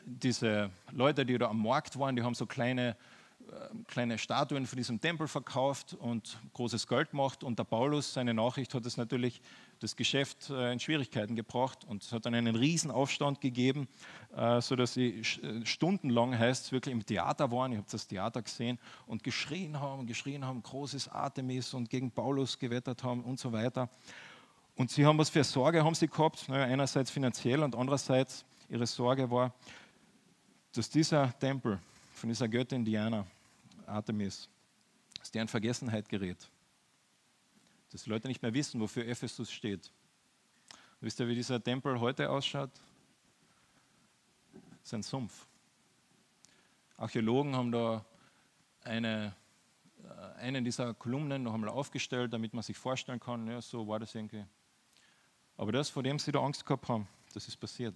diese 0.04 0.70
Leute, 0.92 1.24
die 1.24 1.38
da 1.38 1.48
am 1.48 1.62
Markt 1.62 1.98
waren, 1.98 2.16
die 2.16 2.22
haben 2.22 2.34
so 2.34 2.46
kleine 2.46 2.96
äh, 3.50 3.84
kleine 3.86 4.18
Statuen 4.18 4.66
von 4.66 4.76
diesem 4.76 5.00
Tempel 5.00 5.26
verkauft 5.26 5.94
und 5.94 6.38
großes 6.54 6.86
Geld 6.86 7.10
gemacht. 7.10 7.42
Und 7.42 7.58
der 7.58 7.64
Paulus, 7.64 8.12
seine 8.12 8.34
Nachricht 8.34 8.74
hat 8.74 8.86
es 8.86 8.96
natürlich 8.96 9.40
das 9.80 9.96
Geschäft 9.96 10.50
äh, 10.50 10.72
in 10.72 10.78
Schwierigkeiten 10.78 11.34
gebracht 11.34 11.84
und 11.84 12.02
es 12.02 12.12
hat 12.12 12.26
dann 12.26 12.34
einen 12.34 12.54
riesen 12.54 12.90
Aufstand 12.90 13.40
gegeben, 13.40 13.88
äh, 14.36 14.60
sodass 14.60 14.94
sie 14.94 15.22
stundenlang, 15.64 16.38
heißt 16.38 16.66
es, 16.66 16.72
wirklich 16.72 16.92
im 16.92 17.04
Theater 17.04 17.50
waren, 17.50 17.72
ich 17.72 17.78
habe 17.78 17.88
das 17.90 18.06
Theater 18.06 18.42
gesehen, 18.42 18.78
und 19.06 19.22
geschrien 19.22 19.80
haben, 19.80 20.06
geschrien 20.06 20.44
haben, 20.44 20.62
großes 20.62 21.08
Artemis 21.08 21.72
und 21.72 21.88
gegen 21.88 22.10
Paulus 22.10 22.58
gewettert 22.58 23.02
haben 23.02 23.24
und 23.24 23.40
so 23.40 23.52
weiter. 23.52 23.88
Und 24.76 24.90
sie 24.90 25.04
haben 25.04 25.18
was 25.18 25.28
für 25.28 25.44
Sorge 25.44 25.84
haben 25.84 25.94
sie 25.94 26.08
gehabt, 26.08 26.48
naja, 26.48 26.64
einerseits 26.64 27.10
finanziell 27.10 27.62
und 27.62 27.74
andererseits 27.74 28.44
ihre 28.68 28.86
Sorge 28.86 29.30
war, 29.30 29.52
dass 30.72 30.88
dieser 30.88 31.36
Tempel 31.38 31.78
von 32.14 32.28
dieser 32.28 32.48
Göttin 32.48 32.84
Diana, 32.84 33.26
Artemis, 33.86 34.48
dass 35.18 35.30
der 35.30 35.42
in 35.42 35.48
Vergessenheit 35.48 36.08
gerät. 36.08 36.48
Dass 37.90 38.04
die 38.04 38.10
Leute 38.10 38.28
nicht 38.28 38.42
mehr 38.42 38.54
wissen, 38.54 38.80
wofür 38.80 39.06
Ephesus 39.06 39.50
steht. 39.50 39.90
wisst 41.00 41.18
ihr, 41.18 41.28
wie 41.28 41.34
dieser 41.34 41.62
Tempel 41.62 41.98
heute 41.98 42.30
ausschaut? 42.30 42.70
Das 44.52 44.84
ist 44.84 44.94
ein 44.94 45.02
Sumpf. 45.02 45.46
Archäologen 46.96 47.56
haben 47.56 47.72
da 47.72 48.04
eine, 48.84 49.34
äh, 50.04 50.40
einen 50.40 50.64
dieser 50.64 50.94
Kolumnen 50.94 51.42
noch 51.42 51.54
einmal 51.54 51.70
aufgestellt, 51.70 52.32
damit 52.32 52.54
man 52.54 52.62
sich 52.62 52.76
vorstellen 52.76 53.20
kann, 53.20 53.46
ja, 53.46 53.60
so 53.60 53.88
war 53.88 53.98
das 53.98 54.14
irgendwie. 54.14 54.44
Aber 55.60 55.72
das, 55.72 55.90
vor 55.90 56.02
dem 56.02 56.18
sie 56.18 56.32
da 56.32 56.40
Angst 56.40 56.64
gehabt 56.64 56.88
haben, 56.88 57.06
das 57.34 57.46
ist 57.46 57.58
passiert. 57.58 57.94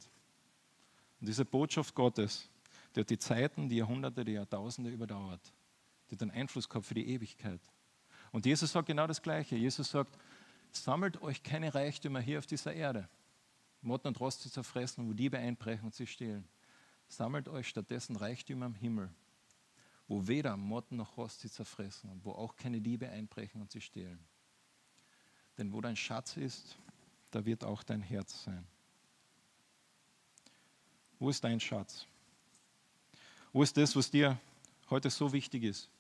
Und 1.19 1.27
diese 1.27 1.47
Botschaft 1.47 1.95
Gottes, 1.95 2.47
der 2.95 3.01
hat 3.01 3.09
die 3.09 3.19
Zeiten, 3.19 3.71
die 3.71 3.77
Jahrhunderte, 3.77 4.23
die 4.23 4.33
Jahrtausende 4.33 4.91
überdauert. 4.91 5.41
Der 6.11 6.19
hat 6.19 6.23
einen 6.23 6.31
Einfluss 6.33 6.69
gehabt 6.69 6.85
für 6.85 6.93
die 6.93 7.09
Ewigkeit. 7.09 7.63
Und 8.33 8.45
Jesus 8.45 8.71
sagt 8.71 8.89
genau 8.89 9.07
das 9.07 9.23
Gleiche. 9.23 9.57
Jesus 9.57 9.91
sagt, 9.91 10.15
sammelt 10.73 11.23
euch 11.23 11.43
keine 11.43 11.75
Reichtümer 11.75 12.21
hier 12.21 12.39
auf 12.39 12.45
dieser 12.45 12.75
Erde. 12.75 13.09
Motten 13.81 14.09
und 14.09 14.21
Rost 14.21 14.43
zu 14.43 14.51
zerfressen, 14.51 15.09
wo 15.09 15.15
Diebe 15.15 15.39
einbrechen 15.39 15.87
und 15.87 15.95
sie 15.95 16.07
stehlen. 16.07 16.47
Sammelt 17.09 17.49
euch 17.49 17.67
stattdessen 17.67 18.17
Reichtümer 18.17 18.67
im 18.67 18.75
Himmel, 18.75 19.11
wo 20.07 20.29
weder 20.29 20.59
Motten 20.59 20.99
noch 20.99 21.17
Rost 21.17 21.41
sie 21.41 21.51
zerfressen 21.51 22.11
und 22.11 22.27
wo 22.27 22.33
auch 22.33 22.57
keine 22.57 22.83
Diebe 22.83 23.09
einbrechen 23.09 23.63
und 23.63 23.71
sie 23.71 23.81
stehlen. 23.81 24.23
Denn 25.57 25.73
wo 25.73 25.81
dein 25.81 25.97
Schatz 25.97 26.37
ist, 26.37 26.77
da 27.35 27.45
wird 27.45 27.65
auch 27.65 27.83
dein 27.83 28.01
Herz 28.01 28.45
sein. 28.45 28.67
Wo 31.19 31.31
ist 31.31 31.43
dein 31.43 31.59
Schatz? 31.59 32.07
Wo 33.53 33.63
ist 33.63 33.77
das, 33.77 33.97
was 33.97 34.11
dir 34.11 34.39
heute 34.91 35.11
so 35.11 35.33
wichtig 35.33 35.65
ist? 35.65 35.91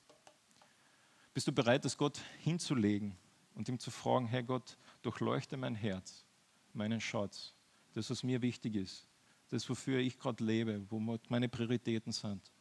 Bist 1.32 1.49
du 1.49 1.53
bereit, 1.53 1.85
das 1.85 1.97
Gott 1.97 2.20
hinzulegen 2.39 3.16
und 3.55 3.68
ihm 3.68 3.78
zu 3.78 3.91
fragen, 3.91 4.26
Herr 4.26 4.43
Gott, 4.45 4.76
durchleuchte 5.03 5.57
mein 5.57 5.74
Herz, 5.74 6.24
meinen 6.72 7.01
Schatz, 7.01 7.53
das, 7.95 8.11
was 8.11 8.22
mir 8.22 8.41
wichtig 8.41 8.76
ist, 8.76 9.09
das, 9.49 9.68
wofür 9.68 9.99
ich 9.99 10.18
gerade 10.18 10.45
lebe, 10.45 10.87
wo 10.91 11.01
meine 11.28 11.49
Prioritäten 11.49 12.12
sind. 12.12 12.53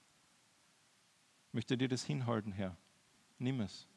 Möchte 1.51 1.77
dir 1.77 1.87
das 1.87 2.03
hinhalten, 2.03 2.51
Herr. 2.51 2.75
Nimm 3.37 3.61
es. 3.61 3.87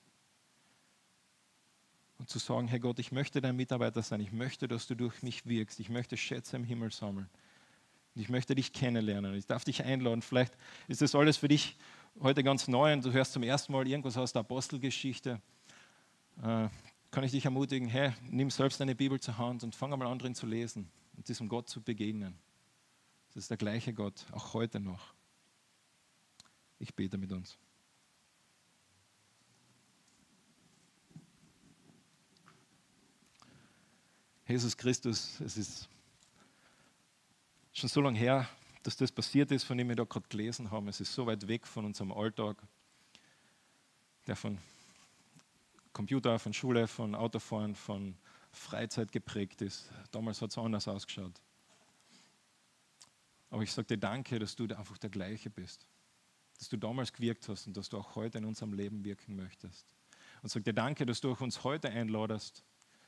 Und 2.19 2.31
zu 2.31 2.39
sagen, 2.39 2.67
Herr 2.69 2.79
Gott, 2.79 2.99
ich 2.99 3.13
möchte 3.13 3.41
dein 3.41 3.57
Mitarbeiter 3.57 4.03
sein, 4.03 4.21
ich 4.21 4.33
möchte, 4.33 4.69
dass 4.69 4.87
du 4.87 4.95
durch 4.95 5.23
mich 5.23 5.47
wirkst, 5.47 5.81
ich 5.81 5.91
möchte 5.91 6.17
Schätze 6.17 6.57
im 6.57 6.65
Himmel 6.65 6.91
sammeln. 6.91 7.29
Und 8.15 8.23
ich 8.23 8.29
möchte 8.31 8.55
dich 8.55 8.73
kennenlernen. 8.73 9.35
Ich 9.35 9.47
darf 9.47 9.65
dich 9.65 9.85
einladen. 9.85 10.23
Vielleicht 10.23 10.57
ist 10.89 11.03
das 11.03 11.15
alles 11.15 11.37
für 11.37 11.49
dich 11.49 11.77
heute 12.21 12.43
ganz 12.43 12.67
neu 12.67 12.93
und 12.95 13.05
du 13.05 13.13
hörst 13.13 13.33
zum 13.33 13.43
ersten 13.43 13.73
Mal 13.73 13.87
irgendwas 13.87 14.17
aus 14.17 14.33
der 14.33 14.41
Apostelgeschichte. 14.41 15.41
Äh, 16.43 16.69
kann 17.11 17.25
ich 17.25 17.31
dich 17.31 17.45
ermutigen, 17.45 17.89
hey, 17.89 18.13
nimm 18.23 18.51
selbst 18.51 18.81
deine 18.81 18.95
Bibel 18.95 19.21
zur 19.21 19.39
Hand 19.39 19.63
und 19.65 19.75
fang 19.75 19.93
einmal 19.93 20.09
an 20.09 20.19
drin 20.19 20.35
zu 20.35 20.47
lesen 20.47 20.91
und 21.17 21.29
diesem 21.29 21.49
Gott 21.49 21.69
zu 21.69 21.83
begegnen. 21.83 22.39
Das 23.29 23.45
ist 23.45 23.51
der 23.51 23.57
gleiche 23.57 23.93
Gott, 23.93 24.27
auch 24.33 24.55
heute 24.55 24.81
noch. 24.81 25.15
Ich 26.79 26.95
bete 26.95 27.19
mit 27.19 27.33
uns. 27.33 27.59
Jesus 34.49 34.77
Christus, 34.77 35.41
es 35.41 35.57
ist 35.57 35.89
schon 37.73 37.89
so 37.89 38.01
lange 38.01 38.17
her, 38.17 38.49
dass 38.85 38.97
das 38.97 39.11
passiert 39.11 39.51
ist, 39.51 39.65
von 39.65 39.77
dem 39.77 39.89
wir 39.89 39.97
da 39.97 40.05
gerade 40.05 40.29
gelesen 40.29 40.71
haben. 40.71 40.87
Es 40.87 41.01
ist 41.01 41.13
so 41.13 41.27
weit 41.27 41.49
weg 41.49 41.67
von 41.67 41.85
unserem 41.85 42.13
Alltag, 42.13 42.57
der 44.29 44.37
von 44.37 44.59
Computer, 45.93 46.39
von 46.39 46.53
Schule, 46.53 46.87
von 46.87 47.17
Autofahren, 47.17 47.75
von 47.75 48.17
Freizeit 48.53 49.11
geprägt 49.11 49.63
ist. 49.63 49.91
Damals 50.13 50.41
hat 50.41 50.51
es 50.51 50.59
anders 50.59 50.87
ausgeschaut. 50.87 51.41
Aber 53.51 53.65
ich 53.65 53.73
sage 53.73 53.89
dir 53.89 53.99
danke, 53.99 54.39
dass 54.39 54.55
du 54.55 54.65
einfach 54.67 54.99
der 54.99 55.11
gleiche 55.11 55.51
bist. 55.51 55.89
Dass 56.59 56.69
du 56.69 56.77
damals 56.77 57.13
gewirkt 57.13 57.49
hast 57.49 57.67
und 57.67 57.77
dass 57.77 57.89
du 57.89 57.99
auch 57.99 58.15
heute 58.15 58.39
in 58.39 58.45
unserem 58.45 58.75
Leben 58.75 59.05
wirken 59.05 59.35
möchtest. 59.35 59.93
Und 60.41 60.51
sage 60.51 60.63
dir 60.63 60.73
danke, 60.73 61.05
dass 61.05 61.21
du 61.21 61.33
auch 61.33 61.41
uns 61.41 61.65
heute 61.65 61.91
einladest, 61.91 62.63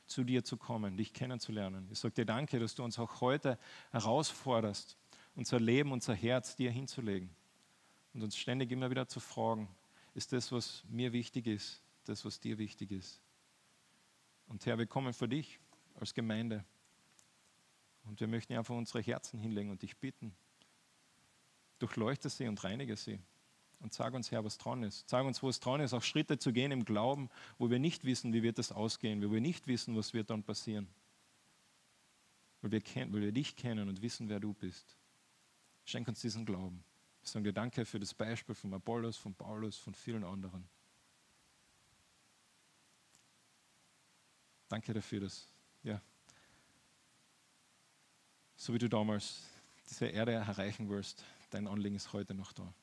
zu 0.09 0.25
dir 0.25 0.43
zu 0.45 0.57
kommen, 0.57 0.97
dich 0.97 1.13
kennenzulernen. 1.13 1.89
Ich 1.91 1.99
sage 1.99 2.15
dir 2.15 2.27
danke, 2.27 2.59
dass 2.59 2.75
du 2.75 2.83
uns 2.83 2.99
auch 2.99 3.21
heute 3.21 3.59
herausforderst 3.91 4.97
unser 5.35 5.61
Leben, 5.61 5.93
unser 5.93 6.15
Herz 6.15 6.57
dir 6.57 6.71
hinzulegen 6.71 7.31
und 8.13 8.23
uns 8.23 8.37
ständig 8.37 8.73
immer 8.73 8.91
wieder 8.91 9.07
zu 9.07 9.21
fragen, 9.21 9.69
ist 10.15 10.33
das, 10.33 10.51
was 10.51 10.83
mir 10.89 11.13
wichtig 11.13 11.47
ist, 11.47 11.81
das, 12.05 12.25
was 12.25 12.41
dir 12.41 12.59
wichtig 12.59 12.91
ist. 12.91 13.21
Und 14.49 14.67
Herr, 14.67 14.79
wir 14.79 14.87
kommen 14.87 15.13
vor 15.13 15.29
dich 15.29 15.61
als 15.95 16.15
Gemeinde 16.15 16.65
und 18.05 18.19
wir 18.19 18.27
möchten 18.27 18.55
einfach 18.55 18.75
unsere 18.75 19.01
Herzen 19.01 19.39
hinlegen 19.39 19.71
und 19.71 19.83
dich 19.83 19.97
bitten, 19.97 20.35
durchleuchte 21.79 22.29
sie 22.29 22.49
und 22.49 22.65
reinige 22.65 22.97
sie. 22.97 23.21
Und 23.81 23.95
sag 23.95 24.13
uns, 24.15 24.31
Herr, 24.31 24.45
was 24.45 24.59
dran 24.59 24.83
ist. 24.83 25.09
Sag 25.09 25.25
uns, 25.25 25.43
wo 25.43 25.49
es 25.49 25.61
dran 25.61 25.81
ist, 25.81 25.93
auch 25.93 26.03
Schritte 26.03 26.39
zu 26.39 26.53
gehen 26.53 26.73
im 26.73 26.85
Glauben, 26.85 27.31
wo 27.59 27.71
wir 27.71 27.79
nicht 27.79 28.05
wissen, 28.05 28.33
wie 28.33 28.43
wird 28.43 28.59
das 28.59 28.73
ausgehen, 28.73 29.23
wo 29.23 29.33
wir 29.33 29.41
nicht 29.41 29.69
wissen, 29.69 29.97
was 29.97 30.15
wird 30.15 30.31
dann 30.31 30.43
passieren. 30.43 30.89
Weil 32.61 32.73
wir, 32.73 32.83
weil 33.13 33.21
wir 33.21 33.33
dich 33.33 33.55
kennen 33.55 33.89
und 33.89 34.03
wissen, 34.03 34.29
wer 34.29 34.41
du 34.41 34.53
bist. 34.53 34.97
Schenk 35.85 36.09
uns 36.09 36.21
diesen 36.21 36.45
Glauben. 36.45 36.83
Wir 37.21 37.29
sagen 37.29 37.45
dir 37.45 37.53
Danke 37.53 37.85
für 37.85 38.01
das 38.01 38.13
Beispiel 38.13 38.55
von 38.55 38.75
Apollos, 38.75 39.17
von 39.17 39.35
Paulus, 39.35 39.79
von 39.79 39.95
vielen 39.95 40.25
anderen. 40.25 40.69
Danke 44.69 44.93
dafür, 44.93 45.21
dass, 45.21 45.47
ja, 45.83 46.01
so 48.57 48.75
wie 48.75 48.79
du 48.79 48.89
damals 48.89 49.45
diese 49.89 50.07
Erde 50.07 50.33
erreichen 50.33 50.89
wirst, 50.91 51.25
dein 51.51 51.67
Anliegen 51.67 51.97
ist 51.97 52.13
heute 52.13 52.35
noch 52.35 52.53
da. 52.53 52.75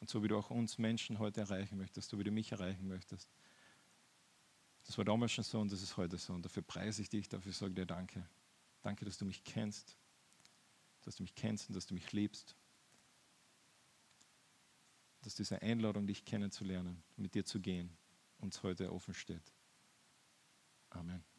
Und 0.00 0.10
so 0.10 0.22
wie 0.22 0.28
du 0.28 0.36
auch 0.36 0.50
uns 0.50 0.78
Menschen 0.78 1.18
heute 1.18 1.40
erreichen 1.40 1.78
möchtest, 1.78 2.10
so 2.10 2.18
wie 2.18 2.24
du 2.24 2.30
mich 2.30 2.52
erreichen 2.52 2.86
möchtest. 2.86 3.30
Das 4.84 4.96
war 4.98 5.04
damals 5.04 5.32
schon 5.32 5.44
so 5.44 5.58
und 5.58 5.72
das 5.72 5.82
ist 5.82 5.96
heute 5.96 6.16
so. 6.16 6.32
Und 6.32 6.44
dafür 6.44 6.62
preise 6.62 7.02
ich 7.02 7.08
dich, 7.08 7.28
dafür 7.28 7.52
sage 7.52 7.70
ich 7.70 7.76
dir 7.76 7.86
Danke. 7.86 8.28
Danke, 8.82 9.04
dass 9.04 9.18
du 9.18 9.24
mich 9.24 9.42
kennst, 9.42 9.96
dass 11.02 11.16
du 11.16 11.22
mich 11.22 11.34
kennst 11.34 11.68
und 11.68 11.74
dass 11.74 11.86
du 11.86 11.94
mich 11.94 12.12
liebst. 12.12 12.54
Dass 15.22 15.34
diese 15.34 15.60
Einladung, 15.60 16.06
dich 16.06 16.24
kennenzulernen, 16.24 17.02
mit 17.16 17.34
dir 17.34 17.44
zu 17.44 17.60
gehen, 17.60 17.96
uns 18.38 18.62
heute 18.62 18.92
offen 18.92 19.14
steht. 19.14 19.52
Amen. 20.90 21.35